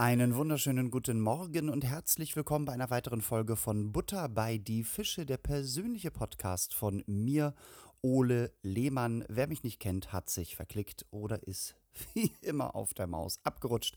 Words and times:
Einen 0.00 0.34
wunderschönen 0.34 0.90
guten 0.90 1.20
Morgen 1.20 1.68
und 1.68 1.84
herzlich 1.84 2.34
willkommen 2.34 2.64
bei 2.64 2.72
einer 2.72 2.88
weiteren 2.88 3.20
Folge 3.20 3.54
von 3.54 3.92
Butter 3.92 4.30
bei 4.30 4.56
die 4.56 4.82
Fische, 4.82 5.26
der 5.26 5.36
persönliche 5.36 6.10
Podcast 6.10 6.72
von 6.74 7.04
mir, 7.06 7.54
Ole 8.00 8.50
Lehmann. 8.62 9.26
Wer 9.28 9.46
mich 9.46 9.62
nicht 9.62 9.78
kennt, 9.78 10.10
hat 10.10 10.30
sich 10.30 10.56
verklickt 10.56 11.04
oder 11.10 11.42
ist 11.42 11.76
wie 12.14 12.32
immer 12.42 12.74
auf 12.74 12.94
der 12.94 13.06
Maus 13.06 13.40
abgerutscht. 13.44 13.96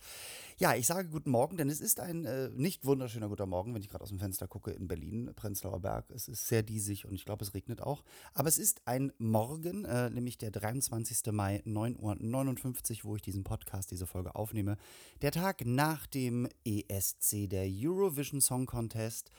Ja, 0.58 0.76
ich 0.76 0.88
sage 0.88 1.10
guten 1.10 1.32
Morgen, 1.32 1.58
denn 1.58 1.70
es 1.70 1.82
ist 1.82 2.00
ein 2.00 2.26
äh, 2.26 2.50
nicht 2.50 2.86
wunderschöner 2.86 3.28
guter 3.28 3.46
Morgen, 3.46 3.74
wenn 3.74 3.82
ich 3.82 3.90
gerade 3.90 4.04
aus 4.04 4.10
dem 4.10 4.20
Fenster 4.20 4.48
gucke 4.48 4.72
in 4.72 4.88
Berlin, 4.88 5.32
Prenzlauer 5.36 5.80
Berg. 5.80 6.10
Es 6.12 6.28
ist 6.28 6.48
sehr 6.48 6.64
diesig 6.64 7.06
und 7.06 7.16
ich 7.16 7.26
glaube, 7.26 7.44
es 7.44 7.54
regnet 7.54 7.82
auch. 7.82 8.04
Aber 8.34 8.50
es 8.50 8.58
ist 8.58 8.82
ein 8.86 9.12
Morgen, 9.18 9.86
äh, 9.86 10.10
nämlich 10.10 10.38
der 10.38 10.52
23. 10.52 11.32
Mai, 11.32 11.62
9.59 11.66 13.04
Uhr, 13.04 13.12
wo 13.12 13.16
ich 13.16 13.22
diesen 13.22 13.44
Podcast, 13.44 13.92
diese 13.92 14.08
Folge 14.08 14.36
aufnehme. 14.36 14.78
Der 15.22 15.32
Tag 15.32 15.66
nach 15.66 16.08
dem 16.08 16.48
ESC, 16.66 17.50
der 17.50 17.68
Eurovision 17.68 18.42
Song 18.42 18.66
Contest. 18.66 19.32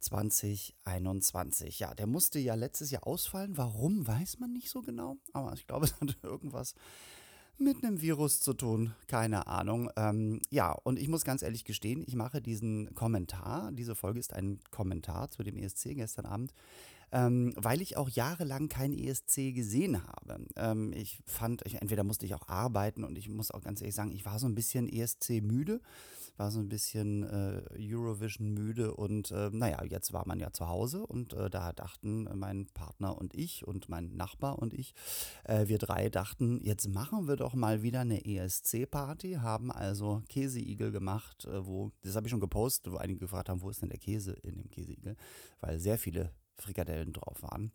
2021. 0.00 1.78
Ja, 1.78 1.94
der 1.94 2.06
musste 2.06 2.38
ja 2.38 2.54
letztes 2.54 2.90
Jahr 2.90 3.06
ausfallen. 3.06 3.56
Warum, 3.56 4.06
weiß 4.06 4.38
man 4.38 4.52
nicht 4.52 4.70
so 4.70 4.80
genau. 4.80 5.18
Aber 5.32 5.52
ich 5.52 5.66
glaube, 5.66 5.84
es 5.86 6.00
hat 6.00 6.16
irgendwas 6.22 6.74
mit 7.60 7.84
einem 7.84 8.00
Virus 8.00 8.40
zu 8.40 8.54
tun, 8.54 8.94
keine 9.06 9.46
Ahnung. 9.46 9.90
Ähm, 9.96 10.40
ja, 10.50 10.72
und 10.72 10.98
ich 10.98 11.08
muss 11.08 11.24
ganz 11.24 11.42
ehrlich 11.42 11.64
gestehen, 11.64 12.02
ich 12.06 12.14
mache 12.14 12.40
diesen 12.40 12.94
Kommentar, 12.94 13.70
diese 13.72 13.94
Folge 13.94 14.18
ist 14.18 14.32
ein 14.32 14.60
Kommentar 14.70 15.30
zu 15.30 15.42
dem 15.42 15.56
ESC 15.56 15.94
gestern 15.94 16.26
Abend, 16.26 16.54
ähm, 17.12 17.52
weil 17.56 17.82
ich 17.82 17.96
auch 17.96 18.08
jahrelang 18.08 18.68
kein 18.68 18.92
ESC 18.92 19.52
gesehen 19.52 20.06
habe. 20.06 20.46
Ähm, 20.56 20.92
ich 20.94 21.20
fand, 21.26 21.64
ich, 21.66 21.80
entweder 21.80 22.04
musste 22.04 22.26
ich 22.26 22.34
auch 22.34 22.48
arbeiten 22.48 23.04
und 23.04 23.18
ich 23.18 23.28
muss 23.28 23.50
auch 23.50 23.62
ganz 23.62 23.80
ehrlich 23.80 23.94
sagen, 23.94 24.12
ich 24.12 24.24
war 24.24 24.38
so 24.38 24.46
ein 24.46 24.54
bisschen 24.54 24.88
ESC 24.88 25.42
müde, 25.42 25.80
war 26.40 26.50
so 26.50 26.58
ein 26.58 26.70
bisschen 26.70 27.22
äh, 27.22 27.62
Eurovision 27.78 28.54
müde 28.54 28.94
und 28.94 29.30
äh, 29.30 29.50
naja, 29.52 29.84
jetzt 29.84 30.14
war 30.14 30.26
man 30.26 30.40
ja 30.40 30.50
zu 30.52 30.68
Hause 30.68 31.06
und 31.06 31.34
äh, 31.34 31.50
da 31.50 31.74
dachten 31.74 32.26
mein 32.34 32.66
Partner 32.72 33.18
und 33.18 33.34
ich 33.34 33.66
und 33.66 33.90
mein 33.90 34.16
Nachbar 34.16 34.58
und 34.58 34.72
ich, 34.72 34.94
äh, 35.44 35.68
wir 35.68 35.76
drei 35.76 36.08
dachten, 36.08 36.58
jetzt 36.62 36.88
machen 36.88 37.28
wir 37.28 37.36
doch 37.36 37.52
mal 37.52 37.82
wieder 37.82 38.00
eine 38.00 38.24
ESC-Party, 38.24 39.34
haben 39.34 39.70
also 39.70 40.22
Käseigel 40.30 40.92
gemacht, 40.92 41.44
äh, 41.44 41.66
wo, 41.66 41.92
das 42.00 42.16
habe 42.16 42.26
ich 42.26 42.30
schon 42.30 42.40
gepostet, 42.40 42.90
wo 42.90 42.96
einige 42.96 43.20
gefragt 43.20 43.50
haben, 43.50 43.60
wo 43.60 43.68
ist 43.68 43.82
denn 43.82 43.90
der 43.90 43.98
Käse 43.98 44.32
in 44.42 44.56
dem 44.56 44.70
Käseigel, 44.70 45.16
weil 45.60 45.78
sehr 45.78 45.98
viele 45.98 46.32
Frikadellen 46.56 47.12
drauf 47.12 47.42
waren. 47.42 47.70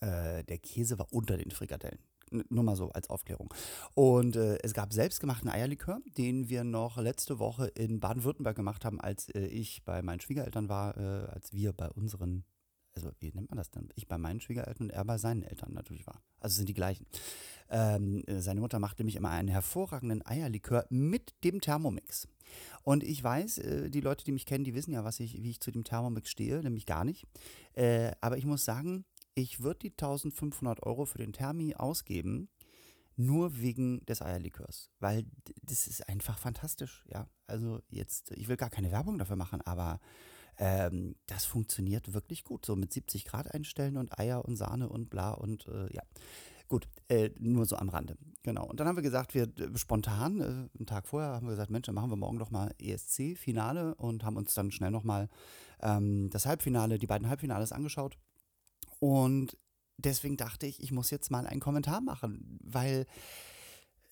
Äh, 0.00 0.42
der 0.44 0.56
Käse 0.56 0.98
war 0.98 1.12
unter 1.12 1.36
den 1.36 1.50
Frikadellen. 1.50 2.00
Nur 2.30 2.64
mal 2.64 2.76
so 2.76 2.90
als 2.90 3.10
Aufklärung. 3.10 3.52
Und 3.94 4.36
äh, 4.36 4.58
es 4.62 4.72
gab 4.72 4.92
selbstgemachten 4.92 5.50
Eierlikör, 5.50 6.00
den 6.16 6.48
wir 6.48 6.64
noch 6.64 6.98
letzte 6.98 7.38
Woche 7.38 7.66
in 7.66 8.00
Baden-Württemberg 8.00 8.56
gemacht 8.56 8.84
haben, 8.84 9.00
als 9.00 9.28
äh, 9.30 9.46
ich 9.46 9.84
bei 9.84 10.02
meinen 10.02 10.20
Schwiegereltern 10.20 10.68
war, 10.68 10.96
äh, 10.96 11.28
als 11.30 11.52
wir 11.52 11.72
bei 11.72 11.88
unseren, 11.90 12.44
also 12.94 13.10
wie 13.18 13.32
nennt 13.32 13.50
man 13.50 13.56
das 13.56 13.70
denn? 13.70 13.88
Ich 13.96 14.06
bei 14.06 14.18
meinen 14.18 14.40
Schwiegereltern 14.40 14.88
und 14.88 14.90
er 14.90 15.04
bei 15.04 15.18
seinen 15.18 15.42
Eltern 15.42 15.72
natürlich 15.72 16.06
war. 16.06 16.22
Also 16.38 16.56
sind 16.56 16.68
die 16.68 16.74
gleichen. 16.74 17.06
Ähm, 17.68 18.22
äh, 18.26 18.40
seine 18.40 18.60
Mutter 18.60 18.78
macht 18.78 18.98
nämlich 18.98 19.16
immer 19.16 19.30
einen 19.30 19.48
hervorragenden 19.48 20.24
Eierlikör 20.26 20.86
mit 20.90 21.34
dem 21.44 21.60
Thermomix. 21.60 22.28
Und 22.82 23.04
ich 23.04 23.22
weiß, 23.22 23.58
äh, 23.58 23.90
die 23.90 24.00
Leute, 24.00 24.24
die 24.24 24.32
mich 24.32 24.46
kennen, 24.46 24.64
die 24.64 24.74
wissen 24.74 24.92
ja, 24.92 25.04
was 25.04 25.20
ich, 25.20 25.42
wie 25.42 25.50
ich 25.50 25.60
zu 25.60 25.70
dem 25.70 25.84
Thermomix 25.84 26.30
stehe, 26.30 26.60
nämlich 26.62 26.86
gar 26.86 27.04
nicht. 27.04 27.26
Äh, 27.74 28.12
aber 28.20 28.38
ich 28.38 28.46
muss 28.46 28.64
sagen, 28.64 29.04
ich 29.40 29.62
würde 29.62 29.80
die 29.80 29.90
1500 29.90 30.82
Euro 30.82 31.06
für 31.06 31.18
den 31.18 31.32
Thermi 31.32 31.74
ausgeben, 31.74 32.48
nur 33.16 33.60
wegen 33.60 34.04
des 34.06 34.22
Eierlikörs, 34.22 34.90
weil 34.98 35.24
das 35.62 35.86
ist 35.86 36.08
einfach 36.08 36.38
fantastisch, 36.38 37.04
ja. 37.08 37.28
Also 37.46 37.80
jetzt, 37.88 38.30
ich 38.32 38.48
will 38.48 38.56
gar 38.56 38.70
keine 38.70 38.92
Werbung 38.92 39.18
dafür 39.18 39.36
machen, 39.36 39.60
aber 39.62 40.00
ähm, 40.58 41.16
das 41.26 41.44
funktioniert 41.44 42.12
wirklich 42.12 42.44
gut. 42.44 42.64
So 42.64 42.76
mit 42.76 42.92
70 42.92 43.24
Grad 43.24 43.52
einstellen 43.52 43.96
und 43.96 44.18
Eier 44.18 44.44
und 44.44 44.56
Sahne 44.56 44.88
und 44.88 45.10
bla 45.10 45.32
und 45.32 45.66
äh, 45.66 45.92
ja. 45.92 46.02
Gut, 46.68 46.86
äh, 47.08 47.30
nur 47.36 47.64
so 47.64 47.74
am 47.76 47.88
Rande. 47.88 48.16
Genau. 48.44 48.64
Und 48.64 48.78
dann 48.78 48.86
haben 48.86 48.96
wir 48.96 49.02
gesagt, 49.02 49.34
wir 49.34 49.48
äh, 49.58 49.76
spontan, 49.76 50.40
äh, 50.40 50.44
einen 50.44 50.86
Tag 50.86 51.08
vorher, 51.08 51.30
haben 51.30 51.46
wir 51.46 51.50
gesagt, 51.50 51.70
Mensch, 51.70 51.86
dann 51.86 51.96
machen 51.96 52.10
wir 52.10 52.16
morgen 52.16 52.38
doch 52.38 52.50
mal 52.50 52.72
ESC-Finale 52.78 53.96
und 53.96 54.22
haben 54.22 54.36
uns 54.36 54.54
dann 54.54 54.70
schnell 54.70 54.92
nochmal 54.92 55.28
ähm, 55.82 56.30
das 56.30 56.46
Halbfinale, 56.46 56.98
die 56.98 57.08
beiden 57.08 57.28
Halbfinales 57.28 57.72
angeschaut. 57.72 58.18
Und 59.00 59.58
deswegen 59.96 60.36
dachte 60.36 60.66
ich, 60.66 60.82
ich 60.82 60.92
muss 60.92 61.10
jetzt 61.10 61.30
mal 61.30 61.46
einen 61.46 61.60
Kommentar 61.60 62.00
machen, 62.00 62.58
weil 62.62 63.06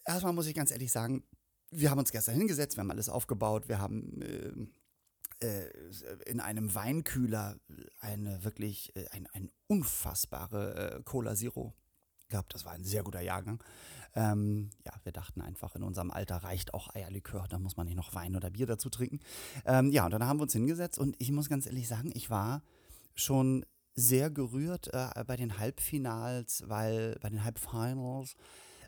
erstmal 0.04 0.32
muss 0.32 0.46
ich 0.46 0.54
ganz 0.54 0.70
ehrlich 0.70 0.90
sagen, 0.90 1.22
wir 1.70 1.90
haben 1.90 1.98
uns 1.98 2.12
gestern 2.12 2.34
hingesetzt, 2.34 2.76
wir 2.76 2.80
haben 2.80 2.90
alles 2.90 3.08
aufgebaut, 3.08 3.68
wir 3.68 3.78
haben 3.78 4.22
äh, 4.22 5.46
äh, 5.46 5.70
in 6.26 6.40
einem 6.40 6.74
Weinkühler 6.74 7.56
eine 8.00 8.42
wirklich, 8.42 8.94
äh, 8.96 9.06
ein, 9.10 9.28
ein 9.32 9.50
unfassbare 9.66 10.96
äh, 10.96 11.02
Cola 11.04 11.34
Zero 11.34 11.74
gehabt. 12.28 12.54
Das 12.54 12.64
war 12.64 12.72
ein 12.72 12.84
sehr 12.84 13.02
guter 13.02 13.20
Jahrgang. 13.20 13.62
Ähm, 14.14 14.70
ja, 14.84 14.92
wir 15.04 15.12
dachten 15.12 15.40
einfach, 15.40 15.76
in 15.76 15.82
unserem 15.82 16.10
Alter 16.10 16.36
reicht 16.38 16.74
auch 16.74 16.94
Eierlikör, 16.94 17.46
da 17.48 17.58
muss 17.58 17.76
man 17.76 17.86
nicht 17.86 17.96
noch 17.96 18.14
Wein 18.14 18.34
oder 18.34 18.50
Bier 18.50 18.66
dazu 18.66 18.90
trinken. 18.90 19.20
Ähm, 19.64 19.90
ja, 19.90 20.06
und 20.06 20.10
dann 20.10 20.24
haben 20.24 20.38
wir 20.38 20.44
uns 20.44 20.52
hingesetzt 20.54 20.98
und 20.98 21.14
ich 21.18 21.30
muss 21.30 21.48
ganz 21.48 21.66
ehrlich 21.66 21.86
sagen, 21.86 22.10
ich 22.14 22.30
war 22.30 22.62
schon 23.14 23.64
sehr 23.98 24.30
gerührt 24.30 24.88
äh, 24.94 25.24
bei 25.26 25.36
den 25.36 25.58
Halbfinals, 25.58 26.62
weil 26.68 27.18
bei 27.20 27.30
den 27.30 27.42
Halbfinals 27.44 28.36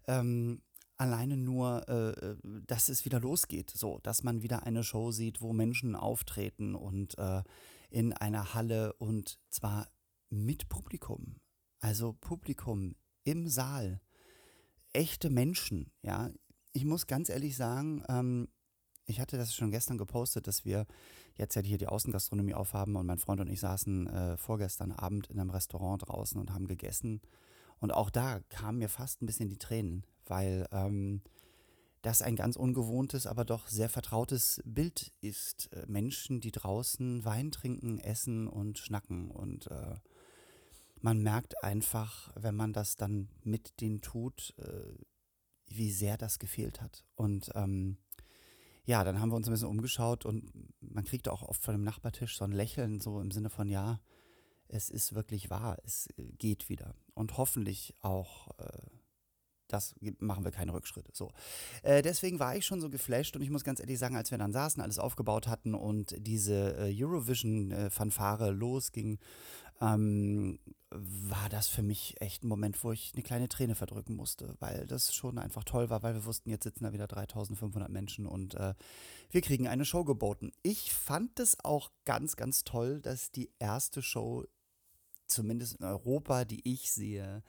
ähm, 0.06 0.62
alleine 0.96 1.36
nur, 1.36 1.88
äh, 1.88 2.36
dass 2.66 2.88
es 2.88 3.04
wieder 3.04 3.18
losgeht, 3.18 3.70
so, 3.70 3.98
dass 4.04 4.22
man 4.22 4.42
wieder 4.42 4.62
eine 4.62 4.84
Show 4.84 5.10
sieht, 5.10 5.40
wo 5.40 5.52
Menschen 5.52 5.96
auftreten 5.96 6.76
und 6.76 7.18
äh, 7.18 7.42
in 7.90 8.12
einer 8.12 8.54
Halle 8.54 8.92
und 8.94 9.40
zwar 9.50 9.88
mit 10.28 10.68
Publikum. 10.68 11.40
Also 11.80 12.12
Publikum 12.12 12.94
im 13.24 13.48
Saal. 13.48 14.00
Echte 14.92 15.28
Menschen, 15.28 15.90
ja. 16.02 16.30
Ich 16.72 16.84
muss 16.84 17.08
ganz 17.08 17.30
ehrlich 17.30 17.56
sagen, 17.56 18.04
ähm, 18.08 18.48
ich 19.06 19.20
hatte 19.20 19.36
das 19.36 19.54
schon 19.54 19.70
gestern 19.70 19.98
gepostet, 19.98 20.46
dass 20.46 20.64
wir 20.64 20.86
jetzt 21.36 21.54
ja 21.54 21.62
hier 21.62 21.78
die 21.78 21.88
Außengastronomie 21.88 22.54
aufhaben 22.54 22.96
und 22.96 23.06
mein 23.06 23.18
Freund 23.18 23.40
und 23.40 23.48
ich 23.48 23.60
saßen 23.60 24.06
äh, 24.06 24.36
vorgestern 24.36 24.92
Abend 24.92 25.28
in 25.28 25.40
einem 25.40 25.50
Restaurant 25.50 26.06
draußen 26.06 26.40
und 26.40 26.52
haben 26.52 26.66
gegessen. 26.66 27.20
Und 27.78 27.92
auch 27.92 28.10
da 28.10 28.40
kamen 28.50 28.78
mir 28.78 28.88
fast 28.88 29.22
ein 29.22 29.26
bisschen 29.26 29.48
die 29.48 29.58
Tränen, 29.58 30.04
weil 30.26 30.66
ähm, 30.70 31.22
das 32.02 32.22
ein 32.22 32.36
ganz 32.36 32.56
ungewohntes, 32.56 33.26
aber 33.26 33.44
doch 33.44 33.68
sehr 33.68 33.88
vertrautes 33.88 34.62
Bild 34.64 35.12
ist. 35.20 35.72
Äh, 35.72 35.86
Menschen, 35.86 36.40
die 36.40 36.52
draußen 36.52 37.24
Wein 37.24 37.50
trinken, 37.50 37.98
essen 37.98 38.48
und 38.48 38.78
schnacken. 38.78 39.30
Und 39.30 39.66
äh, 39.68 39.96
man 41.00 41.22
merkt 41.22 41.62
einfach, 41.62 42.30
wenn 42.36 42.54
man 42.54 42.72
das 42.72 42.96
dann 42.96 43.28
mit 43.42 43.80
denen 43.80 44.00
tut, 44.00 44.54
äh, 44.58 44.94
wie 45.66 45.90
sehr 45.90 46.16
das 46.16 46.38
gefehlt 46.38 46.80
hat. 46.80 47.04
Und 47.14 47.50
ähm, 47.54 47.96
ja, 48.84 49.04
dann 49.04 49.20
haben 49.20 49.30
wir 49.30 49.36
uns 49.36 49.48
ein 49.48 49.52
bisschen 49.52 49.68
umgeschaut 49.68 50.24
und 50.24 50.50
man 50.80 51.04
kriegt 51.04 51.28
auch 51.28 51.42
oft 51.42 51.62
von 51.62 51.74
dem 51.74 51.84
Nachbartisch 51.84 52.36
so 52.36 52.44
ein 52.44 52.52
Lächeln, 52.52 53.00
so 53.00 53.20
im 53.20 53.30
Sinne 53.30 53.50
von, 53.50 53.68
ja, 53.68 54.00
es 54.68 54.88
ist 54.88 55.14
wirklich 55.14 55.50
wahr, 55.50 55.78
es 55.84 56.08
geht 56.16 56.68
wieder. 56.68 56.94
Und 57.14 57.36
hoffentlich 57.36 57.94
auch, 58.00 58.48
äh, 58.58 58.86
das 59.72 59.94
machen 60.18 60.44
wir 60.44 60.50
keine 60.50 60.72
Rückschritte. 60.72 61.10
So. 61.14 61.30
Äh, 61.82 62.02
deswegen 62.02 62.38
war 62.38 62.56
ich 62.56 62.66
schon 62.66 62.80
so 62.80 62.90
geflasht 62.90 63.36
und 63.36 63.42
ich 63.42 63.50
muss 63.50 63.64
ganz 63.64 63.80
ehrlich 63.80 63.98
sagen, 63.98 64.16
als 64.16 64.30
wir 64.30 64.38
dann 64.38 64.52
saßen, 64.52 64.82
alles 64.82 64.98
aufgebaut 64.98 65.48
hatten 65.48 65.74
und 65.74 66.14
diese 66.18 66.76
äh, 66.78 67.04
Eurovision-Fanfare 67.04 68.50
losging, 68.50 69.18
ähm, 69.80 70.58
war 70.90 71.48
das 71.48 71.68
für 71.68 71.82
mich 71.82 72.20
echt 72.20 72.42
ein 72.42 72.48
Moment, 72.48 72.82
wo 72.82 72.90
ich 72.92 73.12
eine 73.14 73.22
kleine 73.22 73.48
Träne 73.48 73.74
verdrücken 73.74 74.16
musste, 74.16 74.56
weil 74.58 74.86
das 74.86 75.14
schon 75.14 75.38
einfach 75.38 75.64
toll 75.64 75.88
war, 75.88 76.02
weil 76.02 76.14
wir 76.14 76.24
wussten, 76.24 76.50
jetzt 76.50 76.64
sitzen 76.64 76.84
da 76.84 76.92
wieder 76.92 77.06
3500 77.06 77.88
Menschen 77.88 78.26
und 78.26 78.54
äh, 78.54 78.74
wir 79.30 79.40
kriegen 79.40 79.68
eine 79.68 79.84
Show 79.84 80.04
geboten. 80.04 80.50
Ich 80.62 80.92
fand 80.92 81.38
es 81.38 81.64
auch 81.64 81.90
ganz, 82.04 82.36
ganz 82.36 82.64
toll, 82.64 83.00
dass 83.00 83.30
die 83.30 83.50
erste 83.60 84.02
Show, 84.02 84.44
zumindest 85.26 85.76
in 85.76 85.86
Europa, 85.86 86.44
die 86.44 86.68
ich 86.68 86.90
sehe, 86.90 87.44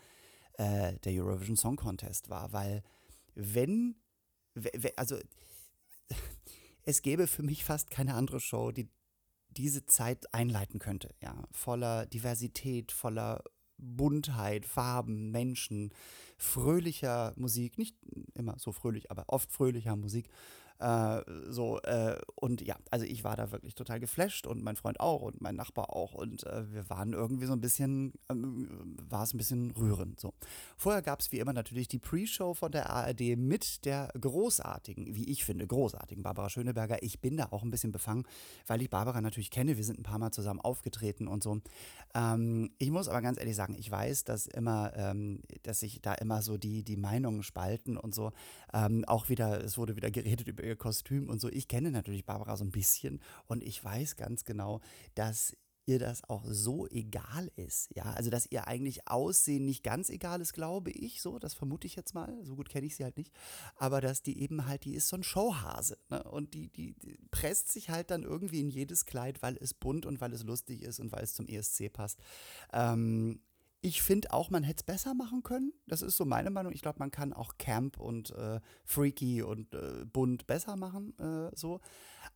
äh, 0.57 0.97
der 0.99 1.13
Eurovision 1.13 1.57
Song 1.57 1.75
Contest 1.75 2.29
war, 2.29 2.53
weil 2.53 2.83
wenn, 3.35 3.95
also 4.95 5.17
es 6.83 7.01
gäbe 7.01 7.27
für 7.27 7.43
mich 7.43 7.63
fast 7.63 7.91
keine 7.91 8.15
andere 8.15 8.39
Show, 8.39 8.71
die 8.71 8.89
diese 9.49 9.85
Zeit 9.85 10.33
einleiten 10.33 10.79
könnte, 10.79 11.13
ja, 11.21 11.43
voller 11.51 12.05
Diversität, 12.05 12.91
voller 12.91 13.43
Buntheit, 13.77 14.65
Farben, 14.65 15.31
Menschen, 15.31 15.93
fröhlicher 16.37 17.33
Musik, 17.35 17.77
nicht 17.77 17.97
immer 18.35 18.57
so 18.59 18.71
fröhlich, 18.71 19.11
aber 19.11 19.25
oft 19.27 19.51
fröhlicher 19.51 19.95
Musik. 19.95 20.29
Äh, 20.81 21.21
so, 21.49 21.79
äh, 21.81 22.17
und 22.35 22.61
ja, 22.61 22.75
also 22.89 23.05
ich 23.05 23.23
war 23.23 23.35
da 23.35 23.51
wirklich 23.51 23.75
total 23.75 23.99
geflasht 23.99 24.47
und 24.47 24.63
mein 24.63 24.75
Freund 24.75 24.99
auch 24.99 25.21
und 25.21 25.39
mein 25.39 25.55
Nachbar 25.55 25.95
auch. 25.95 26.15
Und 26.15 26.43
äh, 26.47 26.73
wir 26.73 26.89
waren 26.89 27.13
irgendwie 27.13 27.45
so 27.45 27.53
ein 27.53 27.61
bisschen, 27.61 28.13
ähm, 28.29 28.97
war 29.07 29.23
es 29.23 29.33
ein 29.33 29.37
bisschen 29.37 29.69
rührend. 29.71 30.19
So. 30.19 30.33
Vorher 30.77 31.03
gab 31.03 31.19
es 31.19 31.31
wie 31.31 31.37
immer 31.37 31.53
natürlich 31.53 31.87
die 31.87 31.99
Pre-Show 31.99 32.55
von 32.55 32.71
der 32.71 32.89
ARD 32.89 33.37
mit 33.37 33.85
der 33.85 34.09
großartigen, 34.19 35.15
wie 35.15 35.29
ich 35.29 35.45
finde, 35.45 35.67
großartigen 35.67 36.23
Barbara 36.23 36.49
Schöneberger. 36.49 37.03
Ich 37.03 37.21
bin 37.21 37.37
da 37.37 37.49
auch 37.51 37.61
ein 37.61 37.69
bisschen 37.69 37.91
befangen, 37.91 38.23
weil 38.65 38.81
ich 38.81 38.89
Barbara 38.89 39.21
natürlich 39.21 39.51
kenne. 39.51 39.77
Wir 39.77 39.83
sind 39.83 39.99
ein 39.99 40.03
paar 40.03 40.17
Mal 40.17 40.31
zusammen 40.31 40.61
aufgetreten 40.61 41.27
und 41.27 41.43
so. 41.43 41.59
Ähm, 42.15 42.71
ich 42.79 42.89
muss 42.89 43.07
aber 43.07 43.21
ganz 43.21 43.37
ehrlich 43.37 43.55
sagen, 43.55 43.75
ich 43.77 43.91
weiß, 43.91 44.23
dass 44.23 44.47
immer, 44.47 44.93
ähm, 44.95 45.41
dass 45.61 45.81
sich 45.81 46.01
da 46.01 46.15
immer 46.15 46.41
so 46.41 46.57
die, 46.57 46.83
die 46.83 46.97
Meinungen 46.97 47.43
spalten 47.43 47.97
und 47.97 48.15
so. 48.15 48.31
Ähm, 48.73 49.05
auch 49.05 49.29
wieder, 49.29 49.63
es 49.63 49.77
wurde 49.77 49.95
wieder 49.95 50.09
geredet 50.09 50.47
über 50.47 50.70
ihr 50.71 50.75
Kostüm 50.77 51.29
und 51.29 51.39
so. 51.39 51.49
Ich 51.49 51.67
kenne 51.67 51.91
natürlich 51.91 52.25
Barbara 52.25 52.57
so 52.57 52.63
ein 52.63 52.71
bisschen 52.71 53.21
und 53.47 53.63
ich 53.63 53.83
weiß 53.83 54.15
ganz 54.15 54.43
genau, 54.43 54.81
dass 55.15 55.55
ihr 55.85 55.99
das 55.99 56.23
auch 56.29 56.43
so 56.47 56.87
egal 56.87 57.51
ist. 57.55 57.89
Ja, 57.95 58.13
also 58.13 58.29
dass 58.29 58.45
ihr 58.49 58.67
eigentlich 58.67 59.07
Aussehen 59.07 59.65
nicht 59.65 59.83
ganz 59.83 60.09
egal 60.09 60.41
ist, 60.41 60.53
glaube 60.53 60.91
ich, 60.91 61.21
so, 61.21 61.39
das 61.39 61.53
vermute 61.53 61.87
ich 61.87 61.95
jetzt 61.95 62.13
mal. 62.13 62.37
So 62.43 62.55
gut 62.55 62.69
kenne 62.69 62.87
ich 62.87 62.95
sie 62.95 63.03
halt 63.03 63.17
nicht. 63.17 63.33
Aber 63.75 63.99
dass 63.99 64.21
die 64.21 64.41
eben 64.41 64.67
halt, 64.67 64.85
die 64.85 64.93
ist 64.93 65.07
so 65.07 65.17
ein 65.17 65.23
Showhase. 65.23 65.97
Ne? 66.09 66.23
Und 66.23 66.53
die, 66.53 66.69
die, 66.69 66.93
die, 66.93 67.17
presst 67.31 67.71
sich 67.71 67.89
halt 67.89 68.11
dann 68.11 68.23
irgendwie 68.23 68.61
in 68.61 68.69
jedes 68.69 69.05
Kleid, 69.05 69.41
weil 69.41 69.57
es 69.59 69.73
bunt 69.73 70.05
und 70.05 70.21
weil 70.21 70.33
es 70.33 70.43
lustig 70.43 70.83
ist 70.83 70.99
und 70.99 71.11
weil 71.11 71.23
es 71.23 71.33
zum 71.33 71.47
ESC 71.47 71.91
passt. 71.91 72.19
Ähm, 72.73 73.41
ich 73.81 74.03
finde 74.03 74.31
auch, 74.31 74.51
man 74.51 74.63
hätte 74.63 74.81
es 74.81 74.83
besser 74.83 75.15
machen 75.15 75.41
können. 75.41 75.73
Das 75.87 76.03
ist 76.03 76.15
so 76.15 76.23
meine 76.23 76.51
Meinung. 76.51 76.71
Ich 76.71 76.83
glaube, 76.83 76.99
man 76.99 77.09
kann 77.09 77.33
auch 77.33 77.57
Camp 77.57 77.99
und 77.99 78.29
äh, 78.31 78.59
Freaky 78.85 79.41
und 79.41 79.73
äh, 79.73 80.05
bunt 80.05 80.45
besser 80.45 80.75
machen. 80.75 81.17
Äh, 81.17 81.49
so. 81.55 81.81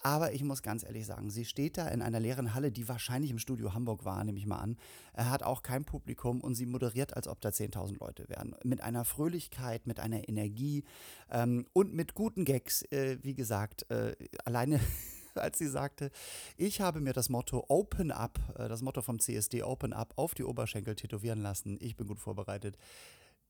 Aber 0.01 0.33
ich 0.33 0.44
muss 0.44 0.63
ganz 0.63 0.83
ehrlich 0.83 1.06
sagen, 1.06 1.30
sie 1.30 1.45
steht 1.45 1.77
da 1.77 1.88
in 1.88 2.01
einer 2.01 2.19
leeren 2.19 2.56
Halle, 2.56 2.71
die 2.71 2.88
wahrscheinlich 2.88 3.30
im 3.30 3.38
Studio 3.38 3.74
Hamburg 3.75 4.06
war, 4.06 4.24
nehme 4.24 4.39
ich 4.39 4.47
mal 4.47 4.57
an. 4.57 4.77
Er 5.13 5.30
hat 5.30 5.44
auch 5.44 5.62
kein 5.62 5.86
Publikum 5.86 6.42
und 6.42 6.56
sie 6.56 6.65
moderiert, 6.65 7.15
als 7.15 7.27
ob 7.27 7.42
da 7.42 7.50
10.000 7.50 8.00
Leute 8.00 8.27
wären. 8.27 8.56
Mit 8.63 8.81
einer 8.81 9.06
Fröhlichkeit, 9.06 9.86
mit 9.86 10.00
einer 10.00 10.27
Energie 10.27 10.83
ähm, 11.30 11.68
und 11.74 11.94
mit 11.94 12.15
guten 12.15 12.44
Gags. 12.44 12.81
Äh, 12.91 13.19
wie 13.21 13.36
gesagt, 13.36 13.89
äh, 13.91 14.15
alleine 14.45 14.80
als 15.41 15.57
sie 15.57 15.67
sagte, 15.67 16.11
ich 16.57 16.81
habe 16.81 17.01
mir 17.01 17.13
das 17.13 17.29
Motto 17.29 17.65
Open 17.67 18.11
Up, 18.11 18.39
äh, 18.57 18.67
das 18.67 18.81
Motto 18.81 19.01
vom 19.01 19.19
CSD 19.19 19.63
Open 19.63 19.93
Up, 19.93 20.13
auf 20.15 20.33
die 20.33 20.43
Oberschenkel 20.43 20.95
tätowieren 20.95 21.41
lassen. 21.41 21.77
Ich 21.81 21.95
bin 21.95 22.07
gut 22.07 22.19
vorbereitet. 22.19 22.77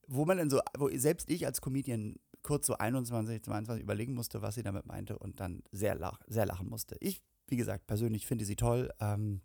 Wo 0.08 0.24
man 0.24 0.38
dann 0.38 0.50
so, 0.50 0.60
wo 0.78 0.88
selbst 0.96 1.28
ich 1.28 1.46
als 1.46 1.60
Comedian 1.60 2.16
kurz 2.42 2.66
so 2.68 2.78
21, 2.78 3.42
22 3.42 3.82
überlegen 3.82 4.14
musste, 4.14 4.40
was 4.40 4.54
sie 4.54 4.62
damit 4.62 4.86
meinte 4.86 5.18
und 5.18 5.40
dann 5.40 5.62
sehr, 5.72 5.96
lach, 5.96 6.20
sehr 6.28 6.46
lachen 6.46 6.68
musste. 6.68 6.96
Ich, 7.00 7.22
wie 7.48 7.56
gesagt, 7.56 7.88
persönlich 7.88 8.26
finde 8.26 8.44
sie 8.44 8.54
toll. 8.54 8.90
Ähm, 9.00 9.40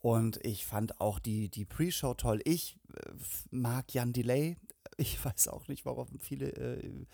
und 0.00 0.44
ich 0.44 0.66
fand 0.66 1.00
auch 1.00 1.20
die, 1.20 1.48
die 1.48 1.64
Pre-Show 1.64 2.14
toll. 2.14 2.40
Ich 2.44 2.76
äh, 2.92 3.12
mag 3.50 3.94
Jan 3.94 4.12
Delay. 4.12 4.56
Ich 4.96 5.24
weiß 5.24 5.46
auch 5.48 5.68
nicht, 5.68 5.84
warum 5.84 6.08
viele 6.18 6.48
äh, 6.56 7.06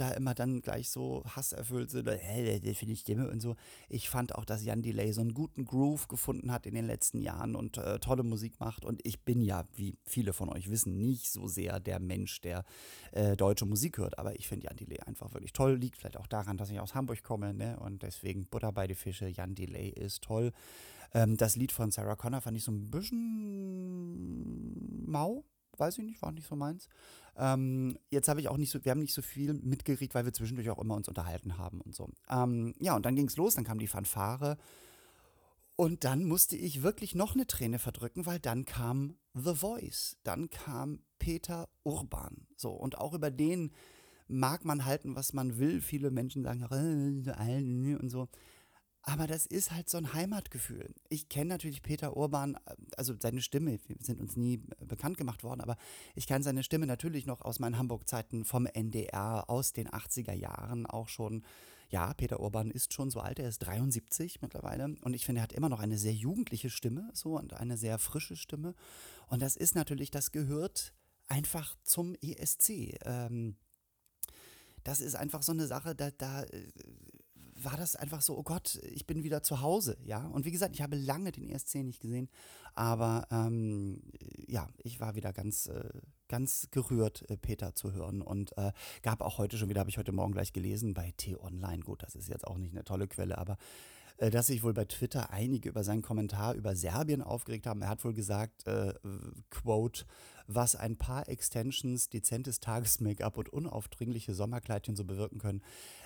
da 0.00 0.10
immer 0.10 0.34
dann 0.34 0.60
gleich 0.60 0.90
so 0.90 1.22
hasserfüllt 1.24 1.90
sind, 1.90 2.08
hä, 2.08 2.60
der 2.60 2.74
finde 2.74 2.94
ich 2.94 3.00
Stimme 3.00 3.30
und 3.30 3.40
so. 3.40 3.56
Ich 3.88 4.08
fand 4.08 4.34
auch, 4.34 4.44
dass 4.44 4.64
Jan 4.64 4.82
Delay 4.82 5.12
so 5.12 5.20
einen 5.20 5.34
guten 5.34 5.64
Groove 5.64 6.08
gefunden 6.08 6.50
hat 6.52 6.66
in 6.66 6.74
den 6.74 6.86
letzten 6.86 7.20
Jahren 7.20 7.54
und 7.54 7.78
äh, 7.78 7.98
tolle 7.98 8.22
Musik 8.22 8.60
macht. 8.60 8.84
Und 8.84 9.00
ich 9.04 9.20
bin 9.20 9.40
ja, 9.40 9.64
wie 9.74 9.98
viele 10.04 10.32
von 10.32 10.48
euch 10.48 10.70
wissen, 10.70 11.00
nicht 11.00 11.30
so 11.30 11.46
sehr 11.46 11.80
der 11.80 12.00
Mensch, 12.00 12.40
der 12.40 12.64
äh, 13.12 13.36
deutsche 13.36 13.66
Musik 13.66 13.98
hört. 13.98 14.18
Aber 14.18 14.38
ich 14.38 14.48
finde 14.48 14.66
Jan 14.66 14.76
Delay 14.76 15.00
einfach 15.00 15.34
wirklich 15.34 15.52
toll. 15.52 15.76
Liegt 15.76 15.96
vielleicht 15.96 16.16
auch 16.16 16.26
daran, 16.26 16.56
dass 16.56 16.70
ich 16.70 16.80
aus 16.80 16.94
Hamburg 16.94 17.22
komme, 17.22 17.54
ne? 17.54 17.78
Und 17.80 18.02
deswegen 18.02 18.46
Butter 18.46 18.72
bei 18.72 18.86
die 18.86 18.94
Fische. 18.94 19.28
Jan 19.28 19.54
Delay 19.54 19.88
ist 19.90 20.22
toll. 20.22 20.52
Ähm, 21.14 21.36
das 21.36 21.56
Lied 21.56 21.72
von 21.72 21.90
Sarah 21.90 22.16
Connor 22.16 22.40
fand 22.40 22.56
ich 22.56 22.64
so 22.64 22.72
ein 22.72 22.90
bisschen 22.90 23.98
mau 25.06 25.44
weiß 25.78 25.98
ich 25.98 26.04
nicht, 26.04 26.22
war 26.22 26.32
nicht 26.32 26.48
so 26.48 26.56
meins. 26.56 26.88
Ähm, 27.36 27.98
jetzt 28.10 28.28
habe 28.28 28.40
ich 28.40 28.48
auch 28.48 28.56
nicht 28.56 28.70
so, 28.70 28.84
wir 28.84 28.90
haben 28.90 29.00
nicht 29.00 29.14
so 29.14 29.22
viel 29.22 29.54
mitgekriegt, 29.54 30.14
weil 30.14 30.24
wir 30.24 30.32
zwischendurch 30.32 30.70
auch 30.70 30.78
immer 30.78 30.94
uns 30.94 31.08
unterhalten 31.08 31.56
haben 31.56 31.80
und 31.80 31.94
so. 31.94 32.10
Ähm, 32.28 32.74
ja, 32.80 32.96
und 32.96 33.06
dann 33.06 33.14
ging 33.14 33.28
es 33.28 33.36
los, 33.36 33.54
dann 33.54 33.64
kam 33.64 33.78
die 33.78 33.86
Fanfare. 33.86 34.58
Und 35.76 36.02
dann 36.02 36.24
musste 36.24 36.56
ich 36.56 36.82
wirklich 36.82 37.14
noch 37.14 37.34
eine 37.34 37.46
Träne 37.46 37.78
verdrücken, 37.78 38.26
weil 38.26 38.40
dann 38.40 38.64
kam 38.64 39.14
The 39.34 39.54
Voice. 39.54 40.16
Dann 40.24 40.50
kam 40.50 40.98
Peter 41.20 41.68
Urban. 41.84 42.48
So, 42.56 42.72
und 42.72 42.98
auch 42.98 43.14
über 43.14 43.30
den 43.30 43.70
mag 44.26 44.64
man 44.64 44.84
halten, 44.84 45.14
was 45.14 45.32
man 45.32 45.58
will. 45.58 45.80
Viele 45.80 46.10
Menschen 46.10 46.42
sagen, 46.42 46.62
äh, 47.28 47.94
und 47.94 48.10
so. 48.10 48.28
Aber 49.08 49.26
das 49.26 49.46
ist 49.46 49.70
halt 49.72 49.88
so 49.88 49.96
ein 49.96 50.12
Heimatgefühl. 50.12 50.94
Ich 51.08 51.30
kenne 51.30 51.48
natürlich 51.48 51.80
Peter 51.80 52.14
Urban, 52.14 52.58
also 52.94 53.14
seine 53.18 53.40
Stimme, 53.40 53.78
wir 53.86 53.96
sind 54.00 54.20
uns 54.20 54.36
nie 54.36 54.58
bekannt 54.86 55.16
gemacht 55.16 55.44
worden, 55.44 55.62
aber 55.62 55.78
ich 56.14 56.26
kenne 56.26 56.44
seine 56.44 56.62
Stimme 56.62 56.86
natürlich 56.86 57.24
noch 57.24 57.40
aus 57.40 57.58
meinen 57.58 57.78
Hamburg-Zeiten 57.78 58.44
vom 58.44 58.66
NDR, 58.66 59.48
aus 59.48 59.72
den 59.72 59.88
80er 59.88 60.34
Jahren 60.34 60.84
auch 60.84 61.08
schon. 61.08 61.42
Ja, 61.88 62.12
Peter 62.12 62.38
Urban 62.38 62.70
ist 62.70 62.92
schon 62.92 63.08
so 63.08 63.20
alt, 63.20 63.38
er 63.38 63.48
ist 63.48 63.60
73 63.60 64.42
mittlerweile 64.42 64.94
und 65.00 65.14
ich 65.14 65.24
finde, 65.24 65.40
er 65.40 65.44
hat 65.44 65.54
immer 65.54 65.70
noch 65.70 65.80
eine 65.80 65.96
sehr 65.96 66.12
jugendliche 66.12 66.68
Stimme 66.68 67.08
so 67.14 67.38
und 67.38 67.54
eine 67.54 67.78
sehr 67.78 67.98
frische 67.98 68.36
Stimme. 68.36 68.74
Und 69.28 69.40
das 69.40 69.56
ist 69.56 69.74
natürlich, 69.74 70.10
das 70.10 70.32
gehört 70.32 70.92
einfach 71.28 71.76
zum 71.82 72.14
ESC. 72.20 72.98
Ähm, 73.06 73.56
das 74.84 75.00
ist 75.00 75.14
einfach 75.14 75.42
so 75.42 75.52
eine 75.52 75.66
Sache, 75.66 75.94
da, 75.94 76.10
da 76.10 76.44
war 77.64 77.76
das 77.76 77.96
einfach 77.96 78.20
so, 78.20 78.36
oh 78.36 78.42
Gott, 78.42 78.78
ich 78.82 79.06
bin 79.06 79.22
wieder 79.24 79.42
zu 79.42 79.60
Hause, 79.60 79.96
ja. 80.04 80.26
Und 80.26 80.44
wie 80.44 80.50
gesagt, 80.50 80.74
ich 80.74 80.82
habe 80.82 80.96
lange 80.96 81.32
den 81.32 81.48
ESC 81.48 81.76
nicht 81.76 82.00
gesehen, 82.00 82.28
aber 82.74 83.26
ähm, 83.30 84.02
ja, 84.46 84.68
ich 84.78 85.00
war 85.00 85.14
wieder 85.14 85.32
ganz, 85.32 85.66
äh, 85.66 85.88
ganz 86.28 86.68
gerührt, 86.70 87.28
äh, 87.30 87.36
Peter 87.36 87.74
zu 87.74 87.92
hören 87.92 88.22
und 88.22 88.56
äh, 88.56 88.72
gab 89.02 89.20
auch 89.20 89.38
heute 89.38 89.58
schon 89.58 89.68
wieder, 89.68 89.80
habe 89.80 89.90
ich 89.90 89.98
heute 89.98 90.12
Morgen 90.12 90.32
gleich 90.32 90.52
gelesen, 90.52 90.94
bei 90.94 91.12
T-Online, 91.16 91.82
gut, 91.82 92.02
das 92.02 92.14
ist 92.14 92.28
jetzt 92.28 92.46
auch 92.46 92.58
nicht 92.58 92.72
eine 92.72 92.84
tolle 92.84 93.08
Quelle, 93.08 93.38
aber 93.38 93.56
dass 94.18 94.48
sich 94.48 94.62
wohl 94.62 94.74
bei 94.74 94.84
Twitter 94.84 95.30
einige 95.30 95.68
über 95.68 95.84
seinen 95.84 96.02
Kommentar 96.02 96.54
über 96.54 96.74
Serbien 96.74 97.22
aufgeregt 97.22 97.66
haben. 97.66 97.82
Er 97.82 97.88
hat 97.88 98.04
wohl 98.04 98.14
gesagt, 98.14 98.66
äh, 98.66 98.92
Quote, 99.50 100.04
was 100.48 100.74
ein 100.74 100.96
paar 100.96 101.28
Extensions, 101.28 102.08
dezentes 102.08 102.58
Tages-Make-up 102.58 103.36
und 103.36 103.50
unaufdringliche 103.50 104.34
Sommerkleidchen 104.34 104.96
so 104.96 105.04
bewirken 105.04 105.38
können. 105.38 105.62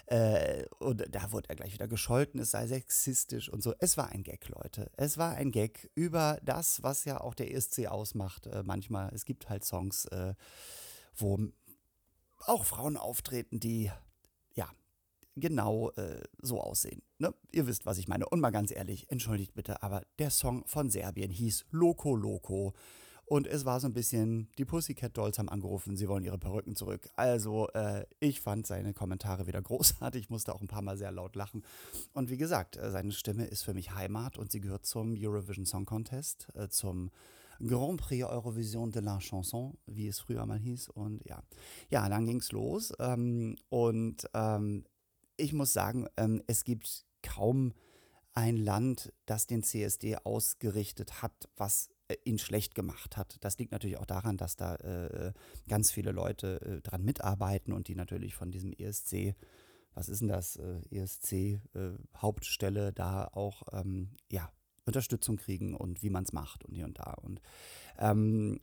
Äh, 0.07 0.67
und 0.79 1.05
da 1.11 1.33
wurde 1.33 1.49
er 1.49 1.57
gleich 1.57 1.73
wieder 1.73 1.89
gescholten, 1.89 2.41
es 2.41 2.51
sei 2.51 2.67
sexistisch 2.67 3.49
und 3.49 3.63
so. 3.63 3.73
Es 3.79 3.97
war 3.97 4.11
ein 4.11 4.25
Gag, 4.25 4.49
Leute. 4.49 4.91
Es 4.97 5.17
war 5.17 5.37
ein 5.37 5.53
Gag 5.53 5.91
über 5.95 6.39
das, 6.43 6.83
was 6.83 7.05
ja 7.05 7.21
auch 7.21 7.35
der 7.35 7.55
ESC 7.55 7.87
ausmacht. 7.87 8.47
Äh, 8.49 8.63
manchmal, 8.65 9.11
es 9.15 9.25
gibt 9.25 9.49
halt 9.49 9.65
Songs, 9.65 10.07
äh, 10.07 10.35
wo 11.15 11.39
auch 12.41 12.65
Frauen 12.65 12.97
auftreten, 12.97 13.61
die 13.61 13.93
genau 15.37 15.91
äh, 15.93 16.23
so 16.41 16.61
aussehen. 16.61 17.03
Ne? 17.19 17.35
Ihr 17.53 17.67
wisst, 17.67 17.87
was 17.87 17.99
ich 17.99 18.09
meine. 18.09 18.29
Und 18.29 18.41
mal 18.41 18.51
ganz 18.51 18.71
ehrlich, 18.71 19.11
entschuldigt 19.11 19.55
bitte, 19.55 19.83
aber 19.83 20.03
der 20.19 20.31
Song 20.31 20.65
von 20.67 20.91
Serbien 20.91 21.31
hieß 21.31 21.67
Loco 21.71 22.15
Loco. 22.15 22.75
Und 23.25 23.47
es 23.47 23.65
war 23.65 23.81
so 23.81 23.87
ein 23.87 23.95
bisschen, 23.95 24.49
die 24.59 24.67
Pussycat 24.67 25.17
Dolls 25.17 25.39
haben 25.39 25.49
angerufen, 25.49 25.97
sie 25.97 26.07
wollen 26.07 26.25
ihre 26.25 26.39
Perücken 26.39 26.77
zurück. 26.77 27.09
Also, 27.17 27.69
äh, 27.69 28.05
ich 28.21 28.43
fand 28.43 28.67
seine 28.67 28.93
Kommentare 28.93 29.47
wieder 29.47 29.63
großartig, 29.63 30.29
musste 30.29 30.55
auch 30.55 30.61
ein 30.61 30.69
paar 30.69 30.83
Mal 30.83 30.99
sehr 30.99 31.13
laut 31.13 31.35
lachen. 31.35 31.65
Und 32.13 32.29
wie 32.29 32.37
gesagt, 32.37 32.77
äh, 32.77 32.91
seine 32.91 33.13
Stimme 33.13 33.47
ist 33.47 33.63
für 33.63 33.73
mich 33.73 33.95
Heimat 33.95 34.37
und 34.37 34.53
sie 34.53 34.61
gehört 34.61 34.85
zum 34.85 35.15
Eurovision 35.17 35.65
Song 35.65 35.87
Contest, 35.87 36.49
äh, 36.55 36.69
zum 36.69 37.11
Grand 37.67 38.01
Prix 38.01 38.25
Eurovision 38.25 38.91
de 38.91 39.03
la 39.03 39.19
Chanson, 39.19 39.79
wie 39.87 40.09
es 40.09 40.21
früher 40.21 40.45
mal 40.45 40.59
hieß. 40.59 40.89
Und 40.91 41.25
ja, 41.27 41.43
ja, 41.91 42.09
dann 42.09 42.27
ging 42.27 42.41
es 42.41 42.51
los. 42.53 42.93
Ähm, 42.99 43.57
und 43.71 44.29
ähm, 44.35 44.85
ich 45.43 45.53
muss 45.53 45.73
sagen, 45.73 46.07
ähm, 46.17 46.43
es 46.47 46.65
gibt 46.65 47.05
kaum 47.23 47.75
ein 48.33 48.57
Land, 48.57 49.13
das 49.27 49.47
den 49.47 49.63
CSD 49.63 50.17
ausgerichtet 50.17 51.21
hat, 51.21 51.51
was 51.57 51.91
äh, 52.09 52.17
ihn 52.25 52.39
schlecht 52.39 52.75
gemacht 52.75 53.17
hat. 53.17 53.37
Das 53.41 53.59
liegt 53.59 53.73
natürlich 53.73 53.99
auch 53.99 54.07
daran, 54.07 54.37
dass 54.37 54.57
da 54.57 54.77
äh, 54.77 55.33
ganz 55.69 55.91
viele 55.91 56.13
Leute 56.13 56.61
äh, 56.63 56.81
dran 56.81 57.05
mitarbeiten 57.05 57.73
und 57.73 57.89
die 57.89 57.95
natürlich 57.95 58.35
von 58.35 58.51
diesem 58.51 58.73
ESC, 58.73 59.35
was 59.95 60.09
ist 60.09 60.21
denn 60.21 60.29
das, 60.29 60.57
äh, 60.57 60.81
ESC 60.91 61.33
äh, 61.75 62.93
da 62.95 63.29
auch 63.33 63.63
ähm, 63.73 64.17
ja, 64.31 64.51
Unterstützung 64.85 65.37
kriegen 65.37 65.75
und 65.75 66.03
wie 66.03 66.11
man 66.11 66.25
es 66.25 66.33
macht 66.33 66.65
und 66.65 66.75
hier 66.75 66.87
und 66.87 66.99
da. 66.99 67.15
Und 67.15 67.41
ähm, 67.99 68.61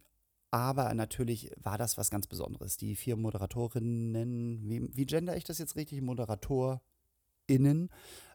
aber 0.52 0.94
natürlich 0.94 1.52
war 1.62 1.78
das 1.78 1.98
was 1.98 2.10
ganz 2.10 2.28
Besonderes. 2.28 2.78
Die 2.78 2.96
vier 2.96 3.16
Moderatorinnen, 3.16 4.70
wie, 4.70 4.90
wie 4.96 5.06
gender 5.06 5.38
ich 5.38 5.44
das 5.44 5.60
jetzt 5.60 5.76
richtig? 5.76 6.02
ModeratorInnen 6.02 7.90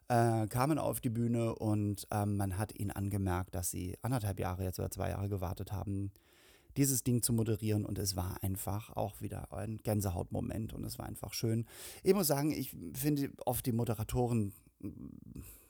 äh, 0.07 0.47
kamen 0.47 0.79
auf 0.79 1.01
die 1.01 1.09
Bühne 1.09 1.55
und 1.55 2.07
ähm, 2.11 2.37
man 2.37 2.57
hat 2.57 2.77
ihnen 2.77 2.91
angemerkt, 2.91 3.55
dass 3.55 3.71
sie 3.71 3.97
anderthalb 4.01 4.39
Jahre 4.39 4.63
jetzt 4.63 4.79
oder 4.79 4.91
zwei 4.91 5.09
Jahre 5.09 5.29
gewartet 5.29 5.71
haben, 5.71 6.11
dieses 6.77 7.03
Ding 7.03 7.21
zu 7.21 7.33
moderieren 7.33 7.85
und 7.85 7.97
es 7.97 8.15
war 8.15 8.43
einfach 8.43 8.95
auch 8.95 9.21
wieder 9.21 9.53
ein 9.53 9.77
Gänsehautmoment 9.77 10.73
und 10.73 10.83
es 10.83 10.99
war 10.99 11.05
einfach 11.05 11.33
schön. 11.33 11.65
Ich 12.03 12.13
muss 12.13 12.27
sagen, 12.27 12.51
ich 12.51 12.75
finde 12.93 13.31
oft 13.45 13.65
die 13.65 13.71
Moderatoren 13.71 14.53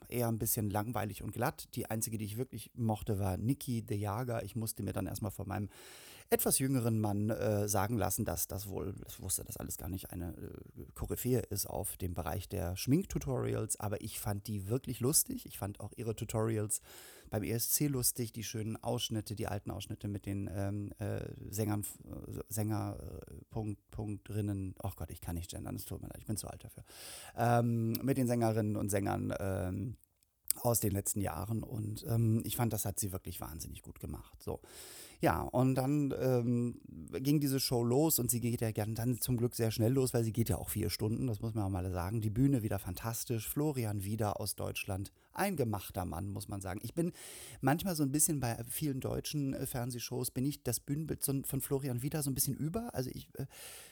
eher 0.09 0.27
ein 0.27 0.39
bisschen 0.39 0.69
langweilig 0.69 1.23
und 1.23 1.31
glatt. 1.31 1.67
Die 1.75 1.89
einzige, 1.89 2.17
die 2.17 2.25
ich 2.25 2.37
wirklich 2.37 2.71
mochte, 2.75 3.19
war 3.19 3.37
Niki 3.37 3.83
de 3.83 3.97
Jager. 3.97 4.43
Ich 4.43 4.55
musste 4.55 4.83
mir 4.83 4.93
dann 4.93 5.07
erstmal 5.07 5.31
von 5.31 5.47
meinem 5.47 5.69
etwas 6.29 6.59
jüngeren 6.59 6.99
Mann 6.99 7.29
äh, 7.29 7.67
sagen 7.67 7.97
lassen, 7.97 8.25
dass 8.25 8.47
das 8.47 8.67
wohl, 8.67 8.95
ich 9.07 9.21
wusste 9.21 9.43
das 9.43 9.57
alles 9.57 9.77
gar 9.77 9.89
nicht, 9.89 10.11
eine 10.11 10.29
äh, 10.31 10.85
Koryphäe 10.95 11.39
ist 11.39 11.67
auf 11.67 11.97
dem 11.97 12.13
Bereich 12.13 12.49
der 12.49 12.75
Schminktutorials, 12.75 13.79
aber 13.79 14.01
ich 14.01 14.19
fand 14.19 14.47
die 14.47 14.67
wirklich 14.67 14.99
lustig. 14.99 15.45
Ich 15.45 15.57
fand 15.57 15.79
auch 15.79 15.93
ihre 15.95 16.15
Tutorials 16.15 16.81
beim 17.29 17.43
ESC 17.43 17.81
lustig, 17.87 18.33
die 18.33 18.43
schönen 18.43 18.75
Ausschnitte, 18.77 19.35
die 19.35 19.47
alten 19.47 19.71
Ausschnitte 19.71 20.07
mit 20.07 20.25
den 20.25 20.49
ähm, 20.53 20.91
äh, 20.99 21.21
Sängern, 21.49 21.85
äh, 22.03 22.41
Sänger, 22.49 22.97
äh, 22.99 23.33
Punkt, 23.49 23.79
Punktrinnen, 23.91 24.75
oh 24.83 24.91
Gott, 24.95 25.11
ich 25.11 25.21
kann 25.21 25.35
nicht 25.35 25.51
gendern, 25.51 25.75
es 25.75 25.85
tut 25.85 26.01
mir 26.01 26.07
leid, 26.07 26.19
ich 26.19 26.25
bin 26.25 26.37
zu 26.37 26.47
alt 26.47 26.63
dafür, 26.63 26.83
ähm, 27.35 27.93
mit 28.03 28.17
den 28.17 28.27
Sängerinnen 28.27 28.75
und 28.75 28.89
Sängern 28.89 29.33
ähm, 29.39 29.97
aus 30.61 30.79
den 30.79 30.91
letzten 30.91 31.21
Jahren 31.21 31.63
und 31.63 32.05
ähm, 32.07 32.41
ich 32.45 32.55
fand, 32.55 32.73
das 32.73 32.85
hat 32.85 32.99
sie 32.99 33.11
wirklich 33.11 33.41
wahnsinnig 33.41 33.81
gut 33.81 33.99
gemacht. 33.99 34.41
So. 34.41 34.61
Ja, 35.25 35.41
und 35.41 35.73
dann 35.73 36.13
ähm, 36.21 36.75
ging 37.13 37.39
diese 37.39 37.59
Show 37.59 37.83
los 37.83 38.19
und 38.19 38.29
sie 38.29 38.39
geht 38.39 38.61
ja 38.61 38.71
dann 38.71 39.19
zum 39.19 39.37
Glück 39.37 39.55
sehr 39.55 39.71
schnell 39.71 39.91
los, 39.91 40.13
weil 40.13 40.23
sie 40.23 40.31
geht 40.31 40.49
ja 40.49 40.57
auch 40.59 40.69
vier 40.69 40.91
Stunden, 40.91 41.25
das 41.25 41.41
muss 41.41 41.55
man 41.55 41.63
auch 41.63 41.69
mal 41.69 41.89
sagen. 41.89 42.21
Die 42.21 42.29
Bühne 42.29 42.61
wieder 42.61 42.77
fantastisch, 42.77 43.49
Florian 43.49 44.03
wieder 44.03 44.39
aus 44.39 44.55
Deutschland, 44.55 45.11
ein 45.33 45.55
gemachter 45.55 46.05
Mann, 46.05 46.29
muss 46.29 46.47
man 46.47 46.61
sagen. 46.61 46.79
Ich 46.83 46.93
bin 46.93 47.11
manchmal 47.59 47.95
so 47.95 48.03
ein 48.03 48.11
bisschen 48.11 48.39
bei 48.39 48.55
vielen 48.69 48.99
deutschen 48.99 49.55
äh, 49.55 49.65
Fernsehshows, 49.65 50.29
bin 50.29 50.45
ich 50.45 50.61
das 50.61 50.79
Bühnenbild 50.79 51.23
von 51.23 51.59
Florian 51.59 52.03
wieder 52.03 52.21
so 52.21 52.29
ein 52.29 52.35
bisschen 52.35 52.55
über. 52.55 52.93
Also 52.93 53.09
ich, 53.11 53.27
äh, 53.33 53.47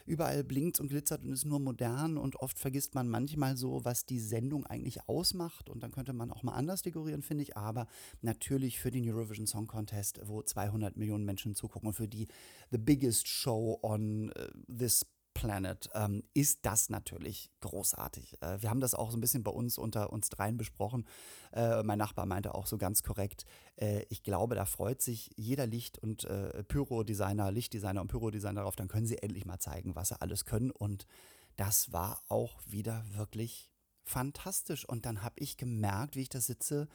überall 0.06 0.44
blinkt 0.44 0.80
und 0.80 0.90
glitzert 0.90 1.24
und 1.24 1.32
ist 1.32 1.46
nur 1.46 1.60
modern 1.60 2.18
und 2.18 2.36
oft 2.38 2.60
vergisst 2.60 2.94
man 2.94 3.08
manchmal 3.08 3.58
so, 3.58 3.86
was 3.86 4.06
die 4.06 4.20
Sendung 4.20 4.66
eigentlich 4.66 5.08
ausmacht 5.08 5.70
und 5.70 5.82
dann 5.82 5.92
könnte 5.92 6.14
man 6.14 6.32
auch 6.32 6.44
mal 6.44 6.54
anders 6.54 6.82
dekorieren, 6.82 7.22
finde 7.22 7.44
ich. 7.44 7.58
Aber 7.58 7.88
natürlich 8.22 8.80
für 8.80 8.92
den 8.92 9.10
Eurovision 9.10 9.48
Song 9.48 9.68
Contest, 9.68 10.22
wo 10.26 10.42
200 10.42 10.98
Millionen 10.98 11.23
Menschen 11.26 11.56
zugucken 11.56 11.88
und 11.88 11.94
für 11.94 12.08
die 12.08 12.28
The 12.72 12.78
Biggest 12.78 13.28
Show 13.28 13.80
on 13.82 14.30
uh, 14.30 14.34
this 14.68 15.06
Planet 15.34 15.90
ähm, 15.94 16.24
ist 16.34 16.60
das 16.66 16.90
natürlich 16.90 17.52
großartig. 17.62 18.42
Äh, 18.42 18.62
wir 18.62 18.70
haben 18.70 18.80
das 18.80 18.94
auch 18.94 19.12
so 19.12 19.18
ein 19.18 19.22
bisschen 19.22 19.44
bei 19.44 19.52
uns 19.52 19.78
unter 19.78 20.14
uns 20.14 20.30
dreien 20.30 20.58
besprochen. 20.58 21.06
Äh, 21.52 21.84
mein 21.84 21.98
Nachbar 21.98 22.26
meinte 22.26 22.56
auch 22.56 22.68
so 22.68 22.78
ganz 22.78 23.04
korrekt, 23.04 23.46
äh, 23.76 24.06
ich 24.10 24.24
glaube, 24.24 24.56
da 24.56 24.66
freut 24.66 25.02
sich 25.02 25.32
jeder 25.36 25.68
Licht- 25.68 26.00
und 26.00 26.24
äh, 26.26 26.64
Pyro-Designer, 26.64 27.52
Lichtdesigner 27.52 28.02
und 28.02 28.08
Pyro-Designer 28.08 28.62
darauf, 28.62 28.76
dann 28.76 28.88
können 28.88 29.08
sie 29.08 29.18
endlich 29.18 29.46
mal 29.46 29.60
zeigen, 29.60 29.96
was 29.96 30.10
sie 30.10 30.22
alles 30.22 30.46
können. 30.46 30.72
Und 30.72 31.08
das 31.56 31.92
war 31.92 32.22
auch 32.30 32.60
wieder 32.66 33.04
wirklich 33.16 33.72
fantastisch. 34.04 34.88
Und 34.88 35.06
dann 35.06 35.24
habe 35.24 35.36
ich 35.40 35.58
gemerkt, 35.58 36.16
wie 36.16 36.22
ich 36.22 36.30
da 36.30 36.42
sitze, 36.42 36.88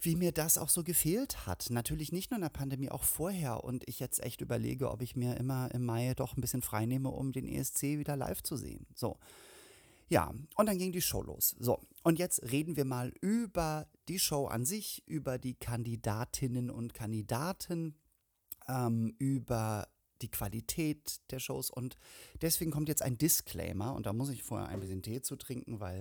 wie 0.00 0.16
mir 0.16 0.32
das 0.32 0.58
auch 0.58 0.68
so 0.68 0.84
gefehlt 0.84 1.46
hat. 1.46 1.70
Natürlich 1.70 2.12
nicht 2.12 2.30
nur 2.30 2.38
in 2.38 2.42
der 2.42 2.50
Pandemie, 2.50 2.90
auch 2.90 3.04
vorher. 3.04 3.64
Und 3.64 3.88
ich 3.88 4.00
jetzt 4.00 4.22
echt 4.22 4.40
überlege, 4.40 4.90
ob 4.90 5.02
ich 5.02 5.16
mir 5.16 5.36
immer 5.36 5.72
im 5.74 5.84
Mai 5.84 6.14
doch 6.14 6.36
ein 6.36 6.40
bisschen 6.40 6.62
freinehme, 6.62 7.10
um 7.10 7.32
den 7.32 7.46
ESC 7.46 7.82
wieder 7.98 8.16
live 8.16 8.42
zu 8.42 8.56
sehen. 8.56 8.86
So. 8.94 9.18
Ja, 10.08 10.32
und 10.56 10.66
dann 10.66 10.78
ging 10.78 10.92
die 10.92 11.02
Show 11.02 11.22
los. 11.22 11.54
So, 11.58 11.80
und 12.02 12.18
jetzt 12.18 12.42
reden 12.50 12.76
wir 12.76 12.84
mal 12.84 13.12
über 13.20 13.88
die 14.08 14.18
Show 14.18 14.46
an 14.46 14.64
sich, 14.64 15.02
über 15.06 15.38
die 15.38 15.54
Kandidatinnen 15.54 16.70
und 16.70 16.94
Kandidaten, 16.94 17.94
ähm, 18.68 19.14
über 19.18 19.88
die 20.22 20.30
Qualität 20.30 21.20
der 21.30 21.38
Shows 21.38 21.70
und 21.70 21.96
deswegen 22.42 22.70
kommt 22.70 22.88
jetzt 22.88 23.02
ein 23.02 23.18
Disclaimer 23.18 23.94
und 23.94 24.06
da 24.06 24.12
muss 24.12 24.30
ich 24.30 24.42
vorher 24.42 24.68
ein 24.68 24.80
bisschen 24.80 25.02
Tee 25.02 25.22
zu 25.22 25.36
trinken, 25.36 25.78
weil, 25.78 26.00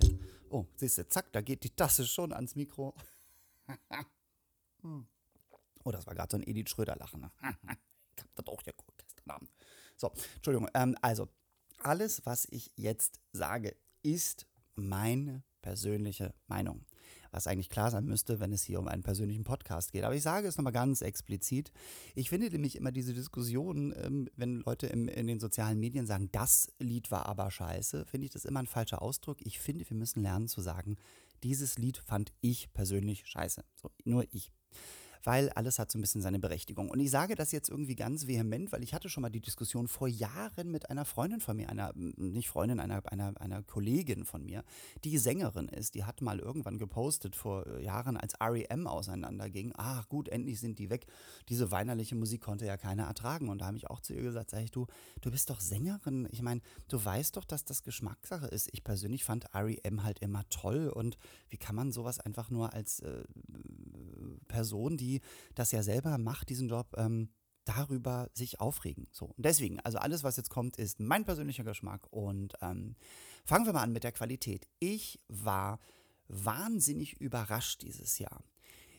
oh, 0.49 0.65
siehst 0.75 0.97
du, 0.97 1.07
zack, 1.07 1.31
da 1.33 1.41
geht 1.41 1.63
die 1.63 1.69
Tasse 1.69 2.05
schon 2.05 2.33
ans 2.33 2.55
Mikro. 2.55 2.95
Oh, 5.83 5.91
das 5.91 6.05
war 6.05 6.15
gerade 6.15 6.29
so 6.31 6.37
ein 6.37 6.43
Edith 6.45 6.69
Schröder-Lachen. 6.69 7.21
Ne? 7.21 7.31
ich 7.41 8.23
hab 8.23 8.35
das 8.35 8.47
auch 8.47 8.61
ja 8.63 8.73
gestern 8.97 9.31
Abend. 9.31 9.49
So, 9.95 10.11
Entschuldigung. 10.35 10.69
Ähm, 10.73 10.97
also, 11.01 11.29
alles, 11.79 12.25
was 12.25 12.45
ich 12.49 12.73
jetzt 12.75 13.21
sage, 13.31 13.73
ist 14.03 14.47
meine 14.75 15.43
persönliche 15.61 16.33
Meinung. 16.47 16.85
Was 17.31 17.47
eigentlich 17.47 17.69
klar 17.69 17.91
sein 17.91 18.05
müsste, 18.05 18.39
wenn 18.39 18.53
es 18.53 18.63
hier 18.63 18.79
um 18.79 18.87
einen 18.87 19.03
persönlichen 19.03 19.43
Podcast 19.43 19.91
geht. 19.91 20.03
Aber 20.03 20.15
ich 20.15 20.23
sage 20.23 20.47
es 20.47 20.57
nochmal 20.57 20.73
ganz 20.73 21.01
explizit. 21.01 21.71
Ich 22.15 22.29
finde 22.29 22.49
nämlich 22.49 22.75
immer 22.75 22.91
diese 22.91 23.13
Diskussion, 23.13 23.93
ähm, 23.97 24.29
wenn 24.35 24.61
Leute 24.61 24.87
im, 24.87 25.07
in 25.07 25.27
den 25.27 25.39
sozialen 25.39 25.79
Medien 25.79 26.05
sagen, 26.05 26.29
das 26.31 26.71
Lied 26.79 27.11
war 27.11 27.27
aber 27.27 27.51
scheiße, 27.51 28.05
finde 28.05 28.25
ich 28.25 28.31
das 28.31 28.45
immer 28.45 28.59
ein 28.59 28.67
falscher 28.67 29.01
Ausdruck. 29.01 29.37
Ich 29.41 29.59
finde, 29.59 29.89
wir 29.89 29.97
müssen 29.97 30.21
lernen 30.21 30.47
zu 30.47 30.61
sagen, 30.61 30.97
dieses 31.43 31.77
Lied 31.77 31.97
fand 31.97 32.33
ich 32.41 32.71
persönlich 32.73 33.25
scheiße. 33.27 33.63
So, 33.75 33.91
nur 34.03 34.25
ich 34.31 34.51
weil 35.23 35.49
alles 35.51 35.79
hat 35.79 35.91
so 35.91 35.97
ein 35.97 36.01
bisschen 36.01 36.21
seine 36.21 36.39
Berechtigung. 36.39 36.89
Und 36.89 36.99
ich 36.99 37.11
sage 37.11 37.35
das 37.35 37.51
jetzt 37.51 37.69
irgendwie 37.69 37.95
ganz 37.95 38.27
vehement, 38.27 38.71
weil 38.71 38.83
ich 38.83 38.93
hatte 38.93 39.09
schon 39.09 39.21
mal 39.21 39.29
die 39.29 39.39
Diskussion 39.39 39.87
vor 39.87 40.07
Jahren 40.07 40.71
mit 40.71 40.89
einer 40.89 41.05
Freundin 41.05 41.39
von 41.39 41.57
mir, 41.57 41.69
einer, 41.69 41.91
nicht 41.95 42.49
Freundin, 42.49 42.79
einer, 42.79 43.01
einer, 43.11 43.39
einer 43.39 43.63
Kollegin 43.63 44.25
von 44.25 44.45
mir, 44.45 44.63
die 45.03 45.17
Sängerin 45.17 45.67
ist. 45.67 45.95
Die 45.95 46.03
hat 46.03 46.21
mal 46.21 46.39
irgendwann 46.39 46.77
gepostet 46.77 47.35
vor 47.35 47.65
äh, 47.67 47.83
Jahren, 47.83 48.17
als 48.17 48.35
REM 48.39 48.87
auseinanderging. 48.87 49.73
Ach 49.77 50.07
gut, 50.09 50.29
endlich 50.29 50.59
sind 50.59 50.79
die 50.79 50.89
weg. 50.89 51.07
Diese 51.49 51.71
weinerliche 51.71 52.15
Musik 52.15 52.41
konnte 52.41 52.65
ja 52.65 52.77
keiner 52.77 53.03
ertragen. 53.03 53.49
Und 53.49 53.61
da 53.61 53.67
habe 53.67 53.77
ich 53.77 53.89
auch 53.89 54.01
zu 54.01 54.13
ihr 54.13 54.21
gesagt, 54.21 54.51
sag 54.51 54.61
ich, 54.61 54.71
du, 54.71 54.87
du 55.21 55.31
bist 55.31 55.49
doch 55.49 55.59
Sängerin. 55.59 56.27
Ich 56.31 56.41
meine, 56.41 56.61
du 56.87 57.03
weißt 57.03 57.37
doch, 57.37 57.45
dass 57.45 57.65
das 57.65 57.83
Geschmackssache 57.83 58.47
ist. 58.47 58.69
Ich 58.73 58.83
persönlich 58.83 59.23
fand 59.23 59.53
REM 59.53 60.03
halt 60.03 60.19
immer 60.19 60.47
toll. 60.49 60.89
Und 60.89 61.17
wie 61.49 61.57
kann 61.57 61.75
man 61.75 61.91
sowas 61.91 62.19
einfach 62.19 62.49
nur 62.49 62.73
als 62.73 62.99
äh, 62.99 63.23
Person, 64.47 64.97
die 64.97 65.06
das 65.55 65.71
ja 65.71 65.83
selber 65.83 66.17
macht, 66.17 66.49
diesen 66.49 66.69
Job, 66.69 66.87
ähm, 66.97 67.29
darüber 67.65 68.29
sich 68.33 68.59
aufregen. 68.59 69.07
So, 69.11 69.25
und 69.25 69.45
deswegen, 69.45 69.79
also 69.81 69.97
alles, 69.97 70.23
was 70.23 70.37
jetzt 70.37 70.49
kommt, 70.49 70.77
ist 70.77 70.99
mein 70.99 71.25
persönlicher 71.25 71.63
Geschmack. 71.63 72.07
Und 72.11 72.53
ähm, 72.61 72.95
fangen 73.45 73.65
wir 73.65 73.73
mal 73.73 73.83
an 73.83 73.91
mit 73.91 74.03
der 74.03 74.13
Qualität. 74.13 74.67
Ich 74.79 75.19
war 75.27 75.79
wahnsinnig 76.27 77.19
überrascht 77.19 77.81
dieses 77.81 78.19
Jahr, 78.19 78.43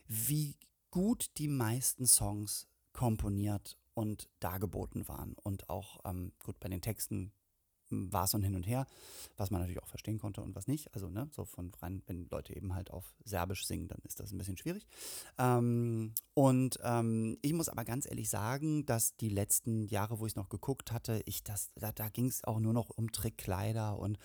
wie 0.06 0.56
gut 0.90 1.30
die 1.38 1.48
meisten 1.48 2.06
Songs 2.06 2.66
komponiert 2.92 3.78
und 3.94 4.28
dargeboten 4.40 5.08
waren. 5.08 5.34
Und 5.42 5.68
auch, 5.70 6.00
ähm, 6.04 6.32
gut, 6.44 6.60
bei 6.60 6.68
den 6.68 6.82
Texten 6.82 7.32
war 7.90 8.24
es 8.24 8.32
so 8.32 8.38
ein 8.38 8.42
Hin 8.42 8.54
und 8.54 8.66
Her, 8.66 8.86
was 9.36 9.50
man 9.50 9.60
natürlich 9.60 9.82
auch 9.82 9.88
verstehen 9.88 10.18
konnte 10.18 10.40
und 10.40 10.54
was 10.54 10.66
nicht. 10.66 10.92
Also, 10.94 11.08
ne, 11.08 11.28
so 11.32 11.44
von 11.44 11.72
rein, 11.80 12.02
wenn 12.06 12.28
Leute 12.30 12.54
eben 12.56 12.74
halt 12.74 12.90
auf 12.90 13.14
Serbisch 13.24 13.66
singen, 13.66 13.88
dann 13.88 14.00
ist 14.04 14.20
das 14.20 14.32
ein 14.32 14.38
bisschen 14.38 14.56
schwierig. 14.56 14.86
Ähm, 15.38 16.12
und 16.34 16.78
ähm, 16.82 17.38
ich 17.42 17.52
muss 17.52 17.68
aber 17.68 17.84
ganz 17.84 18.06
ehrlich 18.06 18.28
sagen, 18.28 18.86
dass 18.86 19.16
die 19.16 19.28
letzten 19.30 19.86
Jahre, 19.86 20.18
wo 20.18 20.26
ich 20.26 20.32
es 20.32 20.36
noch 20.36 20.48
geguckt 20.48 20.92
hatte, 20.92 21.22
ich 21.26 21.42
das, 21.42 21.70
da, 21.76 21.92
da 21.92 22.08
ging 22.08 22.26
es 22.26 22.44
auch 22.44 22.60
nur 22.60 22.72
noch 22.72 22.90
um 22.90 23.12
Trickkleider 23.12 23.98
und 23.98 24.18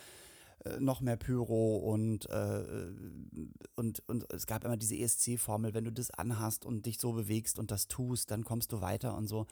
äh, 0.65 0.79
noch 0.79 1.01
mehr 1.01 1.17
Pyro 1.17 1.77
und, 1.77 2.29
äh, 2.29 2.63
und, 3.75 4.07
und 4.07 4.31
es 4.31 4.45
gab 4.45 4.63
immer 4.63 4.77
diese 4.77 4.95
ESC-Formel, 4.95 5.73
wenn 5.73 5.85
du 5.85 5.91
das 5.91 6.11
anhast 6.11 6.65
und 6.65 6.85
dich 6.85 6.99
so 6.99 7.13
bewegst 7.13 7.59
und 7.59 7.71
das 7.71 7.87
tust, 7.87 8.31
dann 8.31 8.43
kommst 8.43 8.71
du 8.71 8.81
weiter 8.81 9.15
und 9.15 9.27
so. 9.27 9.45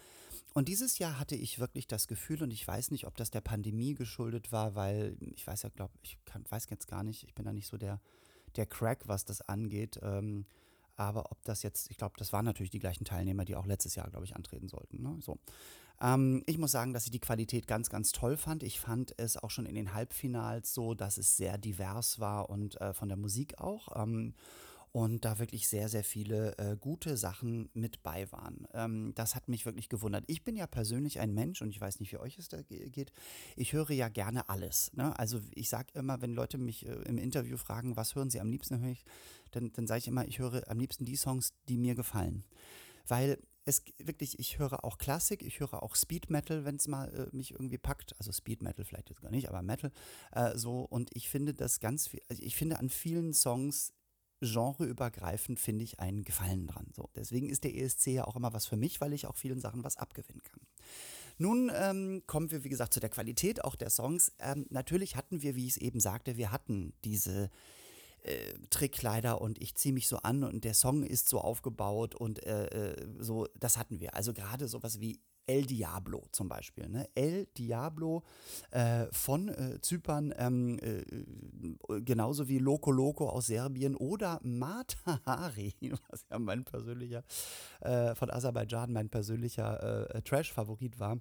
Und 0.54 0.68
dieses 0.68 1.00
Jahr 1.00 1.18
hatte 1.18 1.36
ich 1.36 1.60
wirklich 1.60 1.88
das 1.88 2.08
Gefühl, 2.08 2.44
und 2.44 2.52
ich 2.52 2.68
weiß 2.68 2.92
nicht, 2.92 3.08
ob 3.08 3.16
das 3.16 3.32
der 3.32 3.42
Pandemie 3.42 3.94
geschuldet 3.94 4.52
war, 4.52 4.76
weil 4.76 5.16
ich 5.36 5.48
weiß 5.48 5.64
ja, 5.64 5.70
glaube 5.70 5.94
ich, 6.02 6.18
kann, 6.26 6.44
weiß 6.50 6.68
jetzt 6.70 6.88
gar 6.88 7.04
nicht, 7.04 7.24
ich 7.24 7.34
bin 7.34 7.46
da 7.46 7.54
nicht 7.54 7.68
so 7.68 7.78
der, 7.78 8.02
der 8.58 8.66
Crack, 8.66 9.08
was 9.08 9.24
das 9.24 9.42
angeht. 9.42 10.00
Ähm, 10.02 10.46
aber 10.98 11.32
ob 11.32 11.42
das 11.44 11.64
jetzt, 11.64 11.90
ich 11.90 11.98
glaube, 11.98 12.16
das 12.18 12.34
waren 12.34 12.46
natürlich 12.46 12.70
die 12.70 12.80
gleichen 12.80 13.06
Teilnehmer, 13.06 13.46
die 13.46 13.56
auch 13.56 13.66
letztes 13.66 13.96
Jahr, 13.96 14.10
glaube 14.10 14.26
ich, 14.26 14.36
antreten 14.36 14.68
sollten. 14.68 15.02
Ne? 15.02 15.18
So. 15.22 15.40
Ähm, 16.02 16.44
ich 16.46 16.58
muss 16.58 16.72
sagen, 16.72 16.94
dass 16.94 17.06
ich 17.06 17.12
die 17.12 17.20
Qualität 17.20 17.66
ganz, 17.66 17.90
ganz 17.90 18.12
toll 18.12 18.36
fand. 18.36 18.62
Ich 18.62 18.80
fand 18.80 19.14
es 19.18 19.38
auch 19.38 19.52
schon 19.52 19.66
in 19.66 19.76
den 19.76 19.94
Halbfinals 19.94 20.74
so, 20.74 20.94
dass 20.94 21.18
es 21.18 21.38
sehr 21.38 21.58
divers 21.58 22.20
war 22.20 22.50
und 22.50 22.80
äh, 22.82 22.94
von 22.94 23.08
der 23.08 23.18
Musik 23.18 23.58
auch. 23.60 24.04
Ähm, 24.04 24.34
und 24.92 25.24
da 25.24 25.40
wirklich 25.40 25.70
sehr, 25.70 25.88
sehr 25.88 26.04
viele 26.04 26.58
äh, 26.58 26.76
gute 26.78 27.16
Sachen 27.16 27.70
mit 27.74 28.04
bei 28.04 28.30
waren. 28.32 28.68
Ähm, 28.74 29.14
das 29.16 29.36
hat 29.36 29.48
mich 29.48 29.66
wirklich 29.66 29.88
gewundert. 29.88 30.26
Ich 30.28 30.44
bin 30.44 30.58
ja 30.58 30.68
persönlich 30.68 31.20
ein 31.20 31.34
Mensch 31.34 31.62
und 31.62 31.70
ich 31.70 31.80
weiß 31.80 32.00
nicht, 32.02 32.12
wie 32.12 32.18
euch 32.18 32.38
es 32.38 32.50
da 32.50 32.62
geht. 32.62 33.14
Ich 33.56 33.72
höre 33.72 33.92
ja 33.92 34.10
gerne 34.10 34.50
alles. 34.50 34.92
Ne? 34.94 35.18
Also 35.18 35.40
ich 35.56 35.70
sage 35.70 35.88
immer, 35.94 36.22
wenn 36.22 36.34
Leute 36.34 36.58
mich 36.58 36.86
äh, 36.86 36.94
im 37.04 37.18
Interview 37.18 37.56
fragen, 37.56 37.96
was 37.96 38.16
hören 38.16 38.30
sie 38.30 38.42
am 38.42 38.50
liebsten, 38.50 38.84
ich, 38.86 39.06
dann, 39.52 39.72
dann 39.72 39.88
sage 39.88 40.00
ich 40.00 40.08
immer, 40.08 40.28
ich 40.28 40.40
höre 40.40 40.70
am 40.70 40.80
liebsten 40.80 41.06
die 41.06 41.16
Songs, 41.16 41.54
die 41.70 41.78
mir 41.78 41.96
gefallen. 41.96 42.44
Weil 43.08 43.38
es 43.64 43.84
wirklich, 44.00 44.40
ich 44.40 44.60
höre 44.60 44.84
auch 44.84 44.98
Klassik, 44.98 45.44
ich 45.44 45.60
höre 45.60 45.84
auch 45.84 45.96
Speed 45.96 46.30
Metal, 46.30 46.66
wenn 46.66 46.76
es 46.76 46.88
mal 46.88 47.14
äh, 47.14 47.36
mich 47.36 47.52
irgendwie 47.52 47.78
packt. 47.78 48.16
Also 48.18 48.34
Speed 48.34 48.62
Metal 48.62 48.84
vielleicht 48.84 49.10
jetzt 49.10 49.22
gar 49.22 49.32
nicht, 49.32 49.48
aber 49.48 49.62
Metal. 49.62 49.92
Äh, 50.34 50.58
so, 50.58 50.82
und 50.82 51.10
ich 51.14 51.30
finde 51.30 51.54
das 51.54 51.80
ganz 51.80 52.10
also 52.28 52.44
ich 52.44 52.56
finde 52.56 52.80
an 52.80 52.90
vielen 52.90 53.34
Songs 53.34 53.94
genreübergreifend 54.42 55.60
finde 55.60 55.84
ich 55.84 56.00
einen 56.00 56.24
Gefallen 56.24 56.68
dran. 56.68 56.88
So, 56.94 57.10
deswegen 57.16 57.50
ist 57.50 57.64
der 57.64 57.76
ESC 57.76 58.08
ja 58.08 58.26
auch 58.26 58.36
immer 58.36 58.54
was 58.54 58.66
für 58.66 58.78
mich, 58.78 59.00
weil 59.00 59.14
ich 59.14 59.28
auch 59.28 59.38
vielen 59.38 59.60
Sachen 59.60 59.84
was 59.84 59.98
abgewinnen 59.98 60.42
kann. 60.44 60.60
Nun 61.38 61.72
ähm, 61.74 62.24
kommen 62.28 62.52
wir, 62.52 62.64
wie 62.64 62.70
gesagt, 62.70 62.94
zu 62.94 63.00
der 63.00 63.10
Qualität 63.10 63.64
auch 63.64 63.76
der 63.76 63.90
Songs. 63.90 64.32
Ähm, 64.40 64.66
natürlich 64.70 65.16
hatten 65.16 65.42
wir, 65.42 65.56
wie 65.56 65.66
ich 65.66 65.72
es 65.72 65.78
eben 65.78 66.00
sagte, 66.00 66.38
wir 66.38 66.52
hatten 66.52 66.94
diese 67.04 67.50
äh, 68.24 68.54
Trickkleider 68.70 69.42
und 69.42 69.62
ich 69.62 69.76
ziehe 69.76 69.94
mich 69.94 70.08
so 70.08 70.18
an 70.18 70.44
und 70.44 70.64
der 70.64 70.74
Song 70.74 71.04
ist 71.04 71.30
so 71.30 71.40
aufgebaut 71.40 72.16
und 72.16 72.46
äh, 72.46 72.66
äh 72.92 73.08
so, 73.20 73.48
das 73.60 73.78
hatten 73.78 74.00
wir. 74.00 74.16
Also 74.16 74.34
gerade 74.34 74.68
sowas 74.68 75.00
wie 75.00 75.20
El 75.48 75.66
Diablo 75.66 76.28
zum 76.32 76.48
Beispiel. 76.48 76.88
Ne? 76.90 77.08
El 77.16 77.48
Diablo 77.58 78.24
äh, 78.72 79.06
von 79.12 79.50
äh, 79.50 79.80
Zypern, 79.82 80.34
ähm, 80.38 80.80
äh, 80.82 82.02
genauso 82.02 82.48
wie 82.48 82.60
Loco 82.60 82.92
Loco 82.92 83.30
aus 83.30 83.48
Serbien 83.48 83.96
oder 83.96 84.40
Matahari, 84.44 85.76
was 86.10 86.26
ja 86.30 86.40
mein 86.40 86.64
persönlicher, 86.64 87.24
äh, 87.82 88.16
von 88.16 88.30
Aserbaidschan 88.30 88.92
mein 88.94 89.10
persönlicher 89.10 90.16
äh, 90.16 90.22
Trash-Favorit 90.22 91.00
war. 91.00 91.18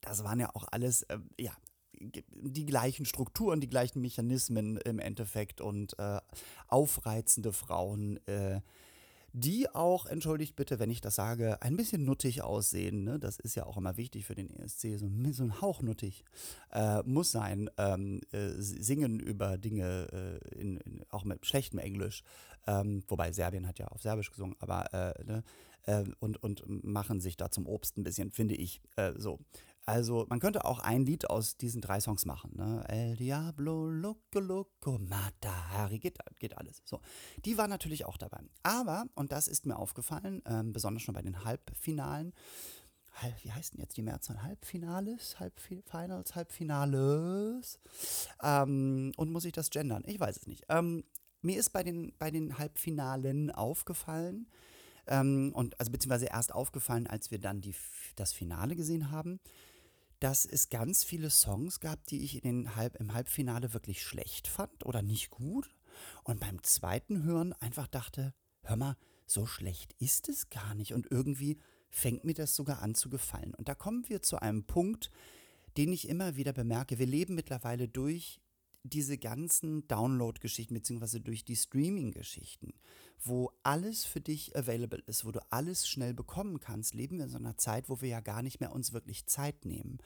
Das 0.00 0.24
waren 0.24 0.40
ja 0.40 0.54
auch 0.54 0.66
alles, 0.70 1.04
ähm, 1.08 1.28
ja, 1.38 1.52
die 1.92 2.64
gleichen 2.64 3.04
Strukturen, 3.04 3.60
die 3.60 3.68
gleichen 3.68 4.00
Mechanismen 4.00 4.78
im 4.78 4.98
Endeffekt 4.98 5.60
und 5.60 5.98
äh, 5.98 6.18
aufreizende 6.66 7.52
Frauen, 7.52 8.18
die 9.32 9.68
auch, 9.74 10.06
entschuldigt 10.06 10.56
bitte, 10.56 10.78
wenn 10.78 10.90
ich 10.90 11.00
das 11.00 11.14
sage, 11.14 11.60
ein 11.62 11.76
bisschen 11.76 12.04
nuttig 12.04 12.42
aussehen. 12.42 13.04
Ne? 13.04 13.18
Das 13.18 13.38
ist 13.38 13.54
ja 13.54 13.64
auch 13.66 13.76
immer 13.76 13.96
wichtig 13.96 14.26
für 14.26 14.34
den 14.34 14.50
ESC, 14.50 14.98
so, 14.98 15.08
so 15.32 15.44
ein 15.44 15.60
Hauch 15.60 15.82
nuttig 15.82 16.24
äh, 16.72 17.02
muss 17.04 17.30
sein. 17.32 17.70
Ähm, 17.78 18.20
äh, 18.32 18.50
singen 18.58 19.20
über 19.20 19.58
Dinge, 19.58 20.40
äh, 20.52 20.58
in, 20.58 20.76
in, 20.78 21.04
auch 21.10 21.24
mit 21.24 21.46
schlechtem 21.46 21.78
Englisch, 21.78 22.22
ähm, 22.66 23.02
wobei 23.08 23.32
Serbien 23.32 23.66
hat 23.66 23.78
ja 23.78 23.88
auf 23.88 24.02
Serbisch 24.02 24.30
gesungen, 24.30 24.56
aber 24.58 24.92
äh, 24.92 25.24
ne? 25.24 25.42
Äh, 25.86 26.04
und, 26.18 26.42
und 26.42 26.84
machen 26.84 27.20
sich 27.20 27.36
da 27.36 27.50
zum 27.50 27.66
Obst 27.66 27.96
ein 27.96 28.04
bisschen, 28.04 28.30
finde 28.30 28.54
ich, 28.54 28.82
äh, 28.96 29.12
so. 29.16 29.38
Also 29.90 30.24
man 30.28 30.38
könnte 30.38 30.64
auch 30.64 30.78
ein 30.78 31.04
Lied 31.04 31.28
aus 31.28 31.56
diesen 31.56 31.80
drei 31.80 31.98
Songs 31.98 32.24
machen. 32.24 32.52
Ne? 32.54 32.84
El 32.86 33.16
Diablo, 33.16 33.90
Loco 33.90 34.38
Loco, 34.38 34.98
Matahari, 34.98 35.98
geht, 35.98 36.16
geht 36.38 36.56
alles. 36.56 36.80
So, 36.84 37.00
die 37.44 37.58
war 37.58 37.66
natürlich 37.66 38.04
auch 38.04 38.16
dabei. 38.16 38.38
Aber, 38.62 39.06
und 39.16 39.32
das 39.32 39.48
ist 39.48 39.66
mir 39.66 39.76
aufgefallen, 39.76 40.42
ähm, 40.46 40.72
besonders 40.72 41.02
schon 41.02 41.14
bei 41.14 41.22
den 41.22 41.44
Halbfinalen, 41.44 42.32
wie 43.42 43.50
heißt 43.50 43.72
denn 43.72 43.80
jetzt 43.80 43.96
die 43.96 44.02
Mehrzahl? 44.02 44.44
Halbfinales, 44.44 45.40
Halbfinals, 45.40 46.36
Halbfinales. 46.36 47.80
Ähm, 48.44 49.12
und 49.16 49.32
muss 49.32 49.44
ich 49.44 49.52
das 49.52 49.70
gendern? 49.70 50.04
Ich 50.06 50.20
weiß 50.20 50.36
es 50.36 50.46
nicht. 50.46 50.66
Ähm, 50.68 51.02
mir 51.42 51.58
ist 51.58 51.70
bei 51.70 51.82
den, 51.82 52.12
bei 52.16 52.30
den 52.30 52.58
Halbfinalen 52.58 53.50
aufgefallen, 53.50 54.46
ähm, 55.08 55.50
und 55.54 55.78
also 55.80 55.90
beziehungsweise 55.90 56.26
erst 56.26 56.54
aufgefallen, 56.54 57.08
als 57.08 57.32
wir 57.32 57.40
dann 57.40 57.60
die, 57.60 57.74
das 58.14 58.32
Finale 58.32 58.76
gesehen 58.76 59.10
haben, 59.10 59.40
dass 60.20 60.44
es 60.44 60.68
ganz 60.68 61.02
viele 61.02 61.30
Songs 61.30 61.80
gab, 61.80 62.06
die 62.06 62.22
ich 62.22 62.36
in 62.36 62.42
den 62.42 62.76
Halb, 62.76 62.96
im 62.96 63.14
Halbfinale 63.14 63.72
wirklich 63.72 64.02
schlecht 64.02 64.46
fand 64.46 64.84
oder 64.86 65.02
nicht 65.02 65.30
gut. 65.30 65.74
Und 66.24 66.40
beim 66.40 66.62
zweiten 66.62 67.24
Hören 67.24 67.52
einfach 67.54 67.88
dachte, 67.88 68.34
hör 68.62 68.76
mal, 68.76 68.96
so 69.26 69.46
schlecht 69.46 69.94
ist 69.98 70.28
es 70.28 70.50
gar 70.50 70.74
nicht. 70.74 70.92
Und 70.92 71.10
irgendwie 71.10 71.58
fängt 71.88 72.24
mir 72.24 72.34
das 72.34 72.54
sogar 72.54 72.82
an 72.82 72.94
zu 72.94 73.08
gefallen. 73.08 73.54
Und 73.54 73.68
da 73.68 73.74
kommen 73.74 74.08
wir 74.08 74.22
zu 74.22 74.40
einem 74.40 74.64
Punkt, 74.64 75.10
den 75.76 75.92
ich 75.92 76.08
immer 76.08 76.36
wieder 76.36 76.52
bemerke. 76.52 76.98
Wir 76.98 77.06
leben 77.06 77.34
mittlerweile 77.34 77.88
durch 77.88 78.39
diese 78.82 79.18
ganzen 79.18 79.86
Download-Geschichten, 79.88 80.74
beziehungsweise 80.74 81.20
durch 81.20 81.44
die 81.44 81.56
Streaming-Geschichten, 81.56 82.74
wo 83.22 83.52
alles 83.62 84.04
für 84.04 84.20
dich 84.20 84.56
available 84.56 85.02
ist, 85.06 85.24
wo 85.24 85.32
du 85.32 85.40
alles 85.50 85.88
schnell 85.88 86.14
bekommen 86.14 86.60
kannst, 86.60 86.94
leben 86.94 87.18
wir 87.18 87.24
in 87.24 87.30
so 87.30 87.38
einer 87.38 87.58
Zeit, 87.58 87.88
wo 87.88 88.00
wir 88.00 88.08
ja 88.08 88.20
gar 88.20 88.42
nicht 88.42 88.60
mehr 88.60 88.72
uns 88.72 88.92
wirklich 88.92 89.26
Zeit 89.26 89.64
nehmen, 89.64 89.98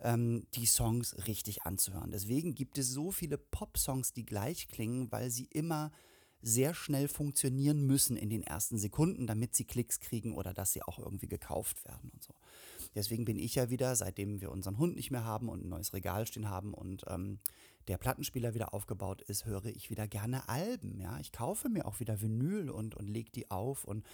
ähm, 0.00 0.46
die 0.54 0.66
Songs 0.66 1.26
richtig 1.26 1.62
anzuhören. 1.62 2.10
Deswegen 2.10 2.54
gibt 2.54 2.78
es 2.78 2.90
so 2.90 3.10
viele 3.12 3.38
Pop-Songs, 3.38 4.12
die 4.12 4.26
gleich 4.26 4.68
klingen, 4.68 5.10
weil 5.12 5.30
sie 5.30 5.46
immer 5.46 5.92
sehr 6.40 6.72
schnell 6.72 7.08
funktionieren 7.08 7.84
müssen 7.84 8.16
in 8.16 8.30
den 8.30 8.44
ersten 8.44 8.78
Sekunden, 8.78 9.26
damit 9.26 9.56
sie 9.56 9.64
Klicks 9.64 9.98
kriegen 9.98 10.34
oder 10.36 10.54
dass 10.54 10.72
sie 10.72 10.82
auch 10.82 10.98
irgendwie 10.98 11.26
gekauft 11.26 11.84
werden 11.84 12.10
und 12.12 12.22
so. 12.22 12.34
Deswegen 12.94 13.24
bin 13.24 13.38
ich 13.38 13.56
ja 13.56 13.70
wieder, 13.70 13.94
seitdem 13.96 14.40
wir 14.40 14.52
unseren 14.52 14.78
Hund 14.78 14.96
nicht 14.96 15.10
mehr 15.10 15.24
haben 15.24 15.48
und 15.48 15.64
ein 15.64 15.68
neues 15.68 15.92
Regal 15.92 16.26
stehen 16.26 16.48
haben 16.48 16.74
und 16.74 17.04
ähm, 17.08 17.40
der 17.88 17.98
Plattenspieler 17.98 18.54
wieder 18.54 18.74
aufgebaut 18.74 19.22
ist, 19.22 19.46
höre 19.46 19.66
ich 19.66 19.90
wieder 19.90 20.06
gerne 20.06 20.48
Alben. 20.48 21.00
Ja, 21.00 21.18
ich 21.18 21.32
kaufe 21.32 21.68
mir 21.68 21.86
auch 21.86 22.00
wieder 22.00 22.20
Vinyl 22.20 22.70
und, 22.70 22.94
und 22.94 23.08
lege 23.08 23.30
die 23.30 23.50
auf 23.50 23.84
und 23.84 24.04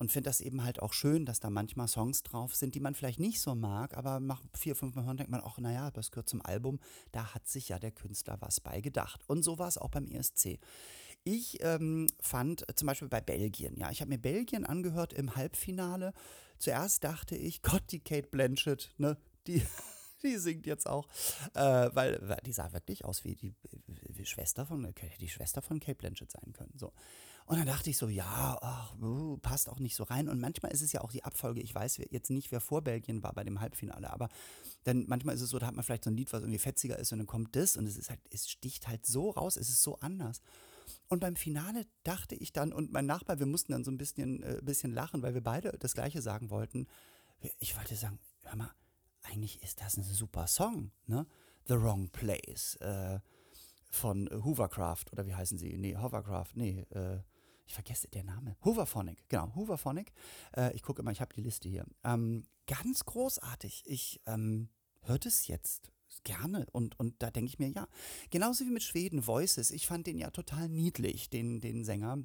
und 0.00 0.10
finde 0.10 0.30
das 0.30 0.40
eben 0.40 0.64
halt 0.64 0.80
auch 0.80 0.94
schön, 0.94 1.26
dass 1.26 1.40
da 1.40 1.50
manchmal 1.50 1.86
Songs 1.86 2.22
drauf 2.22 2.54
sind, 2.54 2.74
die 2.74 2.80
man 2.80 2.94
vielleicht 2.94 3.20
nicht 3.20 3.38
so 3.38 3.54
mag, 3.54 3.94
aber 3.94 4.18
nach 4.18 4.40
vier, 4.56 4.74
fünf 4.74 4.94
Mal 4.96 5.04
hören 5.04 5.18
denkt 5.18 5.30
man, 5.30 5.42
ach 5.44 5.58
naja, 5.58 5.90
das 5.90 6.10
gehört 6.10 6.28
zum 6.28 6.40
Album, 6.40 6.80
da 7.12 7.34
hat 7.34 7.46
sich 7.46 7.68
ja 7.68 7.78
der 7.78 7.90
Künstler 7.90 8.38
was 8.40 8.60
bei 8.60 8.80
gedacht. 8.80 9.20
Und 9.26 9.42
so 9.42 9.58
war 9.58 9.68
es 9.68 9.76
auch 9.76 9.90
beim 9.90 10.06
ESC. 10.06 10.58
Ich 11.22 11.62
ähm, 11.62 12.06
fand 12.18 12.64
zum 12.74 12.86
Beispiel 12.86 13.08
bei 13.08 13.20
Belgien, 13.20 13.76
ja, 13.76 13.90
ich 13.90 14.00
habe 14.00 14.08
mir 14.08 14.18
Belgien 14.18 14.64
angehört 14.64 15.12
im 15.12 15.36
Halbfinale. 15.36 16.14
Zuerst 16.58 17.04
dachte 17.04 17.36
ich, 17.36 17.60
Gott, 17.60 17.82
die 17.90 18.00
Kate 18.00 18.28
Blanchett, 18.28 18.94
ne, 18.96 19.18
die 19.46 19.62
die 20.22 20.36
singt 20.38 20.66
jetzt 20.66 20.86
auch, 20.86 21.08
äh, 21.54 21.90
weil 21.92 22.20
die 22.44 22.52
sah 22.52 22.72
wirklich 22.72 23.04
aus 23.04 23.24
wie 23.24 23.34
die 23.34 23.54
wie 23.86 24.26
Schwester 24.26 24.66
von, 24.66 24.92
die 25.20 25.28
Schwester 25.28 25.62
von 25.62 25.80
Kate 25.80 25.96
Blanchett 25.96 26.30
sein 26.30 26.52
können. 26.52 26.72
So. 26.76 26.92
Und 27.46 27.58
dann 27.58 27.66
dachte 27.66 27.90
ich 27.90 27.96
so, 27.96 28.08
ja, 28.08 28.58
ach, 28.60 28.94
uh, 29.00 29.36
passt 29.38 29.68
auch 29.68 29.80
nicht 29.80 29.96
so 29.96 30.04
rein. 30.04 30.28
Und 30.28 30.40
manchmal 30.40 30.72
ist 30.72 30.82
es 30.82 30.92
ja 30.92 31.00
auch 31.00 31.10
die 31.10 31.24
Abfolge. 31.24 31.60
Ich 31.60 31.74
weiß 31.74 32.00
jetzt 32.10 32.30
nicht, 32.30 32.52
wer 32.52 32.60
vor 32.60 32.82
Belgien 32.82 33.22
war 33.24 33.32
bei 33.32 33.42
dem 33.42 33.60
Halbfinale, 33.60 34.12
aber 34.12 34.28
dann 34.84 35.06
manchmal 35.08 35.34
ist 35.34 35.40
es 35.40 35.50
so, 35.50 35.58
da 35.58 35.66
hat 35.66 35.74
man 35.74 35.84
vielleicht 35.84 36.04
so 36.04 36.10
ein 36.10 36.16
Lied, 36.16 36.32
was 36.32 36.42
irgendwie 36.42 36.58
fetziger 36.58 36.98
ist 36.98 37.12
und 37.12 37.18
dann 37.18 37.26
kommt 37.26 37.56
das 37.56 37.76
und 37.76 37.86
es 37.86 37.96
ist 37.96 38.08
halt, 38.08 38.20
es 38.30 38.48
sticht 38.48 38.86
halt 38.88 39.04
so 39.04 39.30
raus, 39.30 39.56
es 39.56 39.68
ist 39.68 39.82
so 39.82 39.98
anders. 39.98 40.40
Und 41.08 41.20
beim 41.20 41.34
Finale 41.36 41.86
dachte 42.04 42.34
ich 42.36 42.52
dann, 42.52 42.72
und 42.72 42.92
mein 42.92 43.06
Nachbar, 43.06 43.40
wir 43.40 43.46
mussten 43.46 43.72
dann 43.72 43.84
so 43.84 43.90
ein 43.90 43.98
bisschen, 43.98 44.42
äh, 44.42 44.60
bisschen 44.62 44.92
lachen, 44.92 45.22
weil 45.22 45.34
wir 45.34 45.42
beide 45.42 45.72
das 45.78 45.94
Gleiche 45.94 46.22
sagen 46.22 46.50
wollten. 46.50 46.86
Ich 47.58 47.76
wollte 47.76 47.96
sagen, 47.96 48.20
hör 48.44 48.56
mal, 48.56 48.70
eigentlich 49.30 49.62
ist 49.62 49.80
das 49.80 49.96
ein 49.96 50.04
super 50.04 50.46
Song, 50.46 50.90
ne? 51.06 51.26
The 51.66 51.80
Wrong 51.80 52.08
Place 52.08 52.76
äh, 52.76 53.20
von 53.90 54.28
Hoovercraft 54.32 55.12
oder 55.12 55.26
wie 55.26 55.34
heißen 55.34 55.58
sie? 55.58 55.76
Nee, 55.76 55.96
Hovercraft, 55.96 56.52
nee, 56.54 56.86
äh, 56.90 57.20
ich 57.66 57.74
vergesse 57.74 58.08
den 58.08 58.26
Namen. 58.26 58.56
Hooverphonic, 58.64 59.28
genau, 59.28 59.54
Hooverphonic. 59.54 60.12
Äh, 60.56 60.74
ich 60.74 60.82
gucke 60.82 61.02
immer, 61.02 61.12
ich 61.12 61.20
habe 61.20 61.34
die 61.34 61.42
Liste 61.42 61.68
hier. 61.68 61.86
Ähm, 62.02 62.44
ganz 62.66 63.04
großartig. 63.04 63.84
Ich 63.86 64.20
ähm, 64.26 64.68
hört 65.02 65.26
es 65.26 65.46
jetzt 65.46 65.92
gerne 66.24 66.66
und, 66.72 66.98
und 66.98 67.22
da 67.22 67.30
denke 67.30 67.48
ich 67.48 67.58
mir, 67.58 67.68
ja, 67.68 67.86
genauso 68.30 68.64
wie 68.64 68.70
mit 68.70 68.82
Schweden 68.82 69.26
Voices. 69.26 69.70
Ich 69.70 69.86
fand 69.86 70.06
den 70.08 70.18
ja 70.18 70.30
total 70.30 70.68
niedlich, 70.68 71.30
den, 71.30 71.60
den 71.60 71.84
Sänger. 71.84 72.18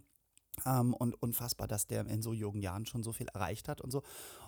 Ähm, 0.66 0.94
und 0.94 1.22
unfassbar, 1.22 1.68
dass 1.68 1.86
der 1.86 2.08
in 2.08 2.22
so 2.22 2.34
jungen 2.34 2.62
Jahren 2.62 2.86
schon 2.86 3.04
so 3.04 3.12
viel 3.12 3.28
erreicht 3.28 3.68
hat 3.68 3.82
und 3.82 3.92
so. 3.92 4.04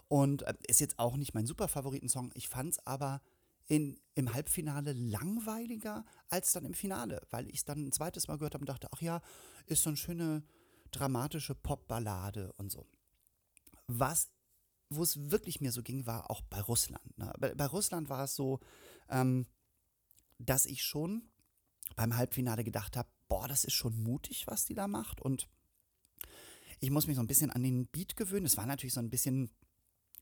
Und 0.08 0.44
äh, 0.44 0.54
ist 0.68 0.80
jetzt 0.80 1.00
auch 1.00 1.18
nicht 1.18 1.34
mein 1.34 1.46
super 1.46 1.68
Favoritensong. 1.68 2.32
Ich 2.34 2.48
fand 2.48 2.74
es 2.74 2.86
aber 2.86 3.22
in, 3.68 4.00
im 4.16 4.34
Halbfinale 4.34 4.94
langweiliger 4.94 6.06
als 6.30 6.54
dann 6.54 6.66
im 6.66 6.74
Finale, 6.74 7.22
weil 7.30 7.48
ich 7.50 7.58
es 7.58 7.66
dann 7.66 7.86
ein 7.86 7.92
zweites 7.92 8.28
Mal 8.28 8.38
gehört 8.38 8.54
habe 8.54 8.62
und 8.62 8.70
dachte, 8.70 8.88
ach 8.92 9.02
ja, 9.02 9.22
ist 9.66 9.84
so 9.84 9.90
eine 9.90 9.98
schöne 9.98 10.44
dramatische 10.92 11.54
Popballade 11.54 12.54
und 12.54 12.72
so. 12.72 12.88
Was, 13.88 14.30
wo 14.90 15.04
es 15.04 15.30
wirklich 15.32 15.60
mir 15.60 15.72
so 15.72 15.84
ging, 15.84 16.06
war 16.06 16.32
auch 16.32 16.42
bei 16.44 16.62
Russland. 16.62 17.18
Ne? 17.18 17.34
Bei, 17.40 17.54
bei, 17.54 17.66
Russland 17.66 18.10
war 18.10 18.24
es 18.24 18.36
so, 18.36 18.60
ähm, 19.10 19.48
dass 20.40 20.66
ich 20.66 20.84
schon 20.84 21.30
beim 21.96 22.16
Halbfinale 22.16 22.64
gedacht 22.64 22.96
habe, 22.96 23.10
boah, 23.28 23.48
das 23.48 23.66
ist 23.66 23.74
schon 23.74 24.02
mutig, 24.02 24.48
was 24.48 24.66
die 24.66 24.76
da 24.76 24.88
macht 24.88 25.22
und 25.22 25.50
ich 26.80 26.92
muss 26.92 27.08
mich 27.08 27.16
so 27.16 27.22
ein 27.22 27.28
bisschen 27.28 27.50
an 27.50 27.64
den 27.64 27.88
Beat 27.88 28.16
gewöhnen. 28.16 28.46
Es 28.46 28.58
war 28.58 28.68
natürlich 28.68 28.94
so 28.94 29.00
ein 29.00 29.10
bisschen 29.10 29.50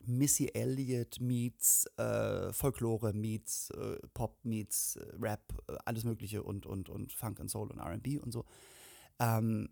Missy 0.08 0.50
Elliott 0.54 1.20
meets 1.20 1.86
äh, 1.98 2.52
Folklore 2.54 3.14
meets 3.14 3.70
äh, 3.72 3.98
Pop 4.14 4.44
meets 4.44 4.96
äh, 4.98 5.06
Rap, 5.20 5.54
äh, 5.68 5.76
alles 5.86 6.04
Mögliche 6.04 6.44
und, 6.44 6.66
und, 6.66 6.90
und 6.90 7.14
Funk 7.14 7.40
und 7.40 7.50
Soul 7.50 7.72
und 7.72 7.80
RB 7.80 8.22
und 8.22 8.32
so. 8.32 8.46
Ähm, 9.20 9.70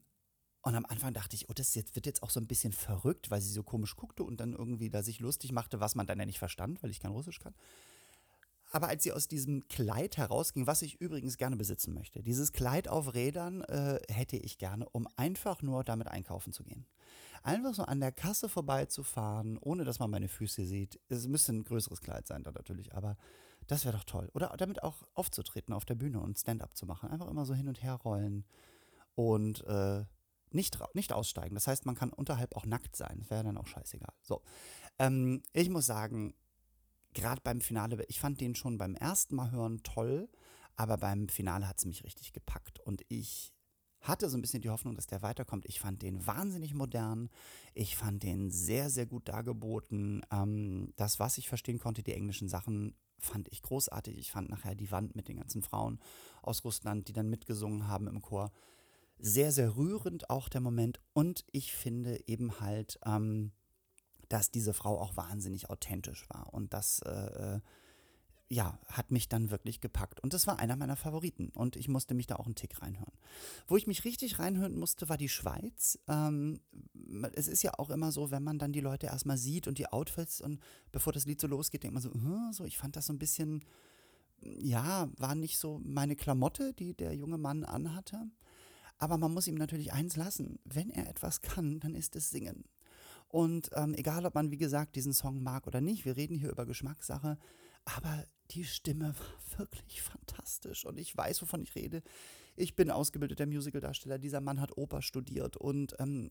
und 0.65 0.75
am 0.75 0.85
Anfang 0.85 1.13
dachte 1.13 1.35
ich, 1.35 1.49
oh, 1.49 1.53
das 1.53 1.75
jetzt, 1.75 1.95
wird 1.95 2.05
jetzt 2.05 2.23
auch 2.23 2.29
so 2.29 2.39
ein 2.39 2.47
bisschen 2.47 2.71
verrückt, 2.71 3.29
weil 3.29 3.41
sie 3.41 3.51
so 3.51 3.63
komisch 3.63 3.97
guckte 3.97 4.23
und 4.23 4.39
dann 4.39 4.53
irgendwie 4.53 4.89
da 4.89 5.03
sich 5.03 5.19
lustig 5.19 5.51
machte, 5.51 5.81
was 5.81 5.95
man 5.95 6.07
dann 6.07 6.19
ja 6.19 6.25
nicht 6.25 6.39
verstand, 6.39 6.81
weil 6.81 6.89
ich 6.89 7.01
kein 7.01 7.11
Russisch 7.11 7.39
kann. 7.39 7.53
Aber 8.73 8.87
als 8.87 9.03
sie 9.03 9.11
aus 9.11 9.27
diesem 9.27 9.67
Kleid 9.67 10.17
herausging, 10.17 10.65
was 10.65 10.81
ich 10.81 10.99
übrigens 10.99 11.37
gerne 11.37 11.55
besitzen 11.55 11.93
möchte, 11.93 12.23
dieses 12.23 12.51
Kleid 12.51 12.87
auf 12.87 13.13
Rädern 13.13 13.61
äh, 13.61 13.99
hätte 14.09 14.35
ich 14.35 14.57
gerne, 14.57 14.89
um 14.89 15.07
einfach 15.15 15.61
nur 15.61 15.83
damit 15.83 16.07
einkaufen 16.07 16.51
zu 16.53 16.63
gehen. 16.63 16.87
Einfach 17.43 17.75
so 17.75 17.83
an 17.83 17.99
der 17.99 18.11
Kasse 18.11 18.49
vorbeizufahren, 18.49 19.59
ohne 19.59 19.83
dass 19.83 19.99
man 19.99 20.09
meine 20.09 20.27
Füße 20.27 20.65
sieht. 20.65 20.99
Es 21.07 21.27
müsste 21.27 21.53
ein 21.53 21.63
größeres 21.63 22.01
Kleid 22.01 22.25
sein, 22.25 22.43
da 22.43 22.51
natürlich, 22.51 22.95
aber 22.95 23.15
das 23.67 23.85
wäre 23.85 23.95
doch 23.95 24.05
toll. 24.05 24.31
Oder 24.33 24.51
damit 24.57 24.81
auch 24.81 25.03
aufzutreten 25.13 25.73
auf 25.73 25.85
der 25.85 25.95
Bühne 25.95 26.19
und 26.19 26.39
Stand-up 26.39 26.75
zu 26.75 26.87
machen. 26.87 27.09
Einfach 27.09 27.29
immer 27.29 27.45
so 27.45 27.53
hin 27.53 27.67
und 27.67 27.83
her 27.83 27.93
rollen 27.93 28.43
und 29.13 29.63
äh, 29.67 30.03
nicht, 30.49 30.79
nicht 30.95 31.13
aussteigen. 31.13 31.53
Das 31.53 31.67
heißt, 31.67 31.85
man 31.85 31.95
kann 31.95 32.11
unterhalb 32.11 32.55
auch 32.55 32.65
nackt 32.65 32.95
sein. 32.95 33.17
Das 33.19 33.29
wäre 33.29 33.43
dann 33.43 33.57
auch 33.57 33.67
scheißegal. 33.67 34.13
So. 34.23 34.41
Ähm, 34.97 35.43
ich 35.51 35.69
muss 35.69 35.85
sagen, 35.85 36.33
gerade 37.13 37.41
beim 37.41 37.61
Finale, 37.61 38.03
ich 38.07 38.19
fand 38.19 38.41
den 38.41 38.55
schon 38.55 38.77
beim 38.77 38.95
ersten 38.95 39.35
Mal 39.35 39.51
hören 39.51 39.81
toll, 39.83 40.29
aber 40.75 40.97
beim 40.97 41.29
Finale 41.29 41.67
hat 41.67 41.77
es 41.77 41.85
mich 41.85 42.03
richtig 42.03 42.33
gepackt. 42.33 42.79
Und 42.79 43.03
ich 43.09 43.53
hatte 44.01 44.29
so 44.29 44.37
ein 44.37 44.41
bisschen 44.41 44.61
die 44.61 44.69
Hoffnung, 44.69 44.95
dass 44.95 45.07
der 45.07 45.21
weiterkommt. 45.21 45.65
Ich 45.65 45.79
fand 45.79 46.01
den 46.01 46.25
wahnsinnig 46.27 46.73
modern. 46.73 47.29
Ich 47.73 47.95
fand 47.95 48.21
den 48.23 48.51
sehr, 48.51 48.89
sehr 48.89 49.05
gut 49.05 49.29
dargeboten. 49.29 50.21
Ähm, 50.31 50.91
das, 50.97 51.19
was 51.19 51.37
ich 51.37 51.47
verstehen 51.47 51.79
konnte, 51.79 52.03
die 52.03 52.13
englischen 52.13 52.49
Sachen, 52.49 52.95
fand 53.17 53.47
ich 53.51 53.61
großartig. 53.61 54.17
Ich 54.17 54.31
fand 54.31 54.49
nachher 54.49 54.75
die 54.75 54.91
Wand 54.91 55.15
mit 55.15 55.29
den 55.29 55.37
ganzen 55.37 55.61
Frauen 55.61 55.99
aus 56.41 56.65
Russland, 56.65 57.07
die 57.07 57.13
dann 57.13 57.29
mitgesungen 57.29 57.87
haben 57.87 58.07
im 58.07 58.21
Chor, 58.21 58.51
sehr, 59.19 59.53
sehr 59.53 59.77
rührend 59.77 60.29
auch 60.29 60.49
der 60.49 60.59
Moment. 60.59 60.99
Und 61.13 61.45
ich 61.51 61.73
finde 61.73 62.19
eben 62.27 62.59
halt, 62.59 62.99
ähm, 63.05 63.53
dass 64.33 64.49
diese 64.49 64.73
Frau 64.73 64.99
auch 64.99 65.15
wahnsinnig 65.15 65.69
authentisch 65.69 66.27
war. 66.27 66.51
Und 66.55 66.73
das, 66.73 67.03
äh, 67.05 67.11
äh, 67.55 67.59
ja, 68.49 68.79
hat 68.87 69.11
mich 69.11 69.29
dann 69.29 69.51
wirklich 69.51 69.79
gepackt. 69.79 70.21
Und 70.21 70.33
das 70.33 70.47
war 70.47 70.57
einer 70.57 70.75
meiner 70.75 70.95
Favoriten. 70.95 71.49
Und 71.49 71.75
ich 71.75 71.87
musste 71.87 72.15
mich 72.15 72.25
da 72.25 72.37
auch 72.37 72.47
einen 72.47 72.55
Tick 72.55 72.81
reinhören. 72.81 73.13
Wo 73.67 73.77
ich 73.77 73.85
mich 73.85 74.05
richtig 74.05 74.39
reinhören 74.39 74.75
musste, 74.75 75.07
war 75.07 75.17
die 75.17 75.29
Schweiz. 75.29 75.99
Ähm, 76.07 76.61
es 77.33 77.47
ist 77.47 77.61
ja 77.61 77.77
auch 77.77 77.91
immer 77.91 78.11
so, 78.11 78.31
wenn 78.31 78.41
man 78.41 78.57
dann 78.57 78.73
die 78.73 78.79
Leute 78.79 79.05
erstmal 79.05 79.37
sieht 79.37 79.67
und 79.67 79.77
die 79.77 79.85
Outfits 79.87 80.41
und 80.41 80.59
bevor 80.91 81.13
das 81.13 81.27
Lied 81.27 81.39
so 81.39 81.45
losgeht, 81.45 81.83
denkt 81.83 81.93
man 81.93 82.01
so, 82.01 82.11
hm, 82.11 82.53
so, 82.53 82.65
ich 82.65 82.79
fand 82.79 82.95
das 82.95 83.05
so 83.05 83.13
ein 83.13 83.19
bisschen, 83.19 83.63
ja, 84.41 85.11
war 85.17 85.35
nicht 85.35 85.59
so 85.59 85.79
meine 85.83 86.15
Klamotte, 86.15 86.73
die 86.73 86.95
der 86.95 87.13
junge 87.13 87.37
Mann 87.37 87.65
anhatte. 87.65 88.31
Aber 88.97 89.19
man 89.19 89.31
muss 89.31 89.47
ihm 89.47 89.55
natürlich 89.55 89.93
eins 89.93 90.15
lassen. 90.15 90.57
Wenn 90.63 90.89
er 90.89 91.07
etwas 91.07 91.41
kann, 91.41 91.79
dann 91.79 91.93
ist 91.93 92.15
es 92.15 92.31
singen. 92.31 92.63
Und 93.33 93.71
ähm, 93.73 93.95
egal, 93.95 94.27
ob 94.27 94.35
man, 94.35 94.51
wie 94.51 94.59
gesagt, 94.59 94.95
diesen 94.95 95.11
Song 95.11 95.41
mag 95.41 95.65
oder 95.65 95.81
nicht, 95.81 96.05
wir 96.05 96.15
reden 96.15 96.37
hier 96.37 96.51
über 96.51 96.67
Geschmackssache, 96.67 97.39
aber 97.83 98.23
die 98.51 98.63
Stimme 98.63 99.15
war 99.17 99.57
wirklich 99.59 100.03
fantastisch 100.03 100.85
und 100.85 100.99
ich 100.99 101.17
weiß, 101.17 101.41
wovon 101.41 101.63
ich 101.63 101.73
rede. 101.73 102.03
Ich 102.55 102.75
bin 102.75 102.91
ausgebildeter 102.91 103.47
Musicaldarsteller. 103.47 104.19
Dieser 104.19 104.39
Mann 104.39 104.61
hat 104.61 104.77
Oper 104.77 105.01
studiert 105.01 105.57
und 105.57 105.95
ähm, 105.97 106.29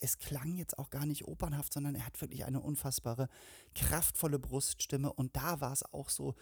es 0.00 0.18
klang 0.18 0.56
jetzt 0.56 0.78
auch 0.78 0.90
gar 0.90 1.06
nicht 1.06 1.26
opernhaft, 1.26 1.72
sondern 1.72 1.94
er 1.94 2.04
hat 2.04 2.20
wirklich 2.20 2.44
eine 2.44 2.60
unfassbare, 2.60 3.30
kraftvolle 3.74 4.38
Bruststimme. 4.38 5.10
Und 5.10 5.34
da 5.36 5.62
war 5.62 5.72
es 5.72 5.82
auch 5.94 6.10
so, 6.10 6.34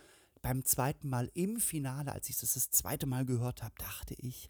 beim 0.43 0.65
zweiten 0.65 1.09
Mal 1.09 1.31
im 1.35 1.61
Finale, 1.61 2.11
als 2.11 2.29
ich 2.29 2.39
das 2.39 2.55
das 2.55 2.73
zweite 2.73 3.07
Mal 3.07 3.25
gehört 3.25 3.63
habe, 3.63 3.77
dachte 3.79 4.17
ich, 4.19 4.49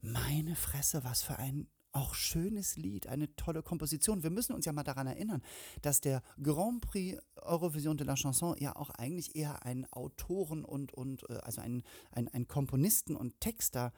meine 0.00 0.54
Fresse, 0.54 1.02
was 1.02 1.22
für 1.24 1.40
ein 1.40 1.66
auch 1.94 2.14
schönes 2.14 2.76
Lied, 2.76 3.06
eine 3.06 3.34
tolle 3.36 3.62
Komposition. 3.62 4.22
Wir 4.22 4.30
müssen 4.30 4.52
uns 4.52 4.66
ja 4.66 4.72
mal 4.72 4.82
daran 4.82 5.06
erinnern, 5.06 5.42
dass 5.82 6.00
der 6.00 6.22
Grand 6.42 6.82
Prix 6.82 7.18
Eurovision 7.36 7.96
de 7.96 8.06
la 8.06 8.14
Chanson 8.14 8.56
ja 8.58 8.76
auch 8.76 8.90
eigentlich 8.90 9.36
eher 9.36 9.64
ein 9.64 9.86
Autoren- 9.92 10.64
und, 10.64 10.92
und 10.92 11.28
äh, 11.30 11.34
also 11.34 11.60
ein, 11.60 11.82
ein, 12.10 12.28
ein 12.28 12.48
Komponisten- 12.48 13.16
und 13.16 13.40
Texter- 13.40 13.92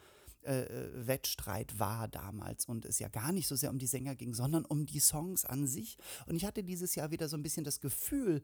äh, 0.46 0.62
äh, 0.62 1.78
war 1.78 2.06
damals 2.06 2.66
und 2.66 2.84
es 2.84 3.00
ja 3.00 3.08
gar 3.08 3.32
nicht 3.32 3.48
so 3.48 3.56
sehr 3.56 3.70
um 3.70 3.78
die 3.78 3.86
Sänger 3.86 4.14
ging, 4.14 4.32
sondern 4.32 4.64
um 4.64 4.86
die 4.86 5.00
Songs 5.00 5.44
an 5.44 5.66
sich. 5.66 5.98
Und 6.26 6.36
ich 6.36 6.44
hatte 6.44 6.62
dieses 6.62 6.94
Jahr 6.94 7.10
wieder 7.10 7.28
so 7.28 7.36
ein 7.36 7.42
bisschen 7.42 7.64
das 7.64 7.80
Gefühl, 7.80 8.42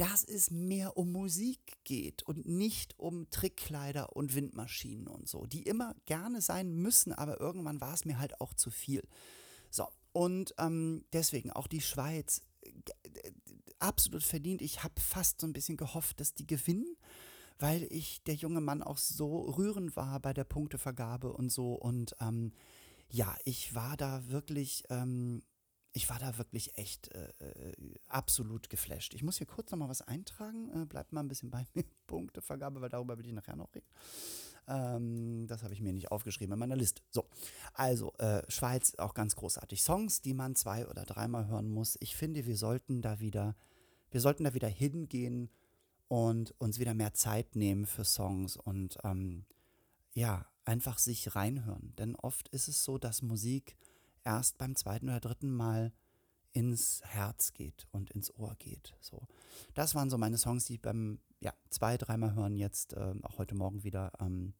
dass 0.00 0.24
es 0.24 0.50
mehr 0.50 0.96
um 0.96 1.12
Musik 1.12 1.76
geht 1.84 2.22
und 2.22 2.46
nicht 2.46 2.98
um 2.98 3.28
Trickkleider 3.28 4.16
und 4.16 4.34
Windmaschinen 4.34 5.06
und 5.06 5.28
so, 5.28 5.44
die 5.44 5.64
immer 5.64 5.94
gerne 6.06 6.40
sein 6.40 6.72
müssen, 6.72 7.12
aber 7.12 7.38
irgendwann 7.38 7.82
war 7.82 7.92
es 7.92 8.06
mir 8.06 8.18
halt 8.18 8.40
auch 8.40 8.54
zu 8.54 8.70
viel. 8.70 9.06
So, 9.68 9.86
und 10.12 10.54
ähm, 10.56 11.04
deswegen 11.12 11.50
auch 11.50 11.66
die 11.66 11.82
Schweiz 11.82 12.40
äh, 12.62 12.70
absolut 13.78 14.22
verdient. 14.22 14.62
Ich 14.62 14.82
habe 14.82 14.98
fast 14.98 15.38
so 15.38 15.46
ein 15.46 15.52
bisschen 15.52 15.76
gehofft, 15.76 16.18
dass 16.18 16.32
die 16.32 16.46
gewinnen, 16.46 16.96
weil 17.58 17.86
ich 17.90 18.22
der 18.22 18.36
junge 18.36 18.62
Mann 18.62 18.82
auch 18.82 18.96
so 18.96 19.50
rührend 19.50 19.96
war 19.96 20.18
bei 20.18 20.32
der 20.32 20.44
Punktevergabe 20.44 21.30
und 21.30 21.52
so. 21.52 21.74
Und 21.74 22.16
ähm, 22.22 22.52
ja, 23.10 23.36
ich 23.44 23.74
war 23.74 23.98
da 23.98 24.26
wirklich 24.28 24.84
ähm, 24.88 25.42
ich 25.92 26.08
war 26.08 26.18
da 26.18 26.38
wirklich 26.38 26.76
echt 26.78 27.12
äh, 27.14 27.28
äh, 27.40 27.74
absolut 28.06 28.70
geflasht. 28.70 29.14
Ich 29.14 29.22
muss 29.22 29.38
hier 29.38 29.46
kurz 29.46 29.70
noch 29.70 29.78
mal 29.78 29.88
was 29.88 30.02
eintragen. 30.02 30.70
Äh, 30.82 30.86
bleibt 30.86 31.12
mal 31.12 31.20
ein 31.20 31.28
bisschen 31.28 31.50
bei 31.50 31.66
mir. 31.74 31.84
Punktevergabe, 32.06 32.80
weil 32.80 32.88
darüber 32.88 33.18
will 33.18 33.26
ich 33.26 33.32
nachher 33.32 33.56
noch 33.56 33.74
reden. 33.74 33.88
Ähm, 34.68 35.46
das 35.48 35.62
habe 35.64 35.74
ich 35.74 35.80
mir 35.80 35.92
nicht 35.92 36.12
aufgeschrieben 36.12 36.52
in 36.52 36.58
meiner 36.58 36.76
Liste. 36.76 37.02
So, 37.10 37.26
also 37.74 38.12
äh, 38.18 38.42
Schweiz 38.48 38.94
auch 38.98 39.14
ganz 39.14 39.34
großartig. 39.34 39.82
Songs, 39.82 40.20
die 40.20 40.34
man 40.34 40.54
zwei 40.54 40.86
oder 40.86 41.04
dreimal 41.04 41.48
hören 41.48 41.68
muss. 41.68 41.96
Ich 42.00 42.14
finde, 42.14 42.46
wir 42.46 42.56
sollten 42.56 43.02
da 43.02 43.18
wieder, 43.18 43.56
wir 44.10 44.20
sollten 44.20 44.44
da 44.44 44.54
wieder 44.54 44.68
hingehen 44.68 45.50
und 46.06 46.54
uns 46.60 46.78
wieder 46.78 46.94
mehr 46.94 47.14
Zeit 47.14 47.56
nehmen 47.56 47.86
für 47.86 48.04
Songs 48.04 48.56
und 48.56 48.98
ähm, 49.02 49.44
ja, 50.12 50.46
einfach 50.64 50.98
sich 50.98 51.34
reinhören. 51.34 51.94
Denn 51.96 52.14
oft 52.14 52.48
ist 52.48 52.68
es 52.68 52.84
so, 52.84 52.98
dass 52.98 53.22
Musik 53.22 53.76
erst 54.24 54.58
beim 54.58 54.76
zweiten 54.76 55.08
oder 55.08 55.20
dritten 55.20 55.50
Mal 55.50 55.92
ins 56.52 57.00
Herz 57.04 57.52
geht 57.52 57.86
und 57.92 58.10
ins 58.10 58.34
Ohr 58.34 58.56
geht. 58.58 58.96
So, 59.00 59.26
das 59.74 59.94
waren 59.94 60.10
so 60.10 60.18
meine 60.18 60.38
Songs, 60.38 60.64
die 60.64 60.74
ich 60.74 60.82
beim 60.82 61.20
ja 61.40 61.54
zwei, 61.70 61.96
dreimal 61.96 62.34
hören 62.34 62.56
jetzt 62.56 62.94
äh, 62.94 63.14
auch 63.22 63.38
heute 63.38 63.54
Morgen 63.54 63.84
wieder 63.84 64.12
ähm, 64.20 64.54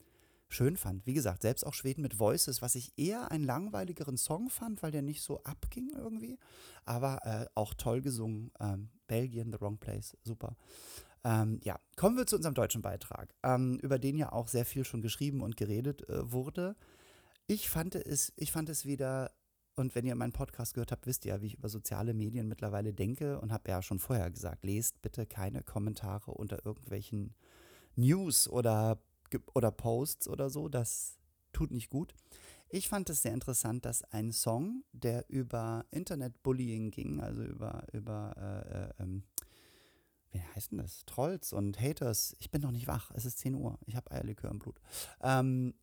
schön 0.49 0.77
fand. 0.77 1.07
Wie 1.07 1.15
gesagt, 1.15 1.43
selbst 1.43 1.65
auch 1.65 1.75
Schweden 1.75 2.03
mit 2.03 2.19
Voices, 2.19 2.63
was 2.63 2.75
ich 2.75 2.93
eher 2.97 3.31
einen 3.31 3.45
langweiligeren 3.45 4.17
Song 4.17 4.51
fand, 4.51 4.83
weil 4.83 4.91
der 4.91 5.03
nicht 5.03 5.23
so 5.23 5.43
abging 5.45 5.91
irgendwie, 5.95 6.39
aber 6.85 7.25
äh, 7.25 7.47
auch 7.55 7.75
toll 7.75 8.03
gesungen. 8.03 8.51
Ähm, 8.61 8.91
Belgien, 9.07 9.53
The 9.53 9.61
Wrong 9.61 9.79
Place, 9.79 10.17
super. 10.23 10.57
Ähm, 11.23 11.61
ja, 11.63 11.79
kommen 11.97 12.17
wir 12.17 12.27
zu 12.27 12.37
unserem 12.37 12.55
deutschen 12.55 12.83
Beitrag, 12.83 13.35
ähm, 13.43 13.79
über 13.81 13.99
den 13.99 14.17
ja 14.17 14.33
auch 14.33 14.49
sehr 14.49 14.65
viel 14.65 14.85
schon 14.85 15.03
geschrieben 15.03 15.43
und 15.43 15.57
geredet 15.57 16.09
äh, 16.09 16.33
wurde. 16.33 16.77
Ich 17.47 17.69
fand 17.69 17.95
es, 17.95 18.33
ich 18.37 18.53
fand 18.53 18.69
es 18.69 18.87
wieder 18.87 19.33
und 19.81 19.95
wenn 19.95 20.07
ihr 20.07 20.15
meinen 20.15 20.33
Podcast 20.33 20.75
gehört 20.75 20.93
habt, 20.93 21.07
wisst 21.07 21.25
ihr 21.25 21.35
ja, 21.35 21.43
wie 21.43 21.47
ich 21.47 21.55
über 21.55 21.69
soziale 21.69 22.15
Medien 22.15 22.47
mittlerweile 22.49 22.93
denke 22.93 23.41
und 23.41 23.53
habe 23.53 23.71
ja 23.71 23.83
schon 23.83 23.99
vorher 23.99 24.31
gesagt, 24.31 24.65
lest 24.65 25.01
bitte 25.03 25.27
keine 25.27 25.63
Kommentare 25.63 26.33
unter 26.33 26.65
irgendwelchen 26.65 27.35
News 27.97 28.49
oder, 28.49 28.99
oder 29.55 29.71
Posts 29.71 30.29
oder 30.29 30.51
so. 30.51 30.69
Das 30.69 31.19
tut 31.53 31.71
nicht 31.71 31.91
gut. 31.91 32.15
Ich 32.69 32.89
fand 32.89 33.11
es 33.11 33.23
sehr 33.23 33.35
interessant, 33.35 33.85
dass 33.85 34.05
ein 34.05 34.31
Song, 34.31 34.85
der 34.93 35.29
über 35.29 35.85
Internetbullying 35.91 36.91
ging, 36.93 37.21
also 37.21 37.43
über, 37.43 37.83
über 37.93 38.35
äh, 38.37 39.03
äh, 39.03 39.03
ähm, 39.03 39.25
wie 40.31 40.41
heißt 40.55 40.71
denn 40.71 40.79
das? 40.79 41.05
Trolls 41.07 41.53
und 41.53 41.81
Haters. 41.81 42.37
Ich 42.39 42.53
bin 42.53 42.63
noch 42.63 42.71
nicht 42.71 42.87
wach. 42.87 43.11
Es 43.15 43.25
ist 43.25 43.39
10 43.39 43.55
Uhr. 43.55 43.79
Ich 43.87 43.97
habe 43.97 44.11
Eierlikör 44.13 44.51
im 44.51 44.61
Blut. 44.61 44.81
Ähm, 45.21 45.75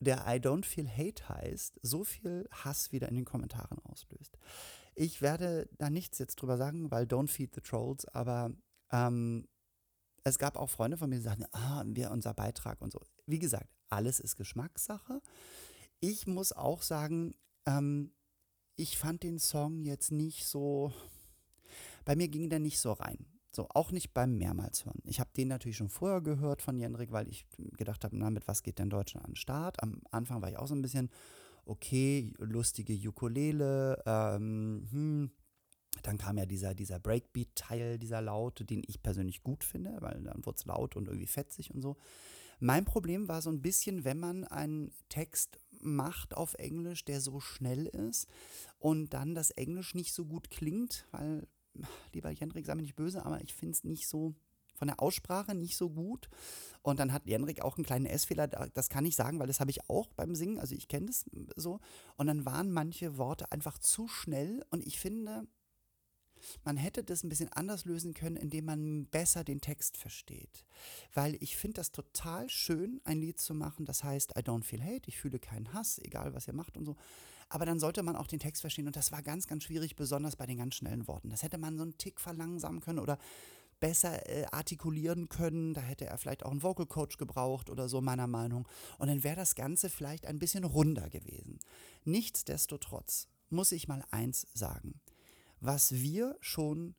der 0.00 0.24
I 0.26 0.38
Don't 0.38 0.64
Feel 0.64 0.88
Hate 0.88 1.28
heißt, 1.28 1.80
so 1.82 2.04
viel 2.04 2.48
Hass 2.50 2.92
wieder 2.92 3.08
in 3.08 3.14
den 3.14 3.24
Kommentaren 3.24 3.78
auslöst. 3.80 4.38
Ich 4.94 5.22
werde 5.22 5.68
da 5.78 5.90
nichts 5.90 6.18
jetzt 6.18 6.36
drüber 6.36 6.56
sagen, 6.56 6.90
weil 6.90 7.04
Don't 7.04 7.28
Feed 7.28 7.54
the 7.54 7.60
Trolls, 7.60 8.06
aber 8.06 8.50
ähm, 8.90 9.48
es 10.24 10.38
gab 10.38 10.56
auch 10.56 10.70
Freunde 10.70 10.96
von 10.96 11.08
mir, 11.08 11.16
die 11.16 11.22
sagten, 11.22 11.46
ah, 11.52 11.84
wir 11.86 12.10
unser 12.10 12.34
Beitrag 12.34 12.80
und 12.80 12.92
so. 12.92 13.00
Wie 13.26 13.38
gesagt, 13.38 13.70
alles 13.90 14.20
ist 14.20 14.36
Geschmackssache. 14.36 15.20
Ich 16.00 16.26
muss 16.26 16.52
auch 16.52 16.82
sagen, 16.82 17.34
ähm, 17.66 18.12
ich 18.76 18.98
fand 18.98 19.22
den 19.22 19.38
Song 19.38 19.82
jetzt 19.82 20.12
nicht 20.12 20.46
so, 20.46 20.92
bei 22.04 22.16
mir 22.16 22.28
ging 22.28 22.50
der 22.50 22.58
nicht 22.58 22.78
so 22.78 22.92
rein. 22.92 23.26
So, 23.56 23.68
auch 23.70 23.90
nicht 23.90 24.12
beim 24.12 24.36
mehrmals 24.36 24.84
hören. 24.84 25.00
Ich 25.04 25.18
habe 25.18 25.30
den 25.34 25.48
natürlich 25.48 25.78
schon 25.78 25.88
vorher 25.88 26.20
gehört 26.20 26.60
von 26.60 26.78
Jendrik, 26.78 27.10
weil 27.10 27.26
ich 27.26 27.46
gedacht 27.78 28.04
habe, 28.04 28.14
na, 28.14 28.28
mit 28.28 28.46
was 28.46 28.62
geht 28.62 28.78
denn 28.78 28.90
Deutschland 28.90 29.24
an 29.24 29.32
den 29.32 29.36
Start? 29.36 29.82
Am 29.82 30.02
Anfang 30.10 30.42
war 30.42 30.50
ich 30.50 30.58
auch 30.58 30.66
so 30.66 30.74
ein 30.74 30.82
bisschen, 30.82 31.08
okay, 31.64 32.34
lustige 32.38 32.92
Ukulele, 33.08 34.02
ähm, 34.04 34.86
hm. 34.90 35.30
Dann 36.02 36.18
kam 36.18 36.36
ja 36.36 36.44
dieser, 36.44 36.74
dieser 36.74 36.98
Breakbeat-Teil, 36.98 37.98
dieser 37.98 38.20
Laute, 38.20 38.66
den 38.66 38.82
ich 38.86 39.02
persönlich 39.02 39.42
gut 39.42 39.64
finde, 39.64 39.96
weil 40.00 40.22
dann 40.22 40.44
wurde 40.44 40.56
es 40.58 40.66
laut 40.66 40.94
und 40.94 41.06
irgendwie 41.08 41.26
fetzig 41.26 41.74
und 41.74 41.80
so. 41.80 41.96
Mein 42.58 42.84
Problem 42.84 43.26
war 43.26 43.40
so 43.40 43.48
ein 43.48 43.62
bisschen, 43.62 44.04
wenn 44.04 44.20
man 44.20 44.44
einen 44.44 44.92
Text 45.08 45.58
macht 45.80 46.36
auf 46.36 46.52
Englisch, 46.54 47.06
der 47.06 47.22
so 47.22 47.40
schnell 47.40 47.86
ist 47.86 48.28
und 48.78 49.14
dann 49.14 49.34
das 49.34 49.50
Englisch 49.50 49.94
nicht 49.94 50.12
so 50.12 50.26
gut 50.26 50.50
klingt, 50.50 51.06
weil 51.12 51.48
lieber 52.12 52.30
Jendrik, 52.30 52.66
sei 52.66 52.74
mir 52.74 52.82
nicht 52.82 52.96
böse, 52.96 53.24
aber 53.24 53.40
ich 53.42 53.54
finde 53.54 53.72
es 53.72 53.84
nicht 53.84 54.08
so 54.08 54.34
von 54.76 54.88
der 54.88 55.00
Aussprache 55.00 55.54
nicht 55.54 55.76
so 55.76 55.90
gut. 55.90 56.28
Und 56.82 57.00
dann 57.00 57.12
hat 57.12 57.26
Jendrik 57.26 57.62
auch 57.62 57.76
einen 57.76 57.84
kleinen 57.86 58.06
S-Fehler, 58.06 58.46
das 58.46 58.88
kann 58.88 59.04
ich 59.04 59.16
sagen, 59.16 59.38
weil 59.40 59.46
das 59.46 59.60
habe 59.60 59.70
ich 59.70 59.88
auch 59.90 60.12
beim 60.12 60.34
Singen, 60.34 60.60
also 60.60 60.74
ich 60.74 60.88
kenne 60.88 61.06
das 61.06 61.24
so. 61.56 61.80
Und 62.16 62.28
dann 62.28 62.44
waren 62.44 62.70
manche 62.70 63.18
Worte 63.18 63.50
einfach 63.50 63.78
zu 63.78 64.06
schnell 64.06 64.64
und 64.70 64.86
ich 64.86 65.00
finde, 65.00 65.48
man 66.64 66.76
hätte 66.76 67.02
das 67.02 67.24
ein 67.24 67.28
bisschen 67.28 67.52
anders 67.52 67.86
lösen 67.86 68.14
können, 68.14 68.36
indem 68.36 68.66
man 68.66 69.06
besser 69.06 69.42
den 69.42 69.60
Text 69.60 69.96
versteht. 69.96 70.64
Weil 71.12 71.36
ich 71.40 71.56
finde 71.56 71.76
das 71.76 71.90
total 71.90 72.48
schön, 72.48 73.00
ein 73.04 73.18
Lied 73.18 73.40
zu 73.40 73.54
machen, 73.54 73.86
das 73.86 74.04
heißt 74.04 74.32
I 74.38 74.42
don't 74.42 74.62
feel 74.62 74.82
hate, 74.82 75.08
ich 75.08 75.18
fühle 75.18 75.38
keinen 75.38 75.72
Hass, 75.72 75.98
egal 75.98 76.34
was 76.34 76.46
ihr 76.46 76.54
macht 76.54 76.76
und 76.76 76.84
so. 76.84 76.96
Aber 77.48 77.66
dann 77.66 77.78
sollte 77.78 78.02
man 78.02 78.16
auch 78.16 78.26
den 78.26 78.38
Text 78.38 78.60
verstehen 78.60 78.86
und 78.86 78.96
das 78.96 79.12
war 79.12 79.22
ganz, 79.22 79.46
ganz 79.46 79.64
schwierig, 79.64 79.96
besonders 79.96 80.36
bei 80.36 80.46
den 80.46 80.58
ganz 80.58 80.74
schnellen 80.74 81.06
Worten. 81.06 81.30
Das 81.30 81.42
hätte 81.42 81.58
man 81.58 81.76
so 81.76 81.82
einen 81.82 81.98
Tick 81.98 82.20
verlangsamen 82.20 82.80
können 82.80 82.98
oder 82.98 83.18
besser 83.80 84.28
äh, 84.28 84.46
artikulieren 84.50 85.28
können. 85.28 85.74
Da 85.74 85.80
hätte 85.80 86.06
er 86.06 86.18
vielleicht 86.18 86.44
auch 86.44 86.50
einen 86.50 86.62
Vocal 86.62 86.86
Coach 86.86 87.18
gebraucht 87.18 87.70
oder 87.70 87.88
so, 87.88 88.00
meiner 88.00 88.26
Meinung. 88.26 88.66
Und 88.98 89.08
dann 89.08 89.22
wäre 89.22 89.36
das 89.36 89.54
Ganze 89.54 89.90
vielleicht 89.90 90.26
ein 90.26 90.38
bisschen 90.38 90.64
runder 90.64 91.08
gewesen. 91.10 91.58
Nichtsdestotrotz 92.04 93.28
muss 93.50 93.72
ich 93.72 93.88
mal 93.88 94.04
eins 94.10 94.46
sagen. 94.54 95.00
Was 95.60 95.92
wir 95.92 96.36
schon 96.40 96.94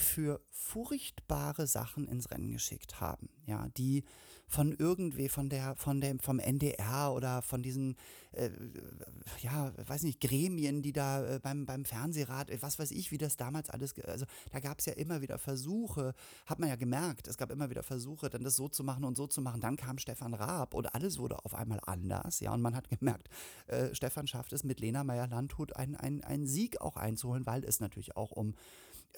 für 0.00 0.40
furchtbare 0.50 1.66
Sachen 1.66 2.06
ins 2.06 2.30
Rennen 2.30 2.52
geschickt 2.52 3.00
haben, 3.00 3.28
ja, 3.46 3.68
die 3.76 4.04
von 4.46 4.72
irgendwie, 4.72 5.28
von 5.28 5.50
der, 5.50 5.76
von 5.76 6.00
dem, 6.00 6.18
vom 6.20 6.38
NDR 6.38 7.12
oder 7.12 7.42
von 7.42 7.62
diesen, 7.62 7.96
äh, 8.32 8.48
ja, 9.40 9.72
weiß 9.86 10.04
nicht, 10.04 10.20
Gremien, 10.20 10.80
die 10.80 10.94
da 10.94 11.34
äh, 11.34 11.38
beim, 11.38 11.66
beim 11.66 11.84
Fernsehrat, 11.84 12.50
was 12.62 12.78
weiß 12.78 12.92
ich, 12.92 13.10
wie 13.10 13.18
das 13.18 13.36
damals 13.36 13.68
alles, 13.68 13.94
also 14.06 14.24
da 14.50 14.60
gab 14.60 14.78
es 14.78 14.86
ja 14.86 14.94
immer 14.94 15.20
wieder 15.20 15.38
Versuche, 15.38 16.14
hat 16.46 16.60
man 16.60 16.70
ja 16.70 16.76
gemerkt, 16.76 17.28
es 17.28 17.36
gab 17.36 17.50
immer 17.50 17.68
wieder 17.68 17.82
Versuche, 17.82 18.30
dann 18.30 18.42
das 18.42 18.56
so 18.56 18.68
zu 18.68 18.84
machen 18.84 19.04
und 19.04 19.16
so 19.16 19.26
zu 19.26 19.42
machen. 19.42 19.60
Dann 19.60 19.76
kam 19.76 19.98
Stefan 19.98 20.32
Raab 20.32 20.72
und 20.72 20.94
alles 20.94 21.18
wurde 21.18 21.44
auf 21.44 21.54
einmal 21.54 21.80
anders, 21.84 22.40
ja, 22.40 22.54
und 22.54 22.62
man 22.62 22.74
hat 22.74 22.88
gemerkt, 22.88 23.28
äh, 23.66 23.94
Stefan 23.94 24.26
schafft 24.26 24.54
es 24.54 24.64
mit 24.64 24.80
Lena 24.80 25.04
Meyer-Landhut 25.04 25.76
einen, 25.76 25.96
einen, 25.96 26.24
einen 26.24 26.46
Sieg 26.46 26.80
auch 26.80 26.96
einzuholen, 26.96 27.44
weil 27.44 27.64
es 27.64 27.80
natürlich 27.80 28.16
auch 28.16 28.30
um 28.30 28.54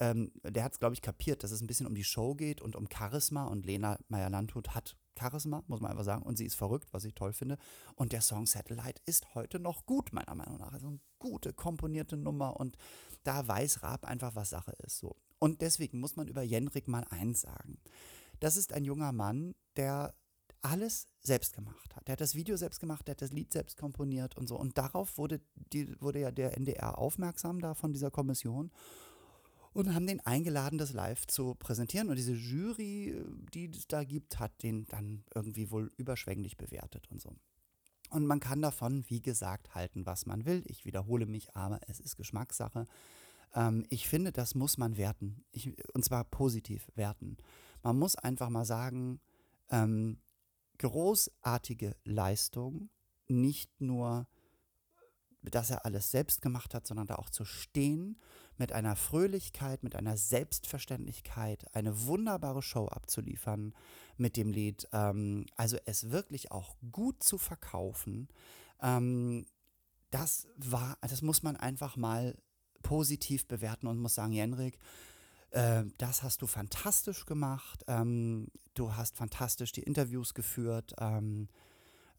ähm, 0.01 0.31
der 0.43 0.63
hat 0.63 0.73
es, 0.73 0.79
glaube 0.79 0.95
ich, 0.95 1.01
kapiert, 1.03 1.43
dass 1.43 1.51
es 1.51 1.61
ein 1.61 1.67
bisschen 1.67 1.85
um 1.85 1.93
die 1.93 2.03
Show 2.03 2.33
geht 2.33 2.59
und 2.59 2.75
um 2.75 2.87
Charisma. 2.91 3.45
Und 3.45 3.67
Lena 3.67 3.99
Meyer-Landhut 4.07 4.69
hat 4.73 4.97
Charisma, 5.17 5.63
muss 5.67 5.79
man 5.79 5.91
einfach 5.91 6.03
sagen. 6.03 6.23
Und 6.23 6.39
sie 6.39 6.45
ist 6.47 6.55
verrückt, 6.55 6.91
was 6.91 7.05
ich 7.05 7.13
toll 7.13 7.33
finde. 7.33 7.59
Und 7.93 8.11
der 8.11 8.21
Song 8.21 8.47
Satellite 8.47 8.99
ist 9.05 9.35
heute 9.35 9.59
noch 9.59 9.85
gut, 9.85 10.11
meiner 10.11 10.33
Meinung 10.33 10.57
nach. 10.57 10.73
Also 10.73 10.87
eine 10.87 10.99
gute, 11.19 11.53
komponierte 11.53 12.17
Nummer. 12.17 12.59
Und 12.59 12.77
da 13.23 13.47
weiß 13.47 13.83
Raab 13.83 14.05
einfach, 14.05 14.33
was 14.33 14.49
Sache 14.49 14.73
ist. 14.83 14.97
So. 14.97 15.17
Und 15.37 15.61
deswegen 15.61 15.99
muss 15.99 16.15
man 16.15 16.27
über 16.27 16.41
Jenrik 16.41 16.87
mal 16.87 17.05
eins 17.11 17.41
sagen. 17.41 17.77
Das 18.39 18.57
ist 18.57 18.73
ein 18.73 18.85
junger 18.85 19.11
Mann, 19.11 19.53
der 19.75 20.15
alles 20.63 21.09
selbst 21.21 21.53
gemacht 21.53 21.95
hat. 21.95 22.07
Der 22.07 22.13
hat 22.13 22.21
das 22.21 22.33
Video 22.33 22.57
selbst 22.57 22.79
gemacht, 22.79 23.07
der 23.07 23.13
hat 23.13 23.21
das 23.21 23.31
Lied 23.31 23.53
selbst 23.53 23.77
komponiert 23.77 24.35
und 24.35 24.47
so. 24.47 24.57
Und 24.57 24.79
darauf 24.79 25.19
wurde, 25.19 25.41
die, 25.53 25.95
wurde 26.01 26.21
ja 26.21 26.31
der 26.31 26.57
NDR 26.57 26.97
aufmerksam 26.97 27.61
da 27.61 27.75
von 27.75 27.93
dieser 27.93 28.09
Kommission 28.09 28.71
und 29.73 29.93
haben 29.93 30.07
den 30.07 30.19
eingeladen, 30.21 30.77
das 30.77 30.93
live 30.93 31.25
zu 31.27 31.55
präsentieren. 31.55 32.09
Und 32.09 32.17
diese 32.17 32.33
Jury, 32.33 33.23
die 33.53 33.69
es 33.69 33.87
da 33.87 34.03
gibt, 34.03 34.39
hat 34.39 34.51
den 34.63 34.85
dann 34.85 35.23
irgendwie 35.33 35.71
wohl 35.71 35.91
überschwänglich 35.97 36.57
bewertet 36.57 37.07
und 37.09 37.21
so. 37.21 37.35
Und 38.09 38.27
man 38.27 38.41
kann 38.41 38.61
davon, 38.61 39.05
wie 39.07 39.21
gesagt, 39.21 39.73
halten, 39.73 40.05
was 40.05 40.25
man 40.25 40.45
will. 40.45 40.63
Ich 40.65 40.85
wiederhole 40.85 41.25
mich, 41.25 41.55
aber 41.55 41.79
es 41.87 42.01
ist 42.01 42.17
Geschmackssache. 42.17 42.85
Ähm, 43.53 43.85
ich 43.89 44.07
finde, 44.09 44.33
das 44.33 44.53
muss 44.53 44.77
man 44.77 44.97
werten. 44.97 45.45
Ich, 45.51 45.71
und 45.93 46.03
zwar 46.03 46.25
positiv 46.25 46.87
werten. 46.95 47.37
Man 47.83 47.97
muss 47.97 48.17
einfach 48.17 48.49
mal 48.49 48.65
sagen, 48.65 49.21
ähm, 49.69 50.19
großartige 50.79 51.95
Leistung, 52.03 52.89
nicht 53.29 53.79
nur 53.79 54.27
dass 55.43 55.71
er 55.71 55.85
alles 55.85 56.11
selbst 56.11 56.41
gemacht 56.41 56.73
hat, 56.73 56.85
sondern 56.85 57.07
da 57.07 57.15
auch 57.15 57.29
zu 57.29 57.45
stehen, 57.45 58.19
mit 58.61 58.73
einer 58.73 58.95
Fröhlichkeit, 58.95 59.81
mit 59.81 59.95
einer 59.95 60.17
Selbstverständlichkeit, 60.17 61.65
eine 61.75 62.05
wunderbare 62.05 62.61
Show 62.61 62.87
abzuliefern 62.87 63.73
mit 64.17 64.37
dem 64.37 64.51
Lied. 64.51 64.87
Ähm, 64.93 65.47
also 65.57 65.77
es 65.85 66.11
wirklich 66.11 66.51
auch 66.51 66.75
gut 66.91 67.23
zu 67.23 67.39
verkaufen. 67.39 68.27
Ähm, 68.79 69.47
das 70.11 70.47
war, 70.57 70.95
das 71.01 71.23
muss 71.23 71.41
man 71.41 71.57
einfach 71.57 71.97
mal 71.97 72.37
positiv 72.83 73.47
bewerten 73.47 73.87
und 73.87 73.97
muss 73.97 74.13
sagen, 74.13 74.33
Jenrik, 74.33 74.77
äh, 75.49 75.83
das 75.97 76.21
hast 76.21 76.43
du 76.43 76.45
fantastisch 76.45 77.25
gemacht. 77.25 77.83
Ähm, 77.87 78.49
du 78.75 78.95
hast 78.95 79.17
fantastisch 79.17 79.71
die 79.71 79.81
Interviews 79.81 80.35
geführt. 80.35 80.93
Ähm, 80.99 81.49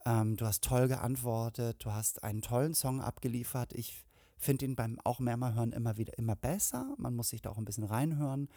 ähm, 0.04 0.36
du 0.36 0.44
hast 0.44 0.64
toll 0.64 0.88
geantwortet, 0.88 1.84
du 1.84 1.92
hast 1.92 2.24
einen 2.24 2.42
tollen 2.42 2.74
Song 2.74 3.00
abgeliefert. 3.00 3.74
Ich 3.74 4.04
finde 4.42 4.64
ihn 4.64 4.76
beim 4.76 4.98
auch 5.04 5.20
mehrmal 5.20 5.54
hören 5.54 5.72
immer 5.72 5.96
wieder 5.96 6.18
immer 6.18 6.36
besser. 6.36 6.94
Man 6.98 7.14
muss 7.14 7.30
sich 7.30 7.42
da 7.42 7.50
auch 7.50 7.58
ein 7.58 7.64
bisschen 7.64 7.84
reinhören. 7.84 8.48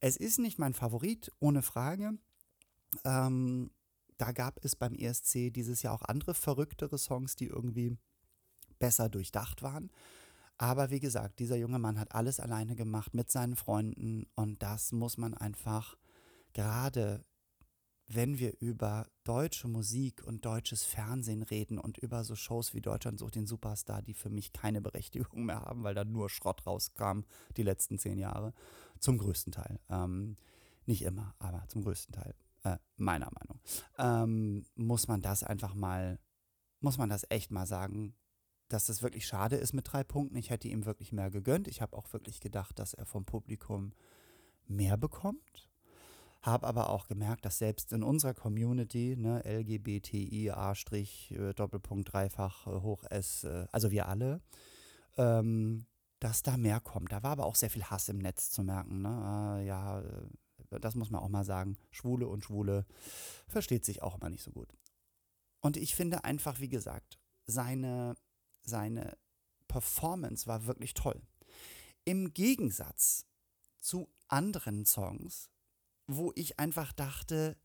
Es 0.00 0.16
ist 0.16 0.38
nicht 0.38 0.58
mein 0.58 0.74
Favorit, 0.74 1.30
ohne 1.40 1.62
Frage. 1.62 2.18
Ähm, 3.04 3.70
da 4.18 4.32
gab 4.32 4.64
es 4.64 4.76
beim 4.76 4.94
ESC 4.94 5.52
dieses 5.52 5.82
Jahr 5.82 5.94
auch 5.94 6.02
andere 6.02 6.34
verrücktere 6.34 6.98
Songs, 6.98 7.36
die 7.36 7.46
irgendwie 7.46 7.96
besser 8.78 9.08
durchdacht 9.08 9.62
waren. 9.62 9.90
Aber 10.58 10.90
wie 10.90 11.00
gesagt, 11.00 11.38
dieser 11.38 11.56
junge 11.56 11.78
Mann 11.78 12.00
hat 12.00 12.14
alles 12.14 12.40
alleine 12.40 12.76
gemacht 12.76 13.12
mit 13.12 13.30
seinen 13.30 13.56
Freunden 13.56 14.26
und 14.34 14.62
das 14.62 14.92
muss 14.92 15.18
man 15.18 15.34
einfach 15.34 15.96
gerade 16.54 17.22
wenn 18.08 18.38
wir 18.38 18.60
über 18.60 19.08
deutsche 19.24 19.66
Musik 19.66 20.22
und 20.24 20.44
deutsches 20.44 20.84
Fernsehen 20.84 21.42
reden 21.42 21.78
und 21.78 21.98
über 21.98 22.22
so 22.22 22.36
Shows 22.36 22.72
wie 22.72 22.80
Deutschland 22.80 23.18
sucht 23.18 23.34
den 23.34 23.46
Superstar, 23.46 24.02
die 24.02 24.14
für 24.14 24.30
mich 24.30 24.52
keine 24.52 24.80
Berechtigung 24.80 25.44
mehr 25.46 25.62
haben, 25.62 25.82
weil 25.82 25.94
da 25.94 26.04
nur 26.04 26.30
Schrott 26.30 26.66
rauskam 26.66 27.22
die 27.56 27.64
letzten 27.64 27.98
zehn 27.98 28.18
Jahre, 28.18 28.52
zum 29.00 29.18
größten 29.18 29.52
Teil. 29.52 29.80
Ähm, 29.88 30.36
nicht 30.86 31.02
immer, 31.02 31.34
aber 31.40 31.66
zum 31.66 31.82
größten 31.82 32.14
Teil, 32.14 32.34
äh, 32.62 32.78
meiner 32.96 33.30
Meinung, 33.32 33.60
ähm, 33.98 34.66
muss 34.76 35.08
man 35.08 35.20
das 35.20 35.42
einfach 35.42 35.74
mal, 35.74 36.20
muss 36.80 36.98
man 36.98 37.08
das 37.08 37.26
echt 37.28 37.50
mal 37.50 37.66
sagen, 37.66 38.14
dass 38.68 38.86
das 38.86 39.02
wirklich 39.02 39.26
schade 39.26 39.56
ist 39.56 39.72
mit 39.72 39.92
drei 39.92 40.04
Punkten. 40.04 40.36
Ich 40.36 40.50
hätte 40.50 40.68
ihm 40.68 40.86
wirklich 40.86 41.12
mehr 41.12 41.30
gegönnt. 41.30 41.66
Ich 41.68 41.82
habe 41.82 41.96
auch 41.96 42.12
wirklich 42.12 42.40
gedacht, 42.40 42.78
dass 42.78 42.94
er 42.94 43.06
vom 43.06 43.24
Publikum 43.24 43.92
mehr 44.66 44.96
bekommt 44.96 45.68
habe 46.46 46.66
aber 46.66 46.90
auch 46.90 47.08
gemerkt, 47.08 47.44
dass 47.44 47.58
selbst 47.58 47.92
in 47.92 48.02
unserer 48.02 48.34
Community, 48.34 49.16
ne, 49.16 49.42
LGBTIA, 49.44 50.72
äh, 50.72 51.54
Doppelpunkt, 51.54 52.12
Dreifach, 52.12 52.66
äh, 52.66 52.80
Hoch 52.80 53.04
S, 53.10 53.44
äh, 53.44 53.66
also 53.72 53.90
wir 53.90 54.08
alle, 54.08 54.40
ähm, 55.16 55.86
dass 56.20 56.42
da 56.42 56.56
mehr 56.56 56.80
kommt. 56.80 57.12
Da 57.12 57.22
war 57.22 57.32
aber 57.32 57.46
auch 57.46 57.56
sehr 57.56 57.70
viel 57.70 57.84
Hass 57.84 58.08
im 58.08 58.18
Netz 58.18 58.50
zu 58.50 58.62
merken. 58.62 59.02
Ne? 59.02 59.58
Äh, 59.60 59.66
ja, 59.66 60.02
das 60.70 60.94
muss 60.94 61.10
man 61.10 61.20
auch 61.20 61.28
mal 61.28 61.44
sagen. 61.44 61.76
Schwule 61.90 62.26
und 62.26 62.44
Schwule 62.44 62.86
versteht 63.46 63.84
sich 63.84 64.02
auch 64.02 64.16
immer 64.16 64.30
nicht 64.30 64.42
so 64.42 64.52
gut. 64.52 64.72
Und 65.60 65.76
ich 65.76 65.94
finde 65.94 66.24
einfach, 66.24 66.60
wie 66.60 66.68
gesagt, 66.68 67.18
seine, 67.46 68.16
seine 68.62 69.16
Performance 69.68 70.46
war 70.46 70.66
wirklich 70.66 70.94
toll. 70.94 71.20
Im 72.04 72.32
Gegensatz 72.32 73.26
zu 73.80 74.08
anderen 74.28 74.86
Songs, 74.86 75.50
wo 76.06 76.32
ich 76.34 76.58
einfach 76.58 76.92
dachte, 76.92 77.56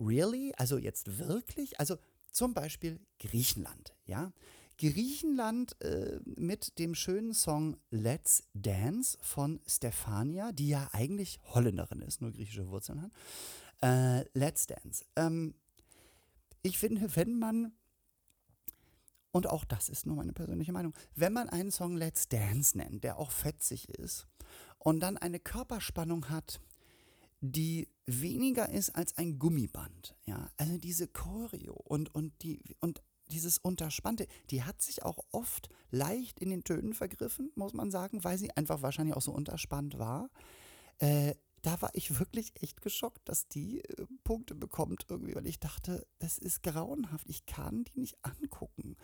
really? 0.00 0.52
Also 0.56 0.78
jetzt 0.78 1.18
wirklich? 1.18 1.78
Also 1.80 1.96
zum 2.30 2.54
Beispiel 2.54 3.00
Griechenland, 3.18 3.94
ja? 4.04 4.32
Griechenland 4.78 5.80
äh, 5.80 6.20
mit 6.24 6.78
dem 6.78 6.94
schönen 6.94 7.32
Song 7.32 7.78
Let's 7.90 8.42
Dance 8.52 9.16
von 9.22 9.60
Stefania, 9.66 10.52
die 10.52 10.68
ja 10.68 10.90
eigentlich 10.92 11.40
Holländerin 11.54 12.02
ist, 12.02 12.20
nur 12.20 12.32
griechische 12.32 12.68
Wurzeln 12.68 13.00
hat. 13.00 13.10
Äh, 13.80 14.28
Let's 14.38 14.66
Dance. 14.66 15.04
Ähm, 15.16 15.54
ich 16.62 16.78
finde, 16.78 17.16
wenn 17.16 17.38
man, 17.38 17.72
und 19.30 19.46
auch 19.46 19.64
das 19.64 19.88
ist 19.88 20.04
nur 20.04 20.16
meine 20.16 20.34
persönliche 20.34 20.72
Meinung, 20.72 20.92
wenn 21.14 21.32
man 21.32 21.48
einen 21.48 21.70
Song 21.70 21.96
Let's 21.96 22.28
Dance 22.28 22.76
nennt, 22.76 23.02
der 23.02 23.18
auch 23.18 23.30
fetzig 23.30 23.88
ist 23.88 24.26
und 24.78 25.00
dann 25.00 25.16
eine 25.16 25.40
Körperspannung 25.40 26.28
hat, 26.28 26.60
die 27.40 27.88
weniger 28.06 28.68
ist 28.68 28.90
als 28.90 29.16
ein 29.16 29.38
Gummiband. 29.38 30.16
Ja, 30.24 30.50
also 30.56 30.78
diese 30.78 31.08
Choreo 31.08 31.74
und, 31.74 32.14
und, 32.14 32.32
die, 32.42 32.76
und 32.80 33.02
dieses 33.30 33.58
Unterspannte, 33.58 34.26
die 34.50 34.62
hat 34.62 34.80
sich 34.80 35.02
auch 35.02 35.18
oft 35.32 35.68
leicht 35.90 36.40
in 36.40 36.50
den 36.50 36.64
Tönen 36.64 36.94
vergriffen, 36.94 37.50
muss 37.54 37.74
man 37.74 37.90
sagen, 37.90 38.24
weil 38.24 38.38
sie 38.38 38.50
einfach 38.56 38.82
wahrscheinlich 38.82 39.16
auch 39.16 39.22
so 39.22 39.32
unterspannt 39.32 39.98
war. 39.98 40.30
Äh, 40.98 41.34
da 41.62 41.80
war 41.82 41.90
ich 41.94 42.18
wirklich 42.20 42.52
echt 42.62 42.80
geschockt, 42.80 43.28
dass 43.28 43.48
die 43.48 43.80
äh, 43.80 44.06
Punkte 44.22 44.54
bekommt 44.54 45.06
irgendwie, 45.08 45.34
weil 45.34 45.46
ich 45.46 45.58
dachte, 45.58 46.06
das 46.20 46.38
ist 46.38 46.62
grauenhaft, 46.62 47.28
ich 47.28 47.44
kann 47.46 47.84
die 47.84 48.00
nicht 48.00 48.16
angucken. 48.22 48.96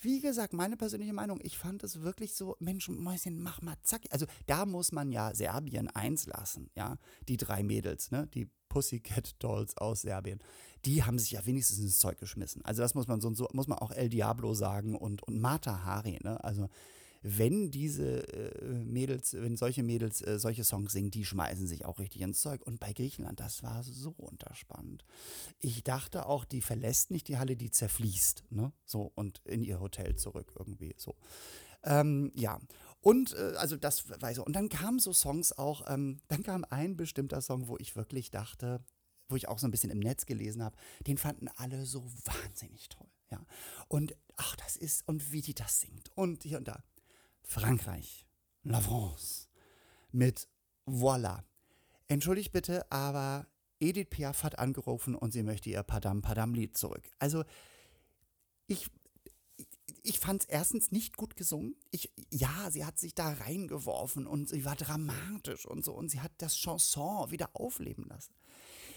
Wie 0.00 0.20
gesagt, 0.20 0.52
meine 0.52 0.76
persönliche 0.76 1.12
Meinung, 1.12 1.40
ich 1.42 1.58
fand 1.58 1.82
es 1.82 2.02
wirklich 2.02 2.34
so, 2.34 2.56
Mensch, 2.58 2.88
Mäuschen, 2.88 3.42
mach 3.42 3.62
mal 3.62 3.76
zack. 3.82 4.02
Also 4.10 4.26
da 4.46 4.66
muss 4.66 4.92
man 4.92 5.12
ja 5.12 5.34
Serbien 5.34 5.88
eins 5.88 6.26
lassen, 6.26 6.70
ja. 6.74 6.96
Die 7.28 7.36
drei 7.36 7.62
Mädels, 7.62 8.10
ne, 8.10 8.26
die 8.34 8.48
Pussycat 8.68 9.36
Dolls 9.42 9.76
aus 9.76 10.02
Serbien, 10.02 10.40
die 10.84 11.04
haben 11.04 11.18
sich 11.18 11.30
ja 11.30 11.46
wenigstens 11.46 11.78
ins 11.78 11.98
Zeug 11.98 12.18
geschmissen. 12.18 12.64
Also 12.64 12.82
das 12.82 12.94
muss 12.94 13.06
man 13.06 13.20
so, 13.20 13.30
muss 13.52 13.68
man 13.68 13.78
auch 13.78 13.92
El 13.92 14.08
Diablo 14.08 14.52
sagen 14.54 14.96
und, 14.96 15.22
und 15.22 15.40
Marta 15.40 15.84
Hari, 15.84 16.18
ne. 16.22 16.42
Also 16.42 16.68
wenn 17.26 17.70
diese 17.70 18.28
äh, 18.28 18.84
Mädels, 18.84 19.32
wenn 19.32 19.56
solche 19.56 19.82
Mädels 19.82 20.20
äh, 20.20 20.38
solche 20.38 20.62
Songs 20.62 20.92
singen, 20.92 21.10
die 21.10 21.24
schmeißen 21.24 21.66
sich 21.66 21.86
auch 21.86 21.98
richtig 21.98 22.20
ins 22.20 22.42
Zeug. 22.42 22.60
Und 22.66 22.80
bei 22.80 22.92
Griechenland, 22.92 23.40
das 23.40 23.62
war 23.62 23.82
so 23.82 24.10
unterspannt. 24.10 25.06
Ich 25.58 25.82
dachte 25.82 26.26
auch, 26.26 26.44
die 26.44 26.60
verlässt 26.60 27.10
nicht 27.10 27.28
die 27.28 27.38
Halle, 27.38 27.56
die 27.56 27.70
zerfließt, 27.70 28.44
ne? 28.50 28.72
So, 28.84 29.10
und 29.14 29.40
in 29.46 29.62
ihr 29.64 29.80
Hotel 29.80 30.16
zurück 30.16 30.52
irgendwie, 30.58 30.94
so. 30.98 31.16
Ähm, 31.82 32.30
ja, 32.34 32.60
und 33.00 33.32
äh, 33.32 33.54
also 33.56 33.76
das 33.76 34.08
weiß 34.20 34.38
ich. 34.38 34.46
Und 34.46 34.54
dann 34.54 34.68
kamen 34.68 34.98
so 34.98 35.14
Songs 35.14 35.52
auch, 35.52 35.84
ähm, 35.88 36.20
dann 36.28 36.42
kam 36.42 36.66
ein 36.68 36.94
bestimmter 36.94 37.40
Song, 37.40 37.68
wo 37.68 37.78
ich 37.78 37.96
wirklich 37.96 38.30
dachte, 38.30 38.84
wo 39.30 39.36
ich 39.36 39.48
auch 39.48 39.58
so 39.58 39.66
ein 39.66 39.70
bisschen 39.70 39.90
im 39.90 39.98
Netz 39.98 40.26
gelesen 40.26 40.62
habe, 40.62 40.76
den 41.06 41.16
fanden 41.16 41.48
alle 41.56 41.86
so 41.86 42.04
wahnsinnig 42.24 42.90
toll. 42.90 43.08
Ja. 43.30 43.40
Und 43.88 44.14
ach, 44.36 44.56
das 44.56 44.76
ist, 44.76 45.08
und 45.08 45.32
wie 45.32 45.40
die 45.40 45.54
das 45.54 45.80
singt. 45.80 46.10
Und 46.14 46.42
hier 46.42 46.58
und 46.58 46.68
da. 46.68 46.84
Frankreich, 47.44 48.26
La 48.62 48.80
France, 48.80 49.48
mit 50.12 50.48
Voila. 50.86 51.44
Entschuldigt 52.08 52.52
bitte, 52.52 52.90
aber 52.90 53.46
Edith 53.80 54.08
Piaf 54.10 54.42
hat 54.42 54.58
angerufen 54.58 55.14
und 55.14 55.32
sie 55.32 55.42
möchte 55.42 55.70
ihr 55.70 55.82
Padam 55.82 56.22
Padam 56.22 56.54
Lied 56.54 56.76
zurück. 56.76 57.02
Also, 57.18 57.44
ich, 58.66 58.90
ich 60.02 60.18
fand 60.18 60.42
es 60.42 60.48
erstens 60.48 60.90
nicht 60.90 61.16
gut 61.16 61.36
gesungen. 61.36 61.76
Ich, 61.90 62.12
ja, 62.30 62.70
sie 62.70 62.84
hat 62.84 62.98
sich 62.98 63.14
da 63.14 63.32
reingeworfen 63.32 64.26
und 64.26 64.48
sie 64.48 64.64
war 64.64 64.76
dramatisch 64.76 65.66
und 65.66 65.84
so 65.84 65.94
und 65.94 66.08
sie 66.08 66.20
hat 66.20 66.32
das 66.38 66.56
Chanson 66.56 67.30
wieder 67.30 67.50
aufleben 67.54 68.06
lassen. 68.06 68.34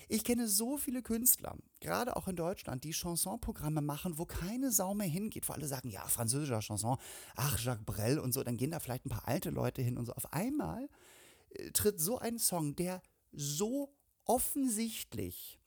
Ich 0.08 0.24
kenne 0.24 0.48
so 0.48 0.78
viele 0.78 1.02
Künstler, 1.02 1.58
gerade 1.82 2.16
auch 2.16 2.28
in 2.28 2.36
Deutschland, 2.36 2.84
die 2.84 2.94
Chansonprogramme 2.94 3.82
machen, 3.82 4.18
wo 4.18 4.26
keine 4.26 4.72
Sau 4.72 4.94
mehr 4.94 5.08
hingeht, 5.08 5.48
wo 5.50 5.54
alle 5.54 5.68
sagen, 5.68 5.90
ja, 5.90 6.08
französischer 6.08 6.62
Chanson, 6.62 6.98
ach, 7.36 7.60
Jacques 7.60 7.86
Brel 7.86 8.20
und 8.20 8.34
so, 8.34 8.44
dann 8.44 8.58
gehen 8.58 8.72
da 8.72 8.80
vielleicht 8.80 9.06
ein 9.06 9.10
paar 9.10 9.28
alte 9.28 9.50
Leute 9.50 9.82
hin 9.82 9.98
und 9.98 10.06
so. 10.06 10.14
Auf 10.14 10.32
einmal 10.32 10.90
äh, 11.50 11.72
tritt 11.72 12.00
so 12.00 12.20
ein 12.20 12.40
Song, 12.40 12.76
der 12.76 13.02
so 13.34 13.94
offensichtlich 14.24 15.60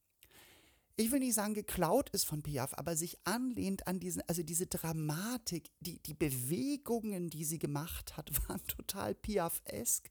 ich 1.01 1.11
will 1.13 1.21
nicht 1.21 1.35
sagen 1.35 1.55
geklaut 1.55 2.11
ist 2.11 2.27
von 2.27 2.43
Piaf, 2.43 2.75
aber 2.75 2.95
sich 2.95 3.17
anlehnt 3.25 3.87
an 3.87 4.01
diesen, 4.01 4.23
also 4.27 4.43
diese 4.43 4.67
Dramatik, 4.67 5.71
die, 5.81 5.99
die 6.03 6.13
Bewegungen, 6.13 7.31
die 7.31 7.45
sie 7.45 7.59
gemacht 7.59 8.19
hat, 8.19 8.31
waren 8.49 8.63
total 8.67 9.15
Piaf-esk. 9.15 10.11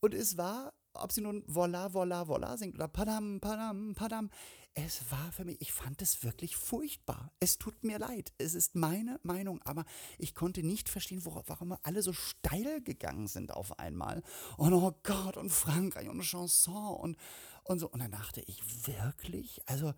Und 0.00 0.14
es 0.14 0.36
war 0.36 0.74
ob 1.02 1.12
sie 1.12 1.20
nun 1.20 1.42
Voila, 1.46 1.92
Voila, 1.92 2.28
Voila 2.28 2.56
singt 2.56 2.74
oder 2.74 2.88
Padam, 2.88 3.40
Padam, 3.40 3.94
Padam. 3.94 4.30
Es 4.78 5.10
war 5.10 5.32
für 5.32 5.46
mich, 5.46 5.58
ich 5.62 5.72
fand 5.72 6.02
es 6.02 6.22
wirklich 6.22 6.54
furchtbar. 6.54 7.32
Es 7.40 7.56
tut 7.56 7.82
mir 7.82 7.98
leid. 7.98 8.34
Es 8.36 8.54
ist 8.54 8.74
meine 8.74 9.18
Meinung, 9.22 9.62
aber 9.62 9.86
ich 10.18 10.34
konnte 10.34 10.62
nicht 10.62 10.90
verstehen, 10.90 11.24
warum 11.24 11.74
alle 11.82 12.02
so 12.02 12.12
steil 12.12 12.82
gegangen 12.82 13.26
sind 13.26 13.52
auf 13.52 13.78
einmal. 13.78 14.22
Und 14.58 14.74
oh 14.74 14.92
Gott, 15.02 15.38
und 15.38 15.50
Frankreich 15.50 16.10
und 16.10 16.20
Chanson 16.20 16.94
und, 16.94 17.16
und 17.64 17.78
so. 17.78 17.88
Und 17.88 18.00
dann 18.00 18.10
dachte 18.10 18.42
ich, 18.42 18.86
wirklich? 18.86 19.62
Also, 19.64 19.94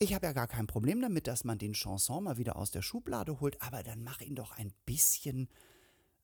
ich 0.00 0.12
habe 0.12 0.26
ja 0.26 0.32
gar 0.32 0.48
kein 0.48 0.66
Problem 0.66 1.00
damit, 1.00 1.28
dass 1.28 1.44
man 1.44 1.58
den 1.58 1.74
Chanson 1.74 2.24
mal 2.24 2.36
wieder 2.36 2.56
aus 2.56 2.72
der 2.72 2.82
Schublade 2.82 3.38
holt, 3.38 3.62
aber 3.62 3.84
dann 3.84 4.02
mach 4.02 4.20
ihn 4.22 4.34
doch 4.34 4.50
ein 4.58 4.72
bisschen 4.86 5.48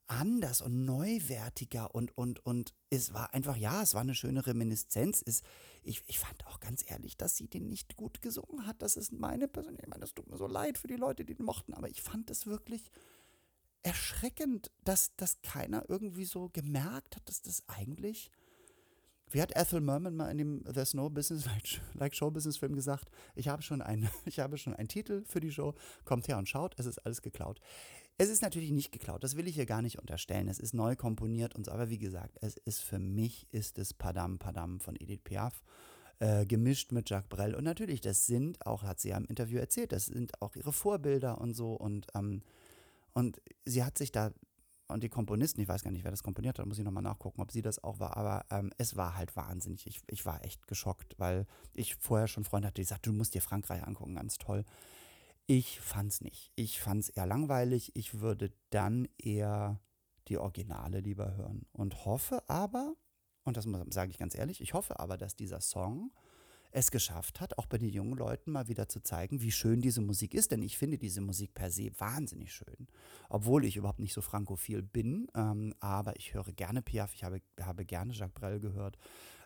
anders 0.08 0.60
und 0.60 0.84
neuwertiger 0.84 1.94
und, 1.94 2.16
und, 2.16 2.44
und 2.44 2.74
es 2.90 3.12
war 3.12 3.34
einfach, 3.34 3.56
ja, 3.56 3.82
es 3.82 3.94
war 3.94 4.02
eine 4.02 4.14
schöne 4.14 4.46
Reminiszenz. 4.46 5.22
Es, 5.26 5.42
ich, 5.82 6.02
ich 6.06 6.18
fand 6.18 6.46
auch 6.46 6.60
ganz 6.60 6.84
ehrlich, 6.86 7.16
dass 7.16 7.36
sie 7.36 7.48
den 7.48 7.68
nicht 7.68 7.96
gut 7.96 8.22
gesungen 8.22 8.66
hat. 8.66 8.82
Das 8.82 8.96
ist 8.96 9.12
meine 9.12 9.48
Person. 9.48 9.76
Ich 9.80 9.86
meine, 9.86 10.00
das 10.00 10.14
tut 10.14 10.28
mir 10.28 10.36
so 10.36 10.46
leid 10.46 10.78
für 10.78 10.88
die 10.88 10.96
Leute, 10.96 11.24
die 11.24 11.34
den 11.34 11.46
mochten, 11.46 11.74
aber 11.74 11.88
ich 11.88 12.02
fand 12.02 12.30
es 12.30 12.46
wirklich 12.46 12.90
erschreckend, 13.82 14.72
dass, 14.84 15.14
dass 15.16 15.40
keiner 15.42 15.84
irgendwie 15.88 16.24
so 16.24 16.48
gemerkt 16.48 17.16
hat, 17.16 17.28
dass 17.28 17.42
das 17.42 17.62
eigentlich. 17.68 18.30
Wie 19.30 19.42
hat 19.42 19.56
Ethel 19.56 19.80
Merman 19.80 20.14
mal 20.14 20.30
in 20.30 20.38
dem 20.38 20.64
There's 20.64 20.94
No 20.94 21.10
Business 21.10 21.48
like 21.94 22.14
Show 22.14 22.30
Business 22.30 22.56
Film 22.56 22.74
gesagt? 22.74 23.10
Ich 23.34 23.48
habe 23.48 23.62
schon 23.62 23.82
einen, 23.82 24.08
ich 24.24 24.38
habe 24.38 24.58
schon 24.58 24.74
einen 24.74 24.88
Titel 24.88 25.24
für 25.24 25.40
die 25.40 25.52
Show. 25.52 25.74
Kommt 26.04 26.28
her 26.28 26.38
und 26.38 26.48
schaut, 26.48 26.74
es 26.78 26.86
ist 26.86 26.98
alles 26.98 27.22
geklaut. 27.22 27.60
Es 28.18 28.30
ist 28.30 28.40
natürlich 28.40 28.70
nicht 28.70 28.92
geklaut, 28.92 29.22
das 29.24 29.36
will 29.36 29.46
ich 29.46 29.56
hier 29.56 29.66
gar 29.66 29.82
nicht 29.82 29.98
unterstellen. 29.98 30.48
Es 30.48 30.58
ist 30.58 30.72
neu 30.72 30.96
komponiert 30.96 31.54
und 31.54 31.66
so, 31.66 31.72
aber 31.72 31.90
wie 31.90 31.98
gesagt, 31.98 32.38
es 32.40 32.56
ist 32.56 32.80
für 32.80 32.98
mich 32.98 33.46
ist 33.50 33.78
es 33.78 33.92
Padam 33.92 34.38
Padam 34.38 34.80
von 34.80 34.96
Edith 34.96 35.20
Piaf. 35.22 35.62
Äh, 36.18 36.46
gemischt 36.46 36.92
mit 36.92 37.10
Jacques 37.10 37.28
Brel. 37.28 37.54
Und 37.54 37.64
natürlich, 37.64 38.00
das 38.00 38.24
sind 38.26 38.64
auch, 38.64 38.84
hat 38.84 38.98
sie 39.00 39.10
ja 39.10 39.18
im 39.18 39.26
Interview 39.26 39.58
erzählt, 39.58 39.92
das 39.92 40.06
sind 40.06 40.40
auch 40.40 40.56
ihre 40.56 40.72
Vorbilder 40.72 41.38
und 41.38 41.52
so. 41.52 41.74
Und, 41.74 42.06
ähm, 42.14 42.40
und 43.12 43.42
sie 43.66 43.84
hat 43.84 43.98
sich 43.98 44.12
da, 44.12 44.32
und 44.88 45.02
die 45.02 45.10
Komponisten, 45.10 45.60
ich 45.60 45.68
weiß 45.68 45.82
gar 45.82 45.90
nicht, 45.90 46.04
wer 46.04 46.10
das 46.10 46.22
komponiert 46.22 46.58
hat, 46.58 46.64
muss 46.64 46.78
ich 46.78 46.86
nochmal 46.86 47.02
nachgucken, 47.02 47.42
ob 47.42 47.52
sie 47.52 47.60
das 47.60 47.84
auch 47.84 48.00
war, 48.00 48.16
aber 48.16 48.46
ähm, 48.50 48.72
es 48.78 48.96
war 48.96 49.14
halt 49.14 49.36
wahnsinnig. 49.36 49.86
Ich, 49.86 50.00
ich 50.06 50.24
war 50.24 50.42
echt 50.42 50.66
geschockt, 50.66 51.18
weil 51.18 51.44
ich 51.74 51.96
vorher 51.96 52.28
schon 52.28 52.44
Freunde 52.44 52.68
hatte, 52.68 52.80
die 52.80 52.86
sagten, 52.86 53.10
du 53.10 53.18
musst 53.18 53.34
dir 53.34 53.42
Frankreich 53.42 53.86
angucken, 53.86 54.14
ganz 54.14 54.38
toll. 54.38 54.64
Ich 55.46 55.80
fand's 55.80 56.20
nicht. 56.20 56.50
Ich 56.56 56.80
fand's 56.80 57.08
eher 57.08 57.26
langweilig. 57.26 57.92
Ich 57.94 58.20
würde 58.20 58.52
dann 58.70 59.08
eher 59.16 59.80
die 60.26 60.38
Originale 60.38 61.00
lieber 61.00 61.36
hören 61.36 61.66
und 61.72 62.04
hoffe 62.04 62.42
aber, 62.48 62.96
und 63.44 63.56
das 63.56 63.66
sage 63.90 64.10
ich 64.10 64.18
ganz 64.18 64.34
ehrlich, 64.34 64.60
ich 64.60 64.74
hoffe 64.74 64.98
aber, 64.98 65.16
dass 65.16 65.36
dieser 65.36 65.60
Song 65.60 66.10
es 66.72 66.90
geschafft 66.90 67.40
hat, 67.40 67.56
auch 67.58 67.66
bei 67.66 67.78
den 67.78 67.88
jungen 67.88 68.18
Leuten 68.18 68.50
mal 68.50 68.66
wieder 68.68 68.88
zu 68.88 69.00
zeigen, 69.00 69.40
wie 69.40 69.52
schön 69.52 69.80
diese 69.80 70.00
Musik 70.00 70.34
ist. 70.34 70.50
Denn 70.50 70.62
ich 70.62 70.76
finde 70.76 70.98
diese 70.98 71.20
Musik 71.20 71.54
per 71.54 71.70
se 71.70 71.90
wahnsinnig 71.96 72.52
schön. 72.52 72.88
Obwohl 73.28 73.64
ich 73.64 73.76
überhaupt 73.76 74.00
nicht 74.00 74.12
so 74.12 74.20
frankophil 74.20 74.82
bin. 74.82 75.28
Ähm, 75.34 75.74
aber 75.80 76.16
ich 76.16 76.34
höre 76.34 76.52
gerne 76.52 76.82
Piaf, 76.82 77.14
ich 77.14 77.22
habe, 77.22 77.40
habe 77.60 77.84
gerne 77.84 78.12
Jacques 78.12 78.34
Brel 78.34 78.58
gehört. 78.58 78.98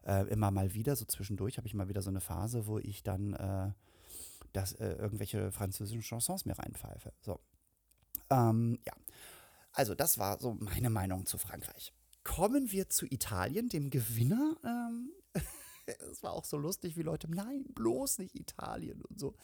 Äh, 0.02 0.28
immer 0.28 0.50
mal 0.50 0.72
wieder, 0.72 0.96
so 0.96 1.04
zwischendurch 1.04 1.58
habe 1.58 1.68
ich 1.68 1.74
mal 1.74 1.88
wieder 1.88 2.02
so 2.02 2.10
eine 2.10 2.22
Phase, 2.22 2.66
wo 2.66 2.78
ich 2.78 3.02
dann 3.02 3.34
äh, 3.34 3.70
dass 4.52 4.72
äh, 4.72 4.92
irgendwelche 4.92 5.52
französischen 5.52 6.02
Chansons 6.02 6.44
mir 6.44 6.58
reinpfeife. 6.58 7.12
So. 7.20 7.40
Ähm, 8.30 8.78
ja. 8.86 8.92
Also, 9.72 9.94
das 9.94 10.18
war 10.18 10.40
so 10.40 10.54
meine 10.54 10.90
Meinung 10.90 11.26
zu 11.26 11.38
Frankreich. 11.38 11.92
Kommen 12.24 12.70
wir 12.70 12.88
zu 12.88 13.06
Italien, 13.06 13.68
dem 13.68 13.90
Gewinner. 13.90 14.56
Ähm, 14.64 15.10
es 16.10 16.22
war 16.22 16.32
auch 16.32 16.44
so 16.44 16.56
lustig, 16.56 16.96
wie 16.96 17.02
Leute, 17.02 17.30
nein, 17.30 17.64
bloß 17.74 18.18
nicht 18.18 18.34
Italien 18.34 19.02
und 19.02 19.18
so. 19.18 19.34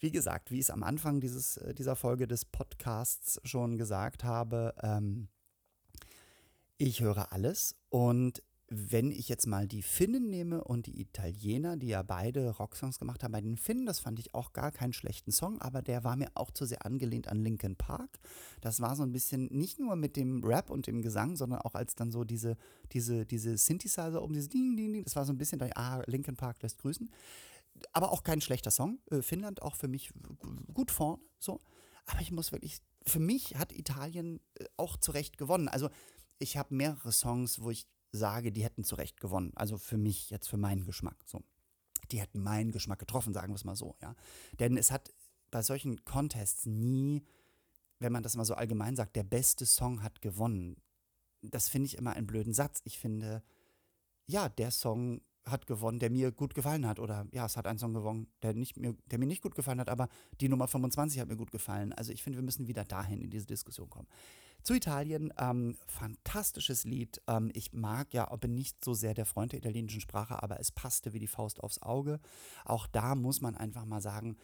Wie 0.00 0.10
gesagt, 0.10 0.50
wie 0.50 0.56
ich 0.56 0.62
es 0.62 0.70
am 0.70 0.82
Anfang 0.82 1.20
dieses, 1.20 1.58
äh, 1.58 1.74
dieser 1.74 1.94
Folge 1.94 2.26
des 2.26 2.46
Podcasts 2.46 3.40
schon 3.44 3.76
gesagt 3.76 4.24
habe, 4.24 4.74
ähm, 4.82 5.28
ich 6.78 7.02
höre 7.02 7.32
alles 7.32 7.76
und 7.90 8.42
wenn 8.72 9.10
ich 9.10 9.28
jetzt 9.28 9.48
mal 9.48 9.66
die 9.66 9.82
Finnen 9.82 10.30
nehme 10.30 10.62
und 10.62 10.86
die 10.86 11.00
Italiener, 11.00 11.76
die 11.76 11.88
ja 11.88 12.02
beide 12.02 12.50
Rocksongs 12.50 13.00
gemacht 13.00 13.24
haben, 13.24 13.32
bei 13.32 13.40
den 13.40 13.56
Finnen, 13.56 13.84
das 13.84 13.98
fand 13.98 14.20
ich 14.20 14.32
auch 14.32 14.52
gar 14.52 14.70
keinen 14.70 14.92
schlechten 14.92 15.32
Song, 15.32 15.60
aber 15.60 15.82
der 15.82 16.04
war 16.04 16.14
mir 16.14 16.30
auch 16.34 16.52
zu 16.52 16.64
sehr 16.64 16.86
angelehnt 16.86 17.26
an 17.26 17.42
Linkin 17.42 17.74
Park. 17.74 18.20
Das 18.60 18.80
war 18.80 18.94
so 18.94 19.02
ein 19.02 19.10
bisschen 19.10 19.46
nicht 19.46 19.80
nur 19.80 19.96
mit 19.96 20.16
dem 20.16 20.44
Rap 20.44 20.70
und 20.70 20.86
dem 20.86 21.02
Gesang, 21.02 21.34
sondern 21.34 21.62
auch 21.62 21.74
als 21.74 21.96
dann 21.96 22.12
so 22.12 22.22
diese, 22.22 22.56
diese, 22.92 23.26
diese 23.26 23.58
Synthesizer 23.58 24.22
um 24.22 24.32
dieses 24.32 24.48
Ding, 24.48 24.76
Ding, 24.76 24.92
Ding, 24.92 25.02
das 25.02 25.16
war 25.16 25.24
so 25.24 25.32
ein 25.32 25.38
bisschen, 25.38 25.60
ah, 25.74 26.04
Linkin 26.06 26.36
Park 26.36 26.62
lässt 26.62 26.78
grüßen. 26.78 27.10
Aber 27.92 28.12
auch 28.12 28.22
kein 28.22 28.40
schlechter 28.40 28.70
Song. 28.70 29.00
Äh, 29.10 29.22
Finnland 29.22 29.62
auch 29.62 29.74
für 29.74 29.88
mich 29.88 30.12
gut 30.72 30.92
vorn, 30.92 31.20
so. 31.40 31.60
Aber 32.06 32.20
ich 32.20 32.30
muss 32.30 32.52
wirklich, 32.52 32.78
für 33.04 33.20
mich 33.20 33.56
hat 33.56 33.72
Italien 33.72 34.38
äh, 34.54 34.66
auch 34.76 34.96
zu 34.96 35.10
Recht 35.10 35.38
gewonnen. 35.38 35.66
Also 35.66 35.90
ich 36.38 36.56
habe 36.56 36.72
mehrere 36.72 37.10
Songs, 37.10 37.60
wo 37.62 37.70
ich 37.70 37.88
sage, 38.12 38.52
die 38.52 38.64
hätten 38.64 38.84
zu 38.84 38.94
Recht 38.96 39.20
gewonnen. 39.20 39.52
Also 39.54 39.78
für 39.78 39.98
mich, 39.98 40.30
jetzt 40.30 40.48
für 40.48 40.56
meinen 40.56 40.84
Geschmack. 40.84 41.16
So. 41.26 41.42
Die 42.10 42.20
hätten 42.20 42.42
meinen 42.42 42.72
Geschmack 42.72 42.98
getroffen, 42.98 43.32
sagen 43.32 43.52
wir 43.52 43.56
es 43.56 43.64
mal 43.64 43.76
so, 43.76 43.96
ja. 44.02 44.14
Denn 44.58 44.76
es 44.76 44.90
hat 44.90 45.12
bei 45.50 45.62
solchen 45.62 46.04
Contests 46.04 46.66
nie, 46.66 47.24
wenn 47.98 48.12
man 48.12 48.22
das 48.22 48.36
mal 48.36 48.44
so 48.44 48.54
allgemein 48.54 48.96
sagt, 48.96 49.16
der 49.16 49.24
beste 49.24 49.66
Song 49.66 50.02
hat 50.02 50.22
gewonnen. 50.22 50.76
Das 51.42 51.68
finde 51.68 51.86
ich 51.86 51.98
immer 51.98 52.12
einen 52.12 52.26
blöden 52.26 52.52
Satz. 52.52 52.80
Ich 52.84 52.98
finde, 52.98 53.42
ja, 54.26 54.48
der 54.48 54.70
Song 54.70 55.20
hat 55.44 55.66
gewonnen, 55.66 55.98
der 55.98 56.10
mir 56.10 56.32
gut 56.32 56.54
gefallen 56.54 56.86
hat. 56.86 56.98
Oder 56.98 57.26
ja, 57.32 57.46
es 57.46 57.56
hat 57.56 57.66
ein 57.66 57.78
Song 57.78 57.94
gewonnen, 57.94 58.28
der, 58.42 58.54
nicht 58.54 58.76
mir, 58.76 58.94
der 59.06 59.18
mir 59.18 59.26
nicht 59.26 59.42
gut 59.42 59.54
gefallen 59.54 59.80
hat, 59.80 59.88
aber 59.88 60.08
die 60.40 60.48
Nummer 60.48 60.68
25 60.68 61.20
hat 61.20 61.28
mir 61.28 61.36
gut 61.36 61.50
gefallen. 61.50 61.92
Also 61.92 62.12
ich 62.12 62.22
finde, 62.22 62.38
wir 62.38 62.44
müssen 62.44 62.66
wieder 62.66 62.84
dahin 62.84 63.20
in 63.20 63.30
diese 63.30 63.46
Diskussion 63.46 63.88
kommen. 63.88 64.08
Zu 64.62 64.74
Italien, 64.74 65.32
ähm, 65.38 65.76
fantastisches 65.86 66.84
Lied. 66.84 67.22
Ähm, 67.26 67.50
ich 67.54 67.72
mag 67.72 68.12
ja, 68.12 68.34
bin 68.36 68.54
nicht 68.54 68.84
so 68.84 68.94
sehr 68.94 69.14
der 69.14 69.24
Freund 69.24 69.52
der 69.52 69.58
italienischen 69.58 70.00
Sprache, 70.00 70.42
aber 70.42 70.60
es 70.60 70.70
passte 70.70 71.12
wie 71.12 71.18
die 71.18 71.26
Faust 71.26 71.60
aufs 71.62 71.80
Auge. 71.82 72.20
Auch 72.64 72.86
da 72.86 73.14
muss 73.14 73.40
man 73.40 73.56
einfach 73.56 73.86
mal 73.86 74.02
sagen, 74.02 74.36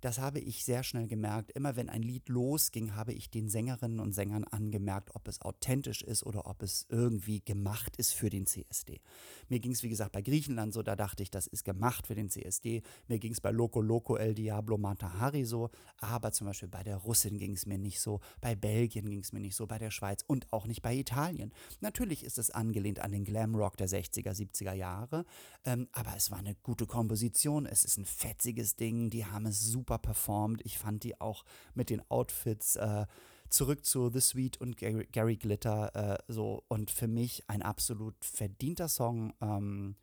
das 0.00 0.18
habe 0.18 0.40
ich 0.40 0.64
sehr 0.64 0.82
schnell 0.82 1.06
gemerkt. 1.06 1.52
Immer 1.52 1.76
wenn 1.76 1.88
ein 1.88 2.02
Lied 2.02 2.28
losging, 2.28 2.94
habe 2.94 3.12
ich 3.12 3.30
den 3.30 3.48
Sängerinnen 3.48 4.00
und 4.00 4.12
Sängern 4.14 4.44
angemerkt, 4.44 5.14
ob 5.14 5.28
es 5.28 5.40
authentisch 5.42 6.02
ist 6.02 6.24
oder 6.24 6.46
ob 6.46 6.62
es 6.62 6.86
irgendwie 6.88 7.40
gemacht 7.40 7.96
ist 7.96 8.14
für 8.14 8.30
den 8.30 8.46
CSD. 8.46 9.00
Mir 9.48 9.60
ging 9.60 9.72
es, 9.72 9.82
wie 9.82 9.88
gesagt, 9.88 10.12
bei 10.12 10.22
Griechenland 10.22 10.72
so, 10.72 10.82
da 10.82 10.96
dachte 10.96 11.22
ich, 11.22 11.30
das 11.30 11.46
ist 11.46 11.64
gemacht 11.64 12.06
für 12.06 12.14
den 12.14 12.30
CSD. 12.30 12.82
Mir 13.08 13.18
ging 13.18 13.32
es 13.32 13.40
bei 13.40 13.50
Loco 13.50 13.80
Loco 13.80 14.16
El 14.16 14.34
Diablo 14.34 14.78
Matahari 14.78 15.44
so, 15.44 15.70
aber 15.98 16.32
zum 16.32 16.46
Beispiel 16.46 16.68
bei 16.68 16.82
der 16.82 16.96
Russin 16.96 17.38
ging 17.38 17.52
es 17.52 17.66
mir 17.66 17.78
nicht 17.78 18.00
so, 18.00 18.20
bei 18.40 18.54
Belgien 18.54 19.08
ging 19.08 19.20
es 19.20 19.32
mir 19.32 19.40
nicht 19.40 19.56
so, 19.56 19.66
bei 19.66 19.78
der 19.78 19.90
Schweiz 19.90 20.24
und 20.26 20.52
auch 20.52 20.66
nicht 20.66 20.82
bei 20.82 20.94
Italien. 20.94 21.52
Natürlich 21.80 22.24
ist 22.24 22.38
es 22.38 22.50
angelehnt 22.50 23.00
an 23.00 23.12
den 23.12 23.24
Glamrock 23.24 23.76
der 23.76 23.88
60er, 23.88 24.32
70er 24.32 24.72
Jahre, 24.72 25.24
ähm, 25.64 25.88
aber 25.92 26.14
es 26.16 26.30
war 26.30 26.38
eine 26.38 26.54
gute 26.62 26.86
Komposition, 26.86 27.66
es 27.66 27.84
ist 27.84 27.98
ein 27.98 28.04
fetziges 28.04 28.76
Ding, 28.76 29.10
die 29.10 29.26
haben 29.26 29.46
es 29.46 29.60
super 29.60 29.89
performt. 29.98 30.60
Ich 30.64 30.78
fand 30.78 31.04
die 31.04 31.20
auch 31.20 31.44
mit 31.74 31.90
den 31.90 32.02
Outfits 32.10 32.76
äh, 32.76 33.06
zurück 33.48 33.84
zu 33.84 34.10
The 34.10 34.20
Sweet 34.20 34.60
und 34.60 34.76
Gary, 34.76 35.06
Gary 35.10 35.36
Glitter 35.36 35.94
äh, 35.94 36.18
so 36.28 36.64
und 36.68 36.90
für 36.90 37.08
mich 37.08 37.44
ein 37.48 37.62
absolut 37.62 38.24
verdienter 38.24 38.88
Song. 38.88 39.34
Ähm, 39.40 39.96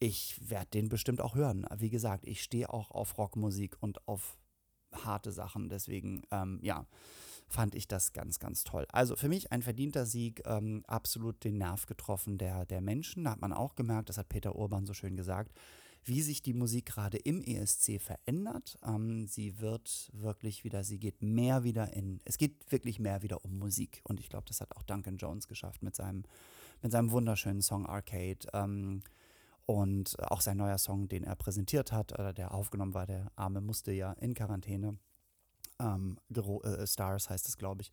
ich 0.00 0.38
werde 0.50 0.70
den 0.74 0.88
bestimmt 0.88 1.20
auch 1.20 1.34
hören. 1.34 1.66
Wie 1.76 1.90
gesagt, 1.90 2.26
ich 2.26 2.42
stehe 2.42 2.72
auch 2.72 2.90
auf 2.90 3.16
Rockmusik 3.16 3.76
und 3.80 4.06
auf 4.06 4.36
harte 4.92 5.32
Sachen. 5.32 5.68
Deswegen, 5.68 6.22
ähm, 6.30 6.58
ja, 6.62 6.86
fand 7.48 7.74
ich 7.74 7.88
das 7.88 8.12
ganz, 8.12 8.38
ganz 8.38 8.64
toll. 8.64 8.86
Also 8.90 9.16
für 9.16 9.28
mich 9.28 9.52
ein 9.52 9.62
verdienter 9.62 10.06
Sieg, 10.06 10.42
ähm, 10.46 10.84
absolut 10.86 11.42
den 11.44 11.58
Nerv 11.58 11.86
getroffen 11.86 12.38
der, 12.38 12.66
der 12.66 12.80
Menschen. 12.80 13.24
Da 13.24 13.32
hat 13.32 13.40
man 13.40 13.52
auch 13.52 13.74
gemerkt, 13.76 14.08
das 14.08 14.18
hat 14.18 14.28
Peter 14.28 14.56
Urban 14.56 14.86
so 14.86 14.94
schön 14.94 15.16
gesagt, 15.16 15.52
wie 16.06 16.22
sich 16.22 16.42
die 16.42 16.54
Musik 16.54 16.86
gerade 16.86 17.18
im 17.18 17.42
ESC 17.42 18.00
verändert. 18.00 18.78
Ähm, 18.84 19.26
sie 19.26 19.60
wird 19.60 20.10
wirklich 20.12 20.64
wieder, 20.64 20.84
sie 20.84 20.98
geht 20.98 21.22
mehr 21.22 21.64
wieder 21.64 21.92
in, 21.92 22.20
es 22.24 22.38
geht 22.38 22.70
wirklich 22.70 22.98
mehr 22.98 23.22
wieder 23.22 23.44
um 23.44 23.58
Musik. 23.58 24.00
Und 24.04 24.20
ich 24.20 24.28
glaube, 24.28 24.44
das 24.48 24.60
hat 24.60 24.76
auch 24.76 24.82
Duncan 24.82 25.16
Jones 25.16 25.48
geschafft 25.48 25.82
mit 25.82 25.94
seinem, 25.96 26.24
mit 26.82 26.92
seinem 26.92 27.10
wunderschönen 27.10 27.62
Song 27.62 27.86
Arcade. 27.86 28.46
Ähm, 28.52 29.02
und 29.66 30.20
auch 30.22 30.42
sein 30.42 30.58
neuer 30.58 30.78
Song, 30.78 31.08
den 31.08 31.24
er 31.24 31.36
präsentiert 31.36 31.90
hat, 31.90 32.12
oder 32.12 32.32
der 32.34 32.52
aufgenommen 32.52 32.92
war, 32.92 33.06
der 33.06 33.32
Arme 33.36 33.62
musste 33.62 33.92
ja 33.92 34.12
in 34.12 34.34
Quarantäne. 34.34 34.98
Ähm, 35.78 36.18
äh, 36.34 36.86
Stars 36.86 37.30
heißt 37.30 37.48
es, 37.48 37.56
glaube 37.56 37.82
ich. 37.82 37.92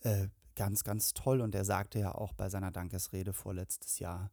Äh, 0.00 0.28
ganz, 0.56 0.82
ganz 0.84 1.14
toll. 1.14 1.40
Und 1.40 1.54
er 1.54 1.64
sagte 1.64 1.98
ja 2.00 2.14
auch 2.14 2.32
bei 2.32 2.48
seiner 2.48 2.70
Dankesrede 2.70 3.32
vorletztes 3.32 3.98
Jahr, 3.98 4.30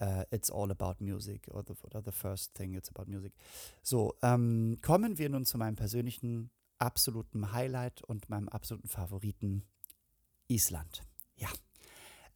uh, 0.00 0.24
It's 0.30 0.50
All 0.50 0.70
About 0.70 0.96
Music 1.00 1.48
or 1.50 1.62
the, 1.66 1.74
the 2.04 2.12
First 2.12 2.54
Thing, 2.54 2.74
It's 2.74 2.90
About 2.94 3.10
Music. 3.10 3.32
So, 3.82 4.14
ähm, 4.22 4.78
kommen 4.82 5.18
wir 5.18 5.28
nun 5.28 5.44
zu 5.44 5.58
meinem 5.58 5.76
persönlichen 5.76 6.50
absoluten 6.78 7.52
Highlight 7.52 8.02
und 8.02 8.28
meinem 8.28 8.48
absoluten 8.48 8.88
Favoriten, 8.88 9.64
Island. 10.48 11.02
Ja. 11.36 11.48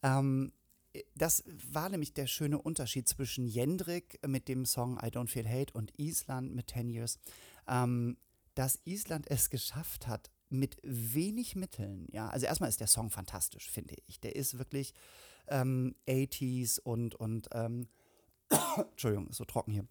Ähm, 0.03 0.53
das 1.15 1.45
war 1.71 1.89
nämlich 1.89 2.15
der 2.15 2.27
schöne 2.27 2.61
Unterschied 2.61 3.09
zwischen 3.09 3.47
Jendrik 3.47 4.19
mit 4.27 4.49
dem 4.49 4.65
Song 4.65 4.99
I 4.99 5.09
Don't 5.09 5.29
Feel 5.29 5.49
Hate 5.49 5.73
und 5.75 5.93
Island 5.99 6.55
mit 6.55 6.71
10 6.71 6.89
Years, 6.89 7.19
ähm, 7.67 8.17
dass 8.55 8.81
Island 8.85 9.31
es 9.31 9.51
geschafft 9.51 10.07
hat, 10.09 10.31
mit 10.51 10.79
wenig 10.83 11.57
Mitteln, 11.57 12.07
ja, 12.11 12.29
also 12.29 12.47
erstmal 12.47 12.71
ist 12.71 12.81
der 12.81 12.87
Song 12.87 13.11
fantastisch, 13.11 13.71
finde 13.71 13.95
ich. 14.07 14.21
Der 14.21 14.35
ist 14.35 14.59
wirklich 14.59 14.95
ähm, 15.51 15.95
80s 16.07 16.81
und, 16.81 17.15
und 17.15 17.49
ähm, 17.53 17.89
Entschuldigung, 18.91 19.29
ist 19.29 19.37
so 19.37 19.45
trocken 19.45 19.73
hier. 19.73 19.87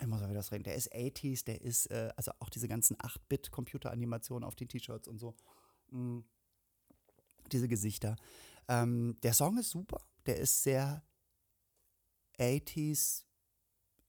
Ich 0.00 0.06
muss 0.06 0.20
mal 0.20 0.28
wieder 0.28 0.40
das 0.40 0.52
reden. 0.52 0.64
Der 0.64 0.74
ist 0.74 0.92
80s, 0.92 1.44
der 1.44 1.60
ist, 1.60 1.86
äh, 1.86 2.12
also 2.16 2.32
auch 2.40 2.50
diese 2.50 2.68
ganzen 2.68 2.96
8-Bit-Computeranimationen 2.96 4.44
auf 4.44 4.56
den 4.56 4.68
T-Shirts 4.68 5.08
und 5.08 5.18
so. 5.18 5.34
Mhm. 5.90 6.24
Diese 7.52 7.68
Gesichter. 7.68 8.16
Ähm, 8.68 9.18
der 9.22 9.34
Song 9.34 9.58
ist 9.58 9.70
super. 9.70 10.00
Der 10.26 10.38
ist 10.38 10.62
sehr 10.62 11.04
80s, 12.38 13.24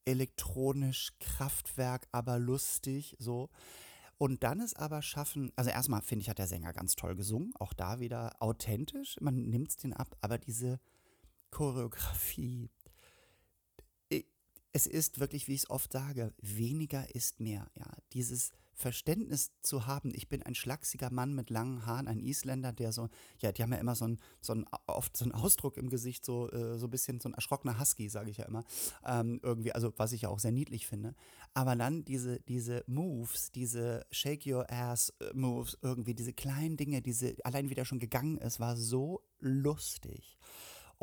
elektronisch, 0.06 1.14
Kraftwerk, 1.20 2.08
aber 2.12 2.40
lustig, 2.40 3.16
so. 3.20 3.50
Und 4.24 4.42
dann 4.42 4.62
ist 4.62 4.80
aber 4.80 5.02
schaffen, 5.02 5.52
also 5.58 5.70
erstmal 5.70 6.02
finde 6.02 6.24
ich, 6.24 6.30
hat 6.30 6.40
der 6.40 6.48
Sänger 6.48 6.72
ganz 6.72 6.96
toll 6.96 7.14
gesungen, 7.14 7.54
auch 7.58 7.74
da 7.74 8.00
wieder 8.00 8.42
authentisch, 8.42 9.18
man 9.20 9.50
nimmt 9.50 9.72
es 9.72 9.76
den 9.76 9.92
ab, 9.92 10.16
aber 10.22 10.38
diese 10.38 10.80
Choreografie, 11.52 12.70
es 14.72 14.88
ist 14.88 15.20
wirklich, 15.20 15.50
wie 15.50 15.56
ich 15.56 15.64
es 15.64 15.70
oft 15.70 15.92
sage, 15.92 16.34
weniger 16.42 17.14
ist 17.14 17.42
mehr. 17.42 17.70
Ja, 17.76 17.92
dieses 18.14 18.54
Verständnis 18.76 19.52
zu 19.62 19.86
haben, 19.86 20.12
ich 20.16 20.28
bin 20.28 20.44
ein 20.44 20.56
schlachsiger 20.56 21.12
Mann 21.12 21.34
mit 21.34 21.50
langen 21.50 21.86
Haaren, 21.86 22.08
ein 22.08 22.20
Isländer, 22.20 22.74
der 22.74 22.92
so, 22.92 23.10
ja, 23.40 23.52
die 23.52 23.62
haben 23.64 23.72
ja 23.72 23.78
immer 23.78 23.96
so 23.96 24.06
einen, 24.06 24.20
so 24.42 24.54
einen 24.54 24.66
oft 24.88 25.16
so 25.16 25.26
einen 25.26 25.32
Ausdruck 25.32 25.78
im 25.78 25.90
Gesicht, 25.90 26.26
so, 26.26 26.50
äh, 26.52 26.78
so 26.78 26.88
ein 26.88 26.92
bisschen 26.92 27.20
so 27.20 27.30
ein 27.30 27.34
erschrockener 27.34 27.80
Husky, 27.80 28.10
sage 28.10 28.30
ich 28.30 28.38
ja 28.38 28.46
immer. 28.46 28.64
Ähm, 29.06 29.40
irgendwie, 29.44 29.74
also 29.74 29.94
was 29.98 30.12
ich 30.12 30.24
ja 30.24 30.30
auch 30.30 30.40
sehr 30.40 30.52
niedlich 30.52 30.88
finde. 30.88 31.16
Aber 31.54 31.76
dann 31.76 32.04
diese, 32.04 32.40
diese 32.42 32.84
Moves, 32.88 33.52
diese 33.52 34.06
Shake 34.12 34.46
Your 34.46 34.70
Ass 34.72 35.14
äh, 35.20 35.34
Moves, 35.34 35.78
irgendwie, 35.82 36.16
diese 36.16 36.34
kleinen 36.34 36.78
Dinge, 36.78 37.02
diese, 37.02 37.36
allein 37.44 37.70
wie 37.70 37.76
der 37.76 37.86
schon 37.86 38.00
gegangen 38.00 38.38
ist, 38.38 38.60
war 38.60 38.76
so 38.76 39.22
lustig. 39.40 40.38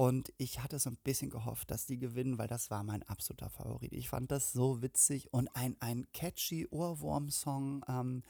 Und 0.01 0.33
ich 0.39 0.63
hatte 0.63 0.79
so 0.79 0.89
ein 0.89 0.97
bisschen 0.97 1.29
gehofft, 1.29 1.71
dass 1.71 1.85
die 1.85 1.99
gewinnen, 1.99 2.39
weil 2.39 2.49
das 2.49 2.71
war 2.71 2.83
mein 2.83 3.03
absoluter 3.03 3.51
Favorit. 3.51 3.93
Ich 3.93 4.09
fand 4.09 4.31
das 4.31 4.51
so 4.51 4.81
witzig 4.81 5.31
und 5.31 5.55
ein, 5.55 5.77
ein 5.81 6.07
catchy 6.15 6.67
Ohrwurm-Song. 6.71 7.85
Ähm, 7.87 8.23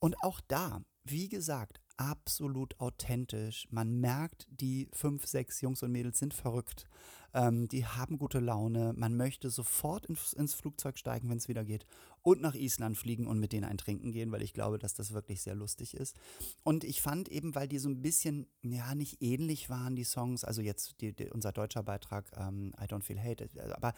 und 0.00 0.22
auch 0.22 0.42
da, 0.48 0.82
wie 1.04 1.30
gesagt, 1.30 1.80
absolut 1.96 2.78
authentisch. 2.80 3.68
Man 3.70 4.00
merkt, 4.00 4.46
die 4.50 4.88
fünf, 4.92 5.26
sechs 5.26 5.60
Jungs 5.60 5.82
und 5.82 5.92
Mädels 5.92 6.18
sind 6.18 6.34
verrückt. 6.34 6.86
Ähm, 7.34 7.68
die 7.68 7.86
haben 7.86 8.18
gute 8.18 8.40
Laune. 8.40 8.92
Man 8.94 9.16
möchte 9.16 9.48
sofort 9.50 10.06
ins, 10.06 10.32
ins 10.32 10.54
Flugzeug 10.54 10.98
steigen, 10.98 11.30
wenn 11.30 11.38
es 11.38 11.48
wieder 11.48 11.64
geht. 11.64 11.86
Und 12.22 12.40
nach 12.40 12.54
Island 12.54 12.96
fliegen 12.96 13.26
und 13.26 13.40
mit 13.40 13.52
denen 13.52 13.64
ein 13.64 13.78
Trinken 13.78 14.12
gehen, 14.12 14.30
weil 14.30 14.42
ich 14.42 14.52
glaube, 14.52 14.78
dass 14.78 14.94
das 14.94 15.12
wirklich 15.12 15.42
sehr 15.42 15.54
lustig 15.54 15.94
ist. 15.94 16.16
Und 16.62 16.84
ich 16.84 17.00
fand 17.00 17.28
eben, 17.28 17.54
weil 17.54 17.68
die 17.68 17.78
so 17.78 17.88
ein 17.88 18.02
bisschen, 18.02 18.46
ja, 18.62 18.94
nicht 18.94 19.22
ähnlich 19.22 19.70
waren, 19.70 19.96
die 19.96 20.04
Songs, 20.04 20.44
also 20.44 20.60
jetzt 20.60 21.00
die, 21.00 21.12
die, 21.12 21.30
unser 21.30 21.52
deutscher 21.52 21.82
Beitrag, 21.82 22.30
ähm, 22.36 22.72
I 22.80 22.84
Don't 22.84 23.02
Feel 23.02 23.20
Hate, 23.20 23.48
aber 23.74 23.94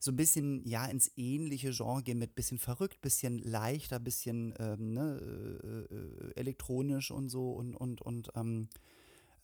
so 0.00 0.12
ein 0.12 0.16
bisschen, 0.16 0.66
ja, 0.66 0.86
ins 0.86 1.10
ähnliche 1.16 1.72
Genre 1.72 2.02
gehen 2.02 2.18
mit 2.18 2.34
bisschen 2.34 2.58
verrückt, 2.58 3.00
bisschen 3.00 3.38
leichter, 3.38 3.98
bisschen 4.00 4.54
ähm, 4.58 4.92
ne, 4.94 5.20
äh, 5.20 5.66
äh, 5.66 5.67
elektronisch 6.38 7.10
und 7.10 7.28
so 7.28 7.52
und, 7.52 7.74
und, 7.74 8.00
und, 8.00 8.30
ähm, 8.34 8.68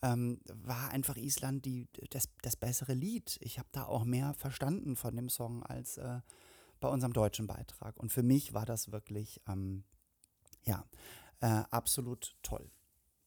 ähm, 0.03 0.39
war 0.53 0.91
einfach 0.91 1.17
Island 1.17 1.65
die, 1.65 1.89
das, 2.11 2.29
das 2.43 2.57
bessere 2.57 2.93
Lied. 2.93 3.39
Ich 3.41 3.59
habe 3.59 3.69
da 3.73 3.85
auch 3.85 4.05
mehr 4.05 4.35
verstanden 4.35 4.97
von 4.97 5.17
dem 5.17 5.31
Song 5.31 5.63
als 5.63 5.97
äh, 5.97 6.21
bei 6.81 6.89
unserem 6.89 7.15
deutschen 7.15 7.47
Beitrag. 7.47 7.99
Und 7.99 8.13
für 8.13 8.23
mich 8.23 8.53
war 8.53 8.67
das 8.67 8.93
wirklich, 8.93 9.41
ähm, 9.49 9.85
ja, 10.65 10.85
äh, 11.41 11.63
absolut 11.71 12.37
toll. 12.43 12.71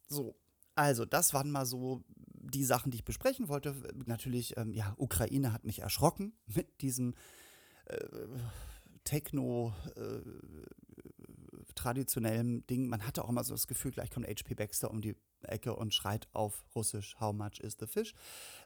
So, 0.07 0.35
also 0.75 1.05
das 1.05 1.33
waren 1.33 1.49
mal 1.49 1.65
so 1.65 2.03
die 2.07 2.63
Sachen, 2.63 2.91
die 2.91 2.97
ich 2.97 3.05
besprechen 3.05 3.47
wollte. 3.47 3.75
Natürlich, 4.05 4.55
ähm, 4.57 4.73
ja, 4.73 4.93
Ukraine 4.97 5.53
hat 5.53 5.65
mich 5.65 5.79
erschrocken 5.79 6.33
mit 6.45 6.81
diesem 6.81 7.15
äh, 7.85 8.05
Techno, 9.03 9.73
äh, 9.95 10.21
traditionellem 11.87 12.65
Ding. 12.67 12.87
Man 12.87 13.05
hatte 13.05 13.23
auch 13.23 13.29
immer 13.29 13.43
so 13.43 13.53
das 13.53 13.67
Gefühl, 13.67 13.91
gleich 13.91 14.11
kommt 14.11 14.27
HP 14.27 14.55
Baxter 14.55 14.91
um 14.91 15.01
die 15.01 15.15
Ecke 15.43 15.75
und 15.75 15.93
schreit 15.93 16.27
auf 16.33 16.65
Russisch, 16.75 17.15
How 17.19 17.33
much 17.33 17.59
is 17.59 17.77
the 17.79 17.87
fish? 17.87 18.13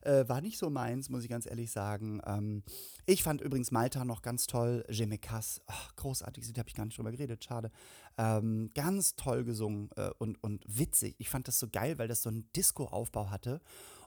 Äh, 0.01 0.27
war 0.27 0.41
nicht 0.41 0.57
so 0.57 0.69
meins, 0.69 1.09
muss 1.09 1.23
ich 1.23 1.29
ganz 1.29 1.45
ehrlich 1.45 1.71
sagen. 1.71 2.21
Ähm, 2.25 2.63
ich 3.05 3.21
fand 3.21 3.41
übrigens 3.41 3.71
Malta 3.71 4.05
noch 4.05 4.23
ganz 4.23 4.47
toll. 4.47 4.83
Jemekas, 4.89 5.61
großartig, 5.97 6.51
da 6.51 6.59
habe 6.59 6.69
ich 6.69 6.75
gar 6.75 6.85
nicht 6.85 6.97
drüber 6.97 7.11
geredet, 7.11 7.43
schade. 7.43 7.71
Ähm, 8.17 8.69
ganz 8.73 9.15
toll 9.15 9.43
gesungen 9.43 9.89
äh, 9.97 10.09
und, 10.17 10.41
und 10.43 10.63
witzig. 10.67 11.15
Ich 11.19 11.29
fand 11.29 11.47
das 11.47 11.59
so 11.59 11.67
geil, 11.71 11.99
weil 11.99 12.07
das 12.07 12.23
so 12.23 12.29
einen 12.29 12.51
Disco-Aufbau 12.53 13.29
hatte. 13.29 13.61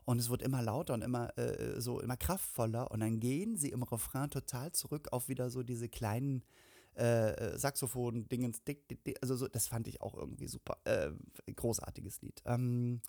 Und 0.07 0.19
es 0.19 0.29
wird 0.29 0.43
immer 0.43 0.61
lauter 0.61 0.95
und 0.95 1.03
immer 1.03 1.37
äh, 1.39 1.81
so 1.81 2.01
immer 2.01 2.17
kraftvoller. 2.17 2.91
Und 2.91 3.01
dann 3.01 3.21
gehen 3.21 3.57
sie 3.57 3.71
im 3.71 3.85
Refrain 3.85 4.31
total 4.31 4.73
zurück 4.73 5.09
auf 5.13 5.29
wieder 5.29 5.51
so 5.51 5.63
diese 5.63 5.89
kleinen 5.89 6.43
äh, 6.97 7.31
äh, 7.31 7.59
Saxophon, 7.59 8.29
Dingens, 8.29 8.63
dick, 8.65 8.89
dick, 8.89 9.05
dick, 9.05 9.19
also 9.21 9.37
so, 9.37 9.49
das 9.49 9.67
fand 9.67 9.89
ich 9.89 10.01
auch 10.01 10.15
irgendwie 10.15 10.49
super. 10.49 10.79
Äh, 10.85 11.11
großartiges 11.55 12.23
Lied. 12.23 12.43
Ähm, 12.45 13.01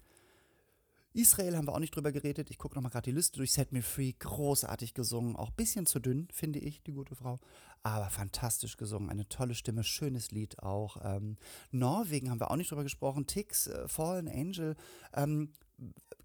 Israel 1.16 1.56
haben 1.56 1.66
wir 1.66 1.74
auch 1.74 1.80
nicht 1.80 1.96
drüber 1.96 2.12
geredet. 2.12 2.50
Ich 2.50 2.58
gucke 2.58 2.76
nochmal 2.76 2.92
gerade 2.92 3.10
die 3.10 3.16
Liste 3.16 3.38
durch. 3.38 3.54
Set 3.54 3.72
Me 3.72 3.82
Free, 3.82 4.12
großartig 4.20 4.94
gesungen. 4.94 5.38
Auch 5.38 5.50
ein 5.50 5.56
bisschen 5.56 5.86
zu 5.86 6.00
dünn, 6.00 6.28
finde 6.32 6.60
ich, 6.60 6.84
die 6.84 6.92
gute 6.92 7.16
Frau. 7.16 7.40
Aber 7.84 8.10
fantastisch 8.10 8.76
gesungen. 8.76 9.10
Eine 9.10 9.28
tolle 9.30 9.56
Stimme, 9.56 9.86
schönes 9.86 10.32
Lied 10.32 10.60
auch. 10.60 10.98
Ähm, 11.04 11.38
Norwegen 11.72 12.30
haben 12.30 12.42
wir 12.42 12.52
auch 12.52 12.58
nicht 12.58 12.70
drüber 12.70 12.84
gesprochen. 12.84 13.28
Tix, 13.28 13.68
äh, 13.68 13.88
Fallen 13.88 14.28
Angel. 14.28 14.76
Ähm, 15.14 15.54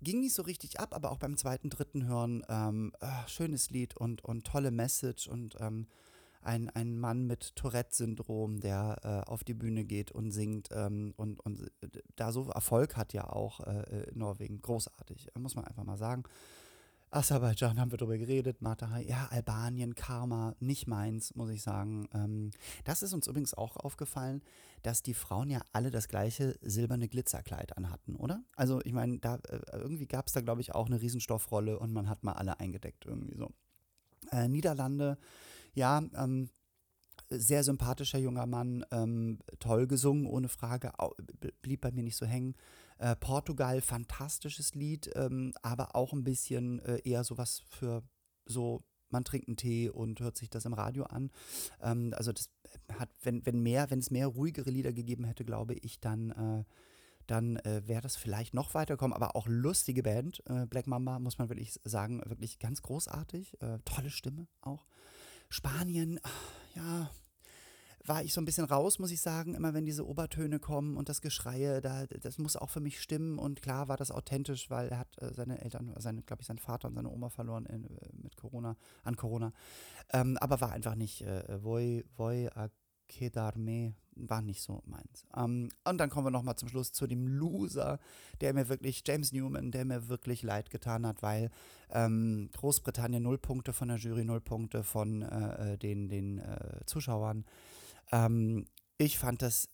ging 0.03 0.21
nicht 0.21 0.35
so 0.35 0.43
richtig 0.43 0.81
ab, 0.81 0.93
aber 0.93 1.13
auch 1.13 1.19
beim 1.19 1.37
zweiten, 1.37 1.71
dritten 1.71 2.07
Hören. 2.07 2.43
Ähm, 2.49 2.93
äh, 3.01 3.29
schönes 3.29 3.71
Lied 3.71 3.97
und, 3.97 4.25
und 4.25 4.45
tolle 4.45 4.73
Message 4.73 5.29
und 5.29 5.57
ähm, 5.61 5.87
ein, 6.43 6.71
ein 6.71 6.99
Mann 6.99 7.27
mit 7.27 7.55
Tourette-Syndrom, 7.57 8.61
der 8.61 8.97
äh, 9.03 9.31
auf 9.31 9.45
die 9.45 9.55
Bühne 9.55 9.85
geht 9.85 10.11
und 10.11 10.31
singt 10.33 10.69
ähm, 10.73 11.13
und, 11.17 11.41
und 11.41 11.71
äh, 11.83 11.89
da 12.17 12.33
so 12.33 12.49
Erfolg 12.49 12.97
hat 12.97 13.13
ja 13.13 13.29
auch 13.29 13.61
äh, 13.61 14.07
Norwegen. 14.15 14.61
Großartig, 14.63 15.29
muss 15.39 15.55
man 15.55 15.65
einfach 15.65 15.85
mal 15.85 15.99
sagen. 15.99 16.25
Aserbaidschan 17.13 17.81
haben 17.81 17.91
wir 17.91 17.99
drüber 17.99 18.17
geredet, 18.17 18.63
Matahai, 18.63 19.03
ja, 19.03 19.27
Albanien, 19.31 19.97
Karma, 19.97 20.55
nicht 20.61 20.87
meins, 20.87 21.35
muss 21.35 21.51
ich 21.51 21.61
sagen. 21.61 22.09
Ähm, 22.15 22.53
das 22.85 23.03
ist 23.03 23.13
uns 23.13 23.27
übrigens 23.27 23.53
auch 23.53 23.77
aufgefallen, 23.77 24.43
dass 24.83 25.03
die 25.03 25.15
Frauen 25.15 25.51
ja 25.51 25.61
alle 25.73 25.91
das 25.91 26.07
gleiche 26.07 26.57
silberne 26.63 27.09
Glitzerkleid 27.09 27.77
anhatten, 27.77 28.15
oder? 28.15 28.45
Also, 28.55 28.81
ich 28.85 28.93
meine, 28.93 29.19
da 29.19 29.37
äh, 29.49 29.59
irgendwie 29.73 30.07
gab 30.07 30.29
es 30.29 30.35
da, 30.35 30.41
glaube 30.41 30.61
ich, 30.61 30.73
auch 30.75 30.87
eine 30.87 31.01
Riesenstoffrolle 31.01 31.81
und 31.81 31.93
man 31.93 32.09
hat 32.09 32.23
mal 32.23 32.35
alle 32.35 32.61
eingedeckt, 32.61 33.05
irgendwie 33.07 33.37
so. 33.37 33.51
Äh, 34.31 34.47
Niederlande, 34.47 35.19
ja, 35.75 36.03
ähm, 36.15 36.51
sehr 37.29 37.63
sympathischer 37.63 38.19
junger 38.19 38.47
Mann, 38.47 38.85
ähm, 38.91 39.39
toll 39.61 39.87
gesungen, 39.87 40.27
ohne 40.27 40.49
Frage, 40.49 40.93
blieb 41.63 41.83
bei 41.83 41.93
mir 41.93 42.03
nicht 42.03 42.17
so 42.17 42.27
hängen. 42.27 42.55
Äh, 42.99 43.15
Portugal, 43.17 43.81
fantastisches 43.81 44.75
Lied, 44.75 45.11
ähm, 45.15 45.53
aber 45.63 45.95
auch 45.95 46.13
ein 46.13 46.25
bisschen 46.25 46.81
äh, 46.81 47.01
eher 47.05 47.25
sowas 47.25 47.63
für 47.69 48.03
so, 48.47 48.83
man 49.11 49.25
trinkt 49.25 49.49
einen 49.49 49.57
Tee 49.57 49.89
und 49.89 50.21
hört 50.21 50.37
sich 50.37 50.51
das 50.51 50.65
im 50.65 50.73
Radio 50.73 51.05
an. 51.05 51.31
Ähm, 51.81 52.13
also 52.17 52.33
das 52.33 52.51
hat, 52.99 53.11
wenn, 53.23 53.47
wenn 53.47 53.63
mehr, 53.63 53.91
wenn 53.91 54.01
es 54.01 54.11
mehr 54.11 54.27
ruhigere 54.27 54.71
Lieder 54.71 54.93
gegeben 54.93 55.25
hätte, 55.25 55.45
glaube 55.45 55.75
ich, 55.75 56.01
dann 56.01 56.31
äh, 56.31 56.65
dann 57.31 57.57
äh, 57.59 57.83
wäre 57.87 58.01
das 58.01 58.17
vielleicht 58.17 58.55
noch 58.55 58.75
weiterkommen. 58.75 59.15
Aber 59.15 59.37
auch 59.37 59.47
lustige 59.47 60.03
Band. 60.03 60.43
Äh, 60.47 60.67
Black 60.67 60.89
Mamba, 60.89 61.21
muss 61.21 61.39
man 61.39 61.49
wirklich 61.49 61.79
sagen, 61.85 62.21
wirklich 62.27 62.59
ganz 62.59 62.83
großartig. 62.83 63.61
Äh, 63.63 63.79
tolle 63.85 64.11
Stimme 64.11 64.49
auch. 64.63 64.85
Spanien, 65.51 66.21
ja, 66.75 67.11
war 68.07 68.23
ich 68.23 68.33
so 68.33 68.41
ein 68.41 68.45
bisschen 68.45 68.65
raus, 68.65 68.99
muss 68.99 69.11
ich 69.11 69.21
sagen, 69.21 69.55
immer 69.55 69.75
wenn 69.75 69.85
diese 69.85 70.07
Obertöne 70.07 70.59
kommen 70.59 70.97
und 70.97 71.09
das 71.09 71.21
Geschreie, 71.21 71.81
da, 71.81 72.07
das 72.07 72.39
muss 72.39 72.57
auch 72.57 72.71
für 72.71 72.81
mich 72.81 73.01
stimmen. 73.01 73.39
Und 73.39 73.61
klar 73.61 73.89
war 73.89 73.97
das 73.97 74.11
authentisch, 74.11 74.71
weil 74.71 74.89
er 74.89 75.01
hat 75.01 75.19
äh, 75.21 75.35
seine 75.35 75.61
Eltern, 75.61 75.95
seine, 75.99 76.23
glaube 76.23 76.43
ich, 76.43 76.47
seinen 76.47 76.59
Vater 76.59 76.89
und 76.89 76.95
seine 76.95 77.11
Oma 77.11 77.29
verloren 77.29 77.67
in, 77.67 77.85
äh, 77.85 78.09
mit 78.15 78.37
Corona, 78.37 78.77
an 79.05 79.17
Corona, 79.17 79.53
ähm, 80.13 80.39
aber 80.39 80.61
war 80.61 80.73
einfach 80.73 80.95
nicht 80.95 81.23
äh, 81.23 81.63
Voi, 81.63 82.05
Voi 82.17 82.49
Kedarme, 83.09 83.95
war 84.29 84.43
nicht 84.43 84.63
so 84.63 84.83
meins. 84.87 85.25
Ähm, 85.37 85.69
und 85.85 85.99
dann 85.99 86.11
kommen 86.11 86.27
wir 86.27 86.31
nochmal 86.31 86.57
zum 86.57 86.69
Schluss 86.69 86.93
zu 86.93 87.07
dem 87.07 87.27
Loser, 87.27 87.99
der 88.41 88.55
mir 88.55 88.69
wirklich, 88.69 89.03
James 89.07 89.33
Newman, 89.33 89.71
der 89.71 89.85
mir 89.85 90.09
wirklich 90.09 90.43
leid 90.43 90.71
getan 90.71 91.07
hat, 91.07 91.23
weil 91.23 91.51
ähm, 91.91 92.51
Großbritannien 92.57 93.23
null 93.23 93.39
Punkte 93.39 93.73
von 93.73 93.89
der 93.89 93.97
Jury, 93.99 94.25
null 94.25 94.41
Punkte 94.41 94.83
von 94.83 95.23
äh, 95.23 95.73
äh 95.73 95.77
den, 95.79 96.09
den 96.09 96.39
äh, 96.39 96.85
Zuschauern. 96.87 97.45
Ähm, 98.13 98.67
ich 98.99 99.19
fand 99.19 99.43
das, 99.43 99.69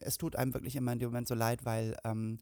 es 0.00 0.18
tut 0.18 0.36
einem 0.36 0.54
wirklich 0.54 0.76
immer 0.76 0.92
in 0.92 0.98
dem 0.98 1.10
Moment 1.10 1.28
so 1.28 1.34
leid, 1.34 1.64
weil 1.64 1.96
ähm, 2.04 2.38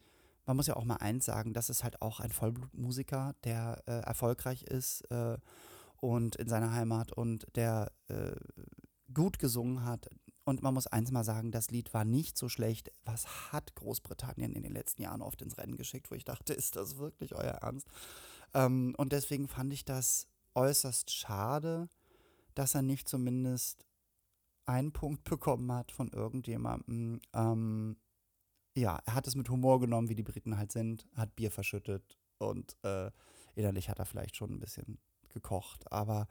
man 0.47 0.57
muss 0.57 0.69
ja 0.69 0.77
auch 0.77 0.85
mal 0.85 0.97
eins 0.97 1.25
sagen, 1.25 1.53
das 1.53 1.71
ist 1.71 1.85
halt 1.85 2.01
auch 2.01 2.21
ein 2.21 2.31
Vollblutmusiker, 2.31 3.35
der 3.45 3.83
äh, 3.87 4.01
erfolgreich 4.01 4.63
ist 4.63 5.03
äh, 5.11 5.37
und 6.01 6.37
in 6.37 6.49
seiner 6.49 6.73
Heimat 6.73 7.13
und 7.13 7.47
der 7.57 7.93
äh, 8.09 8.33
gut 9.13 9.39
gesungen 9.39 9.85
hat. 9.85 10.09
Und 10.47 10.63
man 10.63 10.75
muss 10.75 10.87
eins 10.87 11.11
mal 11.11 11.25
sagen, 11.25 11.51
das 11.51 11.73
Lied 11.73 11.93
war 11.93 12.05
nicht 12.05 12.39
so 12.39 12.49
schlecht. 12.49 12.93
Was 13.05 13.51
hat 13.51 13.75
Großbritannien 13.75 14.53
in 14.53 14.63
den 14.63 14.73
letzten 14.73 15.03
Jahren 15.03 15.21
oft 15.21 15.43
ins 15.43 15.59
Rennen 15.59 15.77
geschickt, 15.77 16.09
wo 16.09 16.15
ich 16.15 16.25
dachte, 16.25 16.55
ist 16.55 16.77
das 16.77 16.99
wirklich 16.99 17.35
euer 17.35 17.59
Ernst? 17.63 17.89
Ähm, 18.55 18.95
und 18.97 19.13
deswegen 19.13 19.49
fand 19.49 19.73
ich 19.73 19.85
das 19.85 20.29
äußerst 20.55 21.11
schade, 21.11 21.89
dass 22.55 22.77
er 22.77 22.83
nicht 22.83 23.09
zumindest 23.09 23.85
einen 24.67 24.93
Punkt 24.93 25.25
bekommen 25.29 25.71
hat 25.73 25.91
von 25.91 26.13
irgendjemandem. 26.13 27.21
Ähm, 27.33 27.97
ja, 28.77 29.01
er 29.05 29.15
hat 29.15 29.27
es 29.27 29.35
mit 29.35 29.51
Humor 29.51 29.81
genommen, 29.81 30.09
wie 30.11 30.15
die 30.15 30.23
Briten 30.23 30.57
halt 30.57 30.71
sind, 30.71 31.09
hat 31.17 31.35
Bier 31.35 31.51
verschüttet 31.51 32.21
und 32.39 32.77
äh, 32.85 33.11
innerlich 33.57 33.89
hat 33.89 33.99
er 33.99 34.07
vielleicht 34.07 34.37
schon 34.37 34.53
ein 34.53 34.61
bisschen 34.61 35.01
gekocht. 35.37 35.93
Aber 35.93 36.27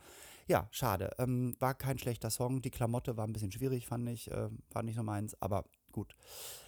ja, 0.48 0.68
schade. 0.72 1.12
Ähm, 1.20 1.54
war 1.60 1.76
kein 1.76 1.98
schlechter 2.00 2.30
Song. 2.30 2.62
Die 2.62 2.72
Klamotte 2.72 3.18
war 3.18 3.28
ein 3.28 3.34
bisschen 3.34 3.52
schwierig, 3.52 3.88
fand 3.88 4.10
ich. 4.10 4.32
Äh, 4.32 4.50
war 4.72 4.84
nicht 4.84 4.96
so 4.96 5.04
meins, 5.04 5.40
aber 5.42 5.66
gut. 5.92 6.16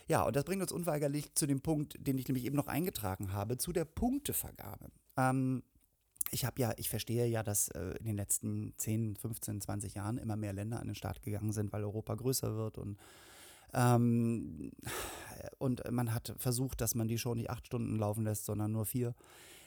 Ja, 0.08 0.24
und 0.24 0.36
das 0.36 0.46
bringt 0.46 0.62
uns 0.62 0.72
unweigerlich 0.72 1.34
zu 1.34 1.48
dem 1.48 1.62
Punkt, 1.62 1.96
den 2.00 2.18
ich 2.18 2.28
nämlich 2.28 2.46
eben 2.46 2.56
noch 2.56 2.68
eingetragen 2.68 3.34
habe, 3.34 3.58
zu 3.58 3.74
der 3.74 3.86
Punktevergabe. 3.86 4.88
Ähm, 5.18 5.64
ich 6.32 6.46
habe 6.46 6.62
ja, 6.62 6.74
ich 6.78 6.90
verstehe 6.90 7.26
ja, 7.26 7.44
dass 7.44 7.70
äh, 7.70 7.96
in 8.00 8.06
den 8.06 8.16
letzten 8.16 8.74
10, 8.78 9.16
15, 9.16 9.62
20 9.62 9.96
Jahren 9.96 10.18
immer 10.18 10.36
mehr 10.36 10.54
Länder 10.54 10.80
an 10.80 10.88
den 10.88 10.96
Start 10.96 11.22
gegangen 11.22 11.52
sind, 11.52 11.74
weil 11.74 11.84
Europa 11.84 12.16
größer 12.16 12.56
wird 12.56 12.78
und 12.78 12.98
ähm, 13.74 14.72
und 15.58 15.84
man 15.92 16.14
hat 16.14 16.34
versucht, 16.38 16.80
dass 16.82 16.96
man 16.96 17.08
die 17.08 17.18
Show 17.18 17.36
nicht 17.36 17.50
acht 17.50 17.68
Stunden 17.68 17.98
laufen 17.98 18.24
lässt, 18.24 18.46
sondern 18.46 18.72
nur 18.72 18.86
vier. 18.86 19.14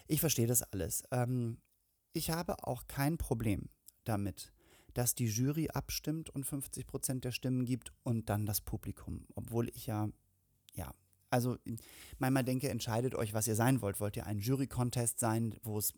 Ich 0.07 0.21
verstehe 0.21 0.47
das 0.47 0.63
alles. 0.63 1.05
Ähm, 1.11 1.59
ich 2.13 2.31
habe 2.31 2.67
auch 2.67 2.87
kein 2.87 3.19
Problem 3.19 3.69
damit, 4.05 4.53
dass 4.95 5.15
die 5.15 5.27
Jury 5.27 5.69
abstimmt 5.69 6.31
und 6.31 6.45
50 6.45 6.87
Prozent 6.87 7.25
der 7.25 7.33
Stimmen 7.33 7.65
gibt 7.65 7.93
und 8.03 8.29
dann 8.29 8.47
das 8.47 8.61
Publikum. 8.61 9.27
Obwohl 9.35 9.69
ich 9.69 9.87
ja, 9.87 10.09
ja, 10.75 10.93
also 11.31 11.57
manchmal 12.19 12.45
denke, 12.45 12.69
entscheidet 12.69 13.15
euch, 13.15 13.35
was 13.35 13.47
ihr 13.47 13.55
sein 13.55 13.83
wollt. 13.83 14.01
Wollt 14.01 14.17
ihr 14.17 14.27
ein 14.27 14.41
Jury-Contest 14.41 15.21
sein, 15.21 15.55
wo 15.63 15.79
es 15.79 15.95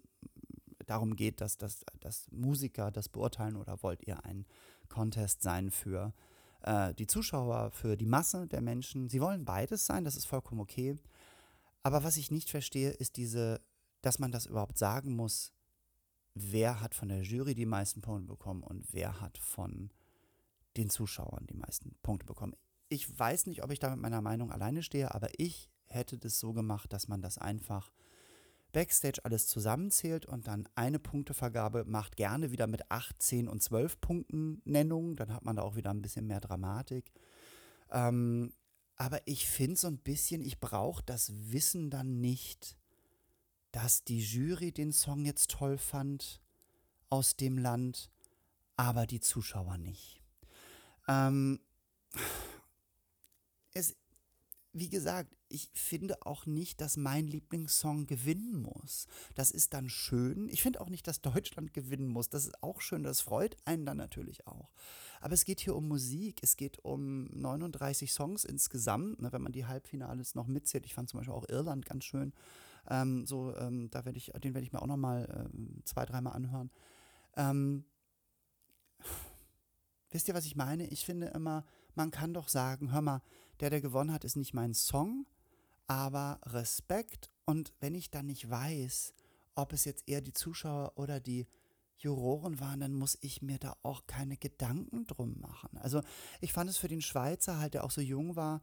darum 0.87 1.17
geht, 1.17 1.41
dass, 1.41 1.57
dass, 1.57 1.85
dass 2.01 2.31
Musiker 2.31 2.91
das 2.91 3.09
beurteilen 3.09 3.57
oder 3.57 3.83
wollt 3.83 4.07
ihr 4.07 4.25
ein 4.25 4.47
Contest 4.89 5.43
sein 5.43 5.71
für 5.71 6.13
äh, 6.63 6.93
die 6.95 7.07
Zuschauer, 7.07 7.71
für 7.71 7.97
die 7.97 8.07
Masse 8.07 8.47
der 8.47 8.61
Menschen? 8.61 9.09
Sie 9.09 9.21
wollen 9.21 9.47
beides 9.47 9.87
sein, 9.87 10.05
das 10.05 10.17
ist 10.17 10.27
vollkommen 10.27 10.61
okay. 10.61 10.97
Aber 11.83 12.05
was 12.05 12.19
ich 12.19 12.31
nicht 12.31 12.51
verstehe, 12.51 12.91
ist 12.91 13.17
diese, 13.17 13.61
dass 14.03 14.19
man 14.19 14.33
das 14.33 14.47
überhaupt 14.47 14.77
sagen 14.77 15.17
muss, 15.17 15.53
wer 16.35 16.81
hat 16.81 16.95
von 16.95 17.09
der 17.09 17.23
Jury 17.23 17.55
die 17.55 17.67
meisten 17.67 18.01
Punkte 18.01 18.27
bekommen 18.27 18.63
und 18.63 18.87
wer 18.93 19.21
hat 19.21 19.39
von 19.39 19.91
den 20.77 20.91
Zuschauern 20.91 21.47
die 21.47 21.57
meisten 21.57 21.95
Punkte 22.03 22.27
bekommen. 22.27 22.55
Ich 22.89 23.19
weiß 23.19 23.47
nicht, 23.47 23.63
ob 23.63 23.71
ich 23.71 23.79
da 23.79 23.91
mit 23.91 24.01
meiner 24.01 24.23
Meinung 24.23 24.51
alleine 24.51 24.83
stehe, 24.83 25.15
aber 25.15 25.29
ich 25.37 25.71
hätte 25.87 26.19
das 26.19 26.39
so 26.39 26.53
gemacht, 26.53 26.93
dass 26.93 27.09
man 27.09 27.21
das 27.21 27.39
einfach 27.39 27.93
Backstage 28.73 29.21
alles 29.25 29.47
zusammenzählt 29.47 30.25
und 30.27 30.47
dann 30.47 30.67
eine 30.75 30.99
Punktevergabe 30.99 31.85
macht, 31.85 32.17
gerne 32.17 32.51
wieder 32.51 32.67
mit 32.67 32.91
8, 32.91 33.23
10 33.23 33.49
und 33.49 33.63
12 33.63 34.01
Punkten 34.01 34.63
Nennung. 34.65 35.15
Dann 35.17 35.33
hat 35.33 35.45
man 35.45 35.57
da 35.57 35.63
auch 35.63 35.77
wieder 35.77 35.91
ein 35.91 36.03
bisschen 36.03 36.27
mehr 36.27 36.41
Dramatik. 36.41 37.13
Ähm, 37.91 38.55
aber 38.97 39.21
ich 39.27 39.47
finde 39.47 39.77
so 39.77 39.89
ein 39.89 39.99
bisschen, 39.99 40.43
ich 40.43 40.59
brauche 40.59 41.03
das 41.05 41.33
Wissen 41.53 41.91
dann 41.91 42.21
nicht, 42.21 42.79
dass 43.73 44.05
die 44.05 44.21
Jury 44.21 44.73
den 44.73 44.93
Song 44.93 45.25
jetzt 45.25 45.51
toll 45.51 45.79
fand 45.79 46.41
aus 47.09 47.37
dem 47.37 47.59
Land, 47.59 48.11
aber 48.77 49.07
die 49.07 49.21
Zuschauer 49.21 49.79
nicht. 49.79 50.23
Ähm, 51.09 51.61
es, 53.73 53.97
wie 54.73 54.89
gesagt, 54.89 55.35
ich 55.49 55.71
finde 55.75 56.25
auch 56.25 56.47
nicht, 56.47 56.81
dass 56.81 56.97
mein 56.97 57.27
Lieblingssong 57.27 58.07
gewinnen 58.07 58.63
muss. 58.63 59.07
Das 59.35 59.51
ist 59.51 59.75
dann 59.75 59.91
schön. 59.91 60.49
Ich 60.49 60.63
finde 60.63 60.81
auch 60.81 60.89
nicht, 60.89 61.07
dass 61.07 61.21
Deutschland 61.21 61.75
gewinnen 61.75 62.09
muss. 62.09 62.31
Das 62.31 62.47
ist 62.47 62.63
auch 62.63 62.81
schön. 62.81 63.03
Das 63.03 63.21
freut 63.21 63.57
einen 63.67 63.85
dann 63.85 63.99
natürlich 63.99 64.47
auch. 64.47 64.71
Aber 65.21 65.35
es 65.35 65.45
geht 65.45 65.61
hier 65.61 65.77
um 65.77 65.89
Musik. 65.89 66.41
Es 66.43 66.57
geht 66.57 66.79
um 66.85 67.25
39 67.27 68.13
Songs 68.13 68.45
insgesamt, 68.45 69.21
ne, 69.21 69.31
wenn 69.33 69.43
man 69.43 69.53
die 69.53 69.67
Halbfinales 69.67 70.35
noch 70.35 70.47
mitzählt. 70.47 70.87
Ich 70.87 70.95
fand 70.95 71.11
zum 71.11 71.21
Beispiel 71.21 71.35
auch 71.35 71.49
Irland 71.49 71.85
ganz 71.85 72.05
schön. 72.05 72.33
Ähm, 72.89 73.27
so, 73.27 73.55
ähm, 73.57 73.91
da 73.91 74.05
werde 74.05 74.19
ich, 74.19 74.33
den 74.43 74.55
werde 74.55 74.65
ich 74.65 74.73
mir 74.73 74.83
auch 74.83 74.87
noch 74.87 74.97
mal 74.97 75.47
ähm, 75.47 75.83
zwei, 75.85 76.05
dreimal 76.05 76.35
anhören. 76.35 76.71
Ähm, 77.37 77.85
wisst 80.11 80.29
ihr, 80.29 80.35
was 80.35 80.47
ich 80.47 80.57
meine? 80.57 80.87
Ich 80.89 81.05
finde 81.05 81.29
immer, 81.29 81.65
man 81.95 82.11
kann 82.11 82.35
doch 82.35 82.49
sagen, 82.49 82.93
hör 82.93 83.03
mal, 83.03 83.23
der, 83.61 83.71
der 83.71 83.81
gewonnen 83.81 84.13
hat, 84.13 84.25
ist 84.25 84.37
nicht 84.37 84.55
mein 84.55 84.75
Song, 84.75 85.27
aber 85.87 86.41
Respekt. 86.45 87.31
Und 87.45 87.73
wenn 87.81 87.95
ich 87.95 88.11
dann 88.11 88.27
nicht 88.27 88.49
weiß, 88.49 89.15
ob 89.55 89.73
es 89.73 89.85
jetzt 89.85 90.09
eher 90.09 90.21
die 90.21 90.33
Zuschauer 90.33 90.93
oder 90.97 91.21
die 91.21 91.47
Juroren 91.99 92.59
waren, 92.59 92.81
dann 92.81 92.95
muss 92.95 93.17
ich 93.21 93.43
mir 93.43 93.59
da 93.59 93.77
auch 93.83 94.07
keine 94.07 94.37
Gedanken 94.37 95.07
drum 95.07 95.39
machen. 95.41 95.79
Also 95.79 96.03
ich 96.41 96.53
fand 96.53 96.69
es 96.69 96.77
für 96.77 96.89
den 96.89 97.03
Schweizer 97.03 97.59
halt, 97.59 97.75
der 97.75 97.85
auch 97.85 97.91
so 97.91 98.01
jung 98.01 98.35
war, 98.35 98.61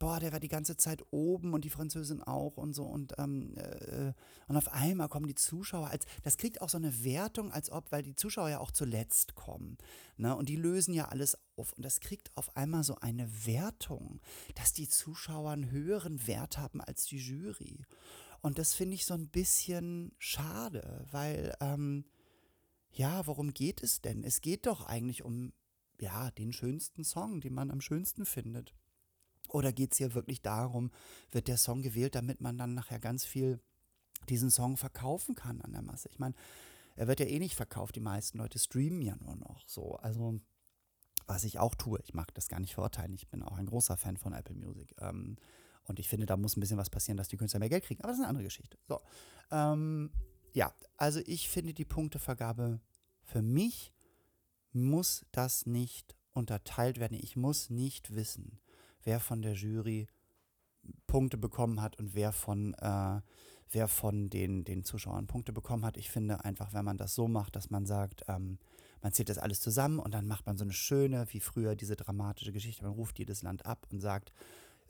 boah, 0.00 0.18
der 0.18 0.32
war 0.32 0.40
die 0.40 0.48
ganze 0.48 0.76
Zeit 0.76 1.04
oben 1.10 1.52
und 1.52 1.62
die 1.64 1.70
Französin 1.70 2.22
auch 2.22 2.56
und 2.56 2.72
so 2.72 2.84
und, 2.84 3.12
ähm, 3.18 3.54
äh, 3.56 4.12
und 4.48 4.56
auf 4.56 4.72
einmal 4.72 5.08
kommen 5.08 5.26
die 5.26 5.34
Zuschauer 5.34 5.88
als, 5.88 6.06
das 6.22 6.38
kriegt 6.38 6.62
auch 6.62 6.70
so 6.70 6.78
eine 6.78 7.04
Wertung, 7.04 7.52
als 7.52 7.70
ob, 7.70 7.92
weil 7.92 8.02
die 8.02 8.16
Zuschauer 8.16 8.48
ja 8.48 8.58
auch 8.58 8.72
zuletzt 8.72 9.34
kommen, 9.36 9.76
ne, 10.16 10.34
und 10.34 10.48
die 10.48 10.56
lösen 10.56 10.94
ja 10.94 11.08
alles 11.08 11.36
auf 11.56 11.74
und 11.74 11.84
das 11.84 12.00
kriegt 12.00 12.34
auf 12.34 12.56
einmal 12.56 12.82
so 12.82 12.96
eine 12.96 13.46
Wertung, 13.46 14.20
dass 14.54 14.72
die 14.72 14.88
Zuschauer 14.88 15.50
einen 15.50 15.70
höheren 15.70 16.26
Wert 16.26 16.58
haben 16.58 16.80
als 16.80 17.04
die 17.04 17.18
Jury. 17.18 17.84
Und 18.40 18.58
das 18.58 18.72
finde 18.72 18.94
ich 18.94 19.04
so 19.04 19.12
ein 19.12 19.28
bisschen 19.28 20.12
schade, 20.18 21.06
weil, 21.10 21.54
ähm, 21.60 22.06
ja, 22.90 23.26
worum 23.26 23.52
geht 23.52 23.82
es 23.82 24.00
denn? 24.00 24.24
Es 24.24 24.40
geht 24.40 24.64
doch 24.64 24.86
eigentlich 24.86 25.22
um, 25.22 25.52
ja, 26.00 26.30
den 26.30 26.54
schönsten 26.54 27.04
Song, 27.04 27.42
den 27.42 27.52
man 27.52 27.70
am 27.70 27.82
schönsten 27.82 28.24
findet. 28.24 28.74
Oder 29.52 29.72
geht 29.72 29.92
es 29.92 29.98
hier 29.98 30.14
wirklich 30.14 30.42
darum, 30.42 30.90
wird 31.30 31.48
der 31.48 31.56
Song 31.56 31.82
gewählt, 31.82 32.14
damit 32.14 32.40
man 32.40 32.58
dann 32.58 32.74
nachher 32.74 32.98
ganz 32.98 33.24
viel 33.24 33.60
diesen 34.28 34.50
Song 34.50 34.76
verkaufen 34.76 35.34
kann 35.34 35.60
an 35.60 35.72
der 35.72 35.82
Masse? 35.82 36.08
Ich 36.10 36.18
meine, 36.18 36.34
er 36.96 37.08
wird 37.08 37.20
ja 37.20 37.26
eh 37.26 37.38
nicht 37.38 37.54
verkauft, 37.54 37.96
die 37.96 38.00
meisten 38.00 38.38
Leute 38.38 38.58
streamen 38.58 39.02
ja 39.02 39.16
nur 39.16 39.36
noch 39.36 39.66
so. 39.66 39.96
Also, 39.96 40.40
was 41.26 41.44
ich 41.44 41.58
auch 41.58 41.74
tue, 41.74 42.00
ich 42.02 42.14
mag 42.14 42.32
das 42.34 42.48
gar 42.48 42.60
nicht 42.60 42.74
verurteilen, 42.74 43.14
ich 43.14 43.28
bin 43.28 43.42
auch 43.42 43.56
ein 43.56 43.66
großer 43.66 43.96
Fan 43.96 44.16
von 44.16 44.32
Apple 44.32 44.56
Music. 44.56 44.94
Ähm, 44.98 45.36
und 45.84 45.98
ich 45.98 46.08
finde, 46.08 46.26
da 46.26 46.36
muss 46.36 46.56
ein 46.56 46.60
bisschen 46.60 46.78
was 46.78 46.90
passieren, 46.90 47.16
dass 47.16 47.28
die 47.28 47.36
Künstler 47.36 47.60
mehr 47.60 47.68
Geld 47.68 47.84
kriegen. 47.84 48.00
Aber 48.02 48.08
das 48.08 48.18
ist 48.18 48.22
eine 48.22 48.28
andere 48.28 48.44
Geschichte. 48.44 48.78
So. 48.86 49.00
Ähm, 49.50 50.12
ja, 50.52 50.72
also 50.96 51.20
ich 51.26 51.48
finde 51.48 51.74
die 51.74 51.84
Punktevergabe 51.84 52.80
für 53.22 53.42
mich 53.42 53.92
muss 54.72 55.24
das 55.32 55.66
nicht 55.66 56.16
unterteilt 56.32 56.98
werden. 57.00 57.18
Ich 57.20 57.36
muss 57.36 57.70
nicht 57.70 58.14
wissen, 58.14 58.60
wer 59.04 59.20
von 59.20 59.42
der 59.42 59.54
Jury 59.54 60.06
Punkte 61.06 61.36
bekommen 61.36 61.82
hat 61.82 61.98
und 61.98 62.14
wer 62.14 62.32
von, 62.32 62.74
äh, 62.74 63.20
wer 63.70 63.88
von 63.88 64.30
den, 64.30 64.64
den 64.64 64.84
Zuschauern 64.84 65.26
Punkte 65.26 65.52
bekommen 65.52 65.84
hat. 65.84 65.96
Ich 65.96 66.10
finde 66.10 66.44
einfach, 66.44 66.72
wenn 66.72 66.84
man 66.84 66.96
das 66.96 67.14
so 67.14 67.28
macht, 67.28 67.56
dass 67.56 67.70
man 67.70 67.86
sagt, 67.86 68.24
ähm, 68.28 68.58
man 69.02 69.12
zählt 69.12 69.28
das 69.28 69.38
alles 69.38 69.60
zusammen 69.60 69.98
und 69.98 70.12
dann 70.12 70.26
macht 70.26 70.46
man 70.46 70.56
so 70.56 70.64
eine 70.64 70.72
schöne, 70.72 71.26
wie 71.30 71.40
früher 71.40 71.74
diese 71.74 71.96
dramatische 71.96 72.52
Geschichte, 72.52 72.84
man 72.84 72.92
ruft 72.92 73.18
jedes 73.18 73.42
Land 73.42 73.66
ab 73.66 73.86
und 73.90 74.00
sagt, 74.00 74.32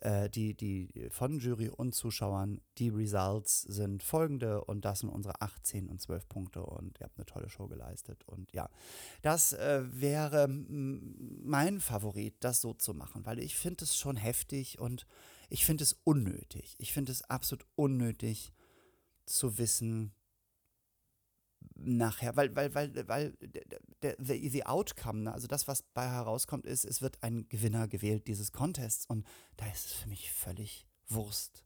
äh, 0.01 0.29
die, 0.31 0.55
die 0.55 1.09
von 1.11 1.39
Jury 1.39 1.69
und 1.69 1.95
Zuschauern, 1.95 2.61
die 2.79 2.89
Results 2.89 3.63
sind 3.63 4.03
folgende 4.03 4.65
und 4.65 4.85
das 4.85 5.01
sind 5.01 5.11
unsere 5.11 5.41
18 5.41 5.89
und 5.89 6.01
12 6.01 6.29
Punkte 6.29 6.63
und 6.65 6.99
ihr 7.01 7.05
habt 7.05 7.19
eine 7.19 7.27
tolle 7.27 7.49
Show 7.49 7.69
geleistet. 7.69 8.25
Und 8.27 8.53
ja, 8.53 8.69
das 9.23 9.53
äh, 9.53 9.83
wäre 9.93 10.49
mein 10.49 11.81
Favorit, 11.81 12.35
das 12.41 12.61
so 12.61 12.75
zu 12.75 12.95
machen, 12.95 13.27
weil 13.27 13.39
ich 13.39 13.57
finde 13.57 13.85
es 13.85 13.97
schon 13.97 14.17
heftig 14.17 14.79
und 14.79 15.07
ich 15.49 15.65
finde 15.65 15.85
es 15.85 16.01
unnötig. 16.05 16.77
Ich 16.79 16.93
finde 16.93 17.13
es 17.13 17.23
absolut 17.23 17.67
unnötig 17.75 18.53
zu 19.27 19.59
wissen, 19.59 20.13
nachher, 21.75 22.37
weil, 22.37 22.55
weil, 22.55 22.75
weil, 22.75 23.09
weil 23.09 23.33
der, 24.03 24.17
the, 24.19 24.49
the 24.49 24.67
outcome, 24.67 25.23
ne, 25.23 25.33
also 25.33 25.47
das, 25.47 25.69
was 25.69 25.83
bei 25.83 26.09
herauskommt, 26.09 26.67
ist, 26.67 26.85
es 26.85 27.03
wird 27.03 27.23
ein 27.23 27.49
Gewinner 27.49 27.89
gewählt 27.89 28.27
dieses 28.27 28.53
Contests 28.53 29.07
und 29.07 29.27
da 29.57 29.67
ist 29.67 29.87
es 29.87 29.93
für 29.93 30.09
mich 30.09 30.33
völlig 30.33 30.87
Wurst. 31.09 31.65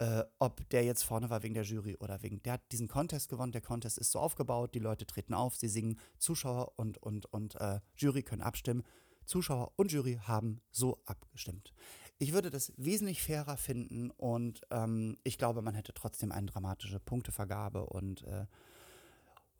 Äh, 0.00 0.24
ob 0.38 0.68
der 0.70 0.84
jetzt 0.84 1.02
vorne 1.02 1.28
war 1.28 1.42
wegen 1.42 1.54
der 1.54 1.64
Jury 1.64 1.96
oder 1.96 2.22
wegen, 2.22 2.42
der 2.42 2.54
hat 2.54 2.72
diesen 2.72 2.88
Contest 2.88 3.28
gewonnen, 3.28 3.52
der 3.52 3.60
Contest 3.60 3.98
ist 3.98 4.12
so 4.12 4.20
aufgebaut, 4.20 4.74
die 4.74 4.78
Leute 4.78 5.06
treten 5.06 5.34
auf, 5.34 5.56
sie 5.56 5.68
singen, 5.68 5.98
Zuschauer 6.18 6.72
und, 6.76 6.98
und, 6.98 7.26
und 7.32 7.56
äh, 7.56 7.80
Jury 7.96 8.22
können 8.22 8.42
abstimmen. 8.42 8.84
Zuschauer 9.24 9.72
und 9.76 9.92
Jury 9.92 10.20
haben 10.22 10.60
so 10.70 11.02
abgestimmt. 11.04 11.74
Ich 12.18 12.32
würde 12.32 12.50
das 12.50 12.72
wesentlich 12.76 13.22
fairer 13.22 13.56
finden 13.56 14.10
und 14.10 14.62
ähm, 14.70 15.18
ich 15.22 15.36
glaube, 15.36 15.62
man 15.62 15.74
hätte 15.74 15.92
trotzdem 15.92 16.32
eine 16.32 16.46
dramatische 16.46 16.98
Punktevergabe 16.98 17.84
und 17.86 18.24
äh, 18.24 18.46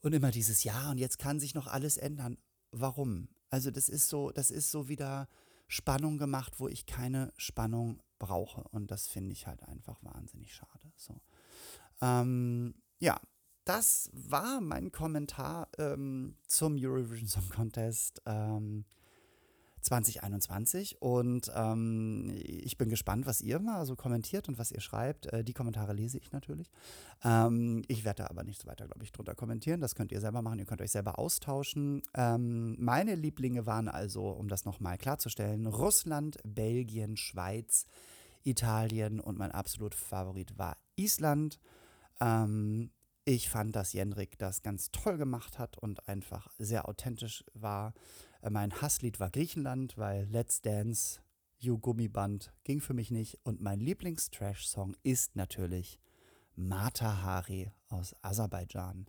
und 0.02 0.12
immer 0.12 0.30
dieses 0.30 0.64
Ja 0.64 0.90
und 0.90 0.98
jetzt 0.98 1.18
kann 1.18 1.40
sich 1.40 1.54
noch 1.54 1.66
alles 1.66 1.96
ändern. 1.96 2.38
Warum? 2.70 3.28
Also 3.50 3.70
das 3.70 3.88
ist 3.88 4.08
so, 4.08 4.30
das 4.30 4.50
ist 4.50 4.70
so 4.70 4.88
wieder 4.88 5.28
Spannung 5.68 6.18
gemacht, 6.18 6.54
wo 6.58 6.68
ich 6.68 6.86
keine 6.86 7.32
Spannung 7.36 8.00
brauche. 8.18 8.62
Und 8.70 8.90
das 8.90 9.06
finde 9.06 9.32
ich 9.32 9.46
halt 9.46 9.62
einfach 9.62 10.02
wahnsinnig 10.02 10.54
schade. 10.54 10.92
So. 10.96 11.20
Ähm, 12.00 12.74
ja, 12.98 13.20
das 13.64 14.10
war 14.12 14.60
mein 14.60 14.92
Kommentar 14.92 15.68
ähm, 15.78 16.36
zum 16.46 16.76
Eurovision 16.78 17.28
Song 17.28 17.48
Contest. 17.50 18.22
Ähm, 18.26 18.84
2021. 19.80 21.00
Und 21.00 21.50
ähm, 21.54 22.32
ich 22.44 22.78
bin 22.78 22.88
gespannt, 22.88 23.26
was 23.26 23.40
ihr 23.40 23.58
mal 23.58 23.86
so 23.86 23.96
kommentiert 23.96 24.48
und 24.48 24.58
was 24.58 24.72
ihr 24.72 24.80
schreibt. 24.80 25.26
Äh, 25.32 25.44
die 25.44 25.52
Kommentare 25.52 25.92
lese 25.92 26.18
ich 26.18 26.32
natürlich. 26.32 26.70
Ähm, 27.24 27.82
ich 27.88 28.04
werde 28.04 28.22
da 28.22 28.30
aber 28.30 28.44
nichts 28.44 28.66
weiter, 28.66 28.86
glaube 28.86 29.04
ich, 29.04 29.12
drunter 29.12 29.34
kommentieren. 29.34 29.80
Das 29.80 29.94
könnt 29.94 30.12
ihr 30.12 30.20
selber 30.20 30.42
machen. 30.42 30.58
Ihr 30.58 30.66
könnt 30.66 30.82
euch 30.82 30.92
selber 30.92 31.18
austauschen. 31.18 32.02
Ähm, 32.14 32.76
meine 32.78 33.14
Lieblinge 33.14 33.66
waren 33.66 33.88
also, 33.88 34.28
um 34.30 34.48
das 34.48 34.64
nochmal 34.64 34.98
klarzustellen, 34.98 35.66
Russland, 35.66 36.38
Belgien, 36.44 37.16
Schweiz, 37.16 37.86
Italien 38.44 39.20
und 39.20 39.38
mein 39.38 39.52
absolut 39.52 39.94
Favorit 39.94 40.58
war 40.58 40.76
Island. 40.96 41.58
Ähm, 42.20 42.90
ich 43.24 43.50
fand, 43.50 43.76
dass 43.76 43.92
Jenrik 43.92 44.38
das 44.38 44.62
ganz 44.62 44.90
toll 44.90 45.18
gemacht 45.18 45.58
hat 45.58 45.76
und 45.76 46.08
einfach 46.08 46.48
sehr 46.58 46.88
authentisch 46.88 47.44
war. 47.52 47.92
Äh, 48.42 48.50
mein 48.50 48.80
Hasslied 48.80 49.20
war 49.20 49.30
Griechenland, 49.30 49.96
weil 49.96 50.26
Let's 50.30 50.60
Dance, 50.60 51.20
You 51.58 51.78
Gummiband 51.78 52.52
ging 52.64 52.80
für 52.80 52.94
mich 52.94 53.10
nicht. 53.10 53.38
Und 53.42 53.60
mein 53.60 53.80
Lieblings-Trash-Song 53.80 54.96
ist 55.02 55.36
natürlich 55.36 55.98
Mata 56.54 57.22
Hari 57.22 57.70
aus 57.88 58.14
Aserbaidschan. 58.22 59.06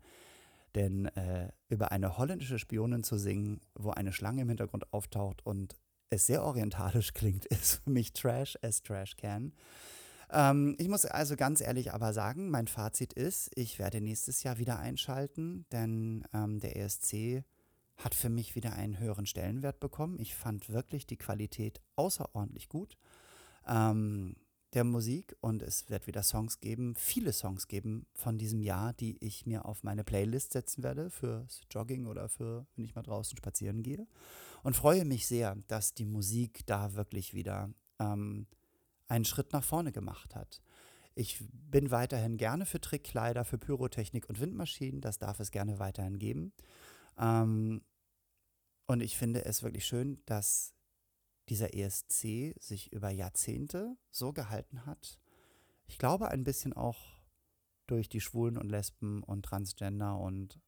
Denn 0.75 1.05
äh, 1.07 1.51
über 1.67 1.91
eine 1.91 2.17
holländische 2.17 2.59
Spionin 2.59 3.03
zu 3.03 3.17
singen, 3.17 3.61
wo 3.73 3.91
eine 3.91 4.13
Schlange 4.13 4.41
im 4.41 4.49
Hintergrund 4.49 4.91
auftaucht 4.93 5.45
und 5.45 5.75
es 6.09 6.25
sehr 6.25 6.43
orientalisch 6.43 7.13
klingt, 7.13 7.45
ist 7.45 7.83
für 7.83 7.89
mich 7.89 8.13
Trash 8.13 8.57
as 8.61 8.81
Trash 8.81 9.15
can. 9.15 9.53
Ähm, 10.31 10.75
ich 10.77 10.87
muss 10.87 11.05
also 11.05 11.35
ganz 11.35 11.61
ehrlich 11.61 11.93
aber 11.93 12.13
sagen, 12.13 12.49
mein 12.49 12.67
Fazit 12.67 13.13
ist, 13.13 13.51
ich 13.55 13.79
werde 13.79 13.99
nächstes 13.99 14.43
Jahr 14.43 14.59
wieder 14.59 14.79
einschalten, 14.79 15.65
denn 15.71 16.23
ähm, 16.33 16.59
der 16.59 16.75
ESC 16.77 17.43
hat 17.99 18.15
für 18.15 18.29
mich 18.29 18.55
wieder 18.55 18.73
einen 18.73 18.97
höheren 18.97 19.25
Stellenwert 19.25 19.79
bekommen. 19.79 20.19
Ich 20.19 20.33
fand 20.33 20.69
wirklich 20.69 21.05
die 21.05 21.17
Qualität 21.17 21.81
außerordentlich 21.95 22.69
gut 22.69 22.97
ähm, 23.67 24.35
der 24.73 24.83
Musik 24.83 25.35
und 25.41 25.63
es 25.63 25.89
wird 25.89 26.05
wieder 26.05 26.21
Songs 26.21 26.59
geben, 26.59 26.93
viele 26.95 27.33
Songs 27.33 27.67
geben 27.67 28.05
von 28.13 28.37
diesem 28.37 28.61
Jahr, 28.61 28.93
die 28.93 29.17
ich 29.23 29.45
mir 29.45 29.65
auf 29.65 29.83
meine 29.83 30.03
Playlist 30.03 30.53
setzen 30.53 30.83
werde 30.83 31.09
fürs 31.09 31.61
Jogging 31.71 32.05
oder 32.05 32.29
für, 32.29 32.67
wenn 32.75 32.85
ich 32.85 32.93
mal 32.93 33.01
draußen 33.01 33.35
spazieren 33.35 33.81
gehe. 33.81 34.07
Und 34.61 34.75
freue 34.75 35.05
mich 35.05 35.25
sehr, 35.25 35.55
dass 35.67 35.93
die 35.93 36.05
Musik 36.05 36.65
da 36.67 36.93
wirklich 36.93 37.33
wieder 37.33 37.73
ähm, 37.99 38.45
einen 39.07 39.25
Schritt 39.25 39.53
nach 39.53 39.63
vorne 39.63 39.91
gemacht 39.91 40.35
hat. 40.35 40.61
Ich 41.15 41.43
bin 41.51 41.89
weiterhin 41.89 42.37
gerne 42.37 42.65
für 42.65 42.79
Trickkleider, 42.79 43.45
für 43.45 43.57
Pyrotechnik 43.57 44.29
und 44.29 44.39
Windmaschinen. 44.39 45.01
Das 45.01 45.17
darf 45.17 45.39
es 45.39 45.49
gerne 45.51 45.79
weiterhin 45.79 46.19
geben. 46.19 46.53
Ähm, 47.17 47.81
und 48.89 49.01
ich 49.01 49.17
finde 49.17 49.45
es 49.45 49.61
wirklich 49.61 49.85
schön, 49.85 50.19
dass 50.25 50.73
dieser 51.47 51.75
ESC 51.75 52.55
sich 52.59 52.91
über 52.91 53.11
Jahrzehnte 53.11 53.95
so 54.09 54.33
gehalten 54.33 54.87
hat. 54.87 55.19
Ich 55.85 55.99
glaube 55.99 56.29
ein 56.29 56.43
bisschen 56.43 56.73
auch 56.73 56.97
durch 57.85 58.09
die 58.09 58.19
Schwulen 58.19 58.57
und 58.57 58.67
Lesben 58.67 59.21
und 59.21 59.45
Transgender 59.45 60.17
und 60.17 60.59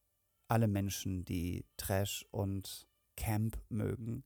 alle 0.46 0.68
Menschen, 0.68 1.24
die 1.24 1.66
Trash 1.76 2.24
und 2.30 2.86
Camp 3.16 3.60
mögen, 3.70 4.22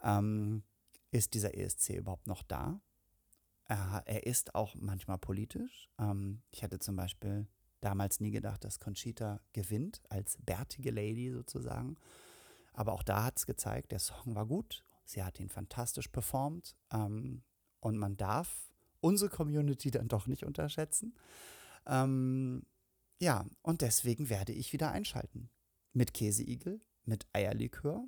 ähm, 0.00 0.62
ist 1.10 1.34
dieser 1.34 1.56
ESC 1.56 1.96
überhaupt 1.96 2.28
noch 2.28 2.44
da. 2.44 2.80
Er, 3.64 4.04
er 4.06 4.26
ist 4.26 4.54
auch 4.54 4.76
manchmal 4.76 5.18
politisch. 5.18 5.90
Ähm, 5.98 6.42
ich 6.52 6.62
hätte 6.62 6.78
zum 6.78 6.94
Beispiel 6.94 7.48
damals 7.80 8.20
nie 8.20 8.30
gedacht, 8.30 8.62
dass 8.62 8.78
Conchita 8.78 9.40
gewinnt, 9.52 10.02
als 10.08 10.36
bärtige 10.40 10.92
Lady 10.92 11.32
sozusagen. 11.32 11.96
Aber 12.74 12.92
auch 12.92 13.02
da 13.02 13.24
hat 13.24 13.38
es 13.38 13.46
gezeigt, 13.46 13.92
der 13.92 13.98
Song 13.98 14.34
war 14.34 14.46
gut. 14.46 14.84
Sie 15.04 15.22
hat 15.22 15.40
ihn 15.40 15.48
fantastisch 15.48 16.08
performt. 16.08 16.76
Ähm, 16.92 17.42
und 17.80 17.96
man 17.96 18.16
darf 18.16 18.72
unsere 19.00 19.30
Community 19.30 19.90
dann 19.90 20.08
doch 20.08 20.26
nicht 20.26 20.44
unterschätzen. 20.44 21.14
Ähm, 21.86 22.66
ja, 23.18 23.46
und 23.62 23.80
deswegen 23.80 24.28
werde 24.28 24.52
ich 24.52 24.72
wieder 24.72 24.90
einschalten. 24.90 25.50
Mit 25.92 26.12
Käseigel, 26.12 26.80
mit 27.04 27.26
Eierlikör 27.32 28.04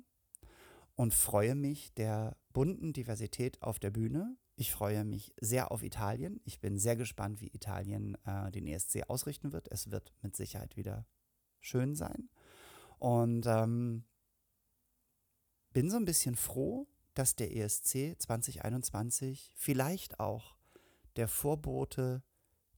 und 0.95 1.13
freue 1.13 1.55
mich 1.55 1.93
der 1.93 2.37
bunten 2.51 2.93
Diversität 2.93 3.61
auf 3.61 3.79
der 3.79 3.91
Bühne 3.91 4.37
ich 4.59 4.71
freue 4.71 5.05
mich 5.05 5.35
sehr 5.39 5.71
auf 5.71 5.83
Italien. 5.83 6.41
Ich 6.43 6.59
bin 6.59 6.79
sehr 6.79 6.95
gespannt, 6.95 7.41
wie 7.41 7.53
Italien 7.53 8.17
äh, 8.25 8.49
den 8.49 8.65
ESC 8.65 9.03
ausrichten 9.07 9.53
wird. 9.53 9.71
Es 9.71 9.91
wird 9.91 10.15
mit 10.23 10.35
Sicherheit 10.35 10.75
wieder 10.75 11.05
schön 11.59 11.93
sein. 11.93 12.29
Und 12.97 13.45
ähm, 13.45 14.05
bin 15.73 15.89
so 15.89 15.97
ein 15.97 16.05
bisschen 16.05 16.35
froh, 16.35 16.87
dass 17.13 17.35
der 17.35 17.55
ESC 17.55 18.15
2021 18.19 19.51
vielleicht 19.55 20.19
auch 20.19 20.55
der 21.15 21.27
Vorbote 21.27 22.23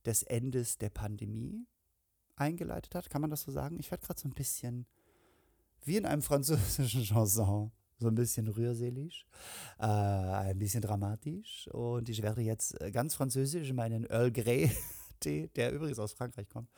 des 0.06 0.24
Endes 0.24 0.78
der 0.78 0.90
Pandemie 0.90 1.68
eingeleitet 2.36 2.96
hat. 2.96 3.10
Kann 3.10 3.22
man 3.22 3.30
das 3.30 3.42
so 3.42 3.52
sagen? 3.52 3.78
Ich 3.80 3.92
werde 3.92 4.06
gerade 4.06 4.20
so 4.20 4.28
ein 4.28 4.34
bisschen 4.34 4.86
wie 5.84 5.98
in 5.98 6.06
einem 6.06 6.22
französischen 6.22 7.04
Chanson 7.06 7.72
so 8.00 8.08
ein 8.08 8.16
bisschen 8.16 8.48
rührselig, 8.48 9.28
äh, 9.78 9.86
ein 9.86 10.58
bisschen 10.58 10.82
dramatisch. 10.82 11.68
Und 11.74 12.08
ich 12.08 12.22
werde 12.22 12.42
jetzt 12.42 12.80
äh, 12.82 12.92
ganz 12.92 13.16
französisch 13.16 13.74
meinen 13.74 14.06
Earl 14.06 14.32
Grey 14.32 14.72
Tee, 15.20 15.50
der 15.56 15.74
übrigens 15.74 16.00
aus 16.00 16.14
Frankreich 16.14 16.48
kommt, 16.48 16.70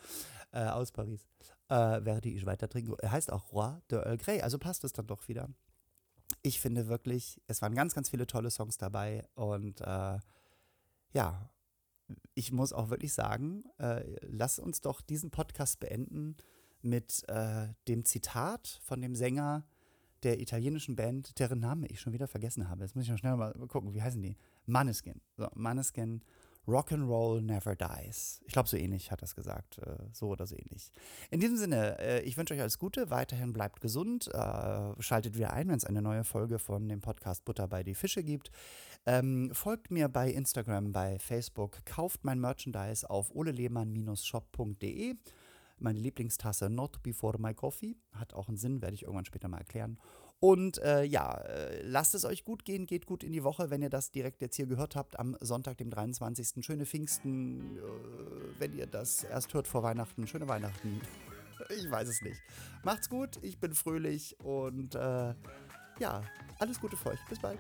äh, 0.52 0.66
aus 0.66 0.92
Paris, 0.92 1.28
äh, 1.70 2.00
während 2.02 2.26
ich 2.26 2.46
weiter 2.48 2.68
trinke. 2.68 2.96
Er 3.00 3.12
heißt 3.12 3.32
auch 3.32 3.54
Roi 3.54 3.80
de 3.92 4.00
Earl 4.00 4.18
Grey, 4.18 4.42
also 4.42 4.58
passt 4.58 4.84
es 4.84 4.94
dann 4.94 5.06
doch 5.06 5.28
wieder. 5.28 5.48
Ich 6.44 6.60
finde 6.60 6.88
wirklich, 6.88 7.42
es 7.48 7.62
waren 7.62 7.76
ganz, 7.76 7.94
ganz 7.94 8.10
viele 8.10 8.28
tolle 8.28 8.50
Songs 8.50 8.78
dabei 8.78 9.24
und 9.36 9.82
äh, 9.82 10.20
ja, 11.14 11.50
ich 12.34 12.52
muss 12.52 12.74
auch 12.74 12.90
wirklich 12.90 13.14
sagen, 13.14 13.64
äh, 13.78 14.04
lass 14.22 14.60
uns 14.60 14.82
doch 14.82 15.02
diesen 15.02 15.32
Podcast 15.32 15.80
beenden 15.80 16.36
mit 16.82 17.28
äh, 17.30 17.68
dem 17.88 18.06
Zitat 18.06 18.80
von 18.84 19.02
dem 19.02 19.16
Sänger 19.16 19.66
der 20.24 20.40
italienischen 20.40 20.96
Band, 20.96 21.40
deren 21.40 21.60
Name 21.60 21.88
ich 21.88 22.00
schon 22.00 22.14
wieder 22.14 22.28
vergessen 22.28 22.70
habe. 22.70 22.84
Jetzt 22.84 22.96
muss 22.96 23.06
ich 23.06 23.12
noch 23.12 23.18
schnell 23.18 23.36
mal 23.36 23.54
gucken, 23.68 23.94
wie 23.94 24.02
heißen 24.02 24.22
die? 24.22 24.38
Maneskin. 24.66 25.22
So, 25.38 25.48
Maneskin 25.56 26.22
Rock'n'Roll 26.68 27.42
Never 27.42 27.76
Dies. 27.76 28.42
Ich 28.46 28.54
glaube, 28.54 28.70
so 28.70 28.78
ähnlich 28.78 29.12
hat 29.12 29.22
das 29.22 29.36
gesagt. 29.36 29.80
Äh, 29.80 29.98
so 30.12 30.28
oder 30.28 30.46
so 30.46 30.56
ähnlich. 30.56 30.92
In 31.30 31.40
diesem 31.40 31.58
Sinne, 31.58 31.98
äh, 32.00 32.22
ich 32.22 32.38
wünsche 32.38 32.54
euch 32.54 32.62
alles 32.62 32.78
Gute. 32.78 33.10
Weiterhin 33.10 33.52
bleibt 33.54 33.82
gesund. 33.82 34.28
Äh, 34.28 35.02
schaltet 35.02 35.36
wieder 35.36 35.54
ein, 35.54 35.68
wenn 35.70 35.78
es 35.78 35.86
eine 35.86 36.02
neue 36.02 36.24
Folge 36.24 36.60
von 36.60 36.88
dem 36.88 37.02
Podcast 37.02 37.46
Butter 37.46 37.68
bei 37.68 37.84
die 37.84 37.96
Fische 37.96 38.24
gibt. 38.24 38.52
Ähm, 39.06 39.50
folgt 39.54 39.90
mir 39.90 40.08
bei 40.08 40.30
Instagram, 40.30 40.92
bei 40.92 41.18
Facebook. 41.18 41.84
Kauft 41.86 42.24
mein 42.24 42.40
Merchandise 42.40 43.10
auf 43.10 43.34
olelehmann-shop.de. 43.34 45.16
Meine 45.80 46.00
Lieblingstasse 46.00 46.70
Not 46.70 47.02
Before 47.02 47.40
My 47.40 47.56
Coffee. 47.56 47.98
Hat 48.14 48.36
auch 48.36 48.48
einen 48.48 48.58
Sinn, 48.58 48.84
werde 48.84 48.94
ich 48.94 49.04
irgendwann 49.04 49.26
später 49.26 49.48
mal 49.48 49.58
erklären. 49.58 49.98
Und 50.42 50.80
äh, 50.80 51.04
ja, 51.04 51.36
äh, 51.36 51.84
lasst 51.84 52.16
es 52.16 52.26
euch 52.26 52.44
gut 52.44 52.66
gehen, 52.66 52.88
geht 52.88 53.06
gut 53.06 53.24
in 53.24 53.32
die 53.32 53.44
Woche, 53.44 53.70
wenn 53.70 53.84
ihr 53.84 53.92
das 53.92 54.10
direkt 54.10 54.42
jetzt 54.42 54.56
hier 54.56 54.66
gehört 54.66 54.96
habt 54.96 55.20
am 55.20 55.38
Sonntag, 55.40 55.78
dem 55.78 55.92
23. 55.92 56.66
Schöne 56.66 56.88
Pfingsten, 56.88 57.78
äh, 57.78 57.82
wenn 58.58 58.76
ihr 58.76 58.88
das 58.88 59.24
erst 59.24 59.54
hört 59.54 59.68
vor 59.68 59.84
Weihnachten. 59.84 60.28
Schöne 60.28 60.48
Weihnachten. 60.48 61.00
Ich 61.70 61.90
weiß 61.90 62.10
es 62.10 62.24
nicht. 62.24 62.42
Macht's 62.84 63.08
gut, 63.08 63.38
ich 63.44 63.60
bin 63.60 63.76
fröhlich 63.76 64.36
und 64.40 64.96
äh, 64.96 65.36
ja, 66.00 66.24
alles 66.58 66.82
Gute 66.82 66.98
für 66.98 67.10
euch. 67.10 67.20
Bis 67.30 67.38
bald. 67.38 67.60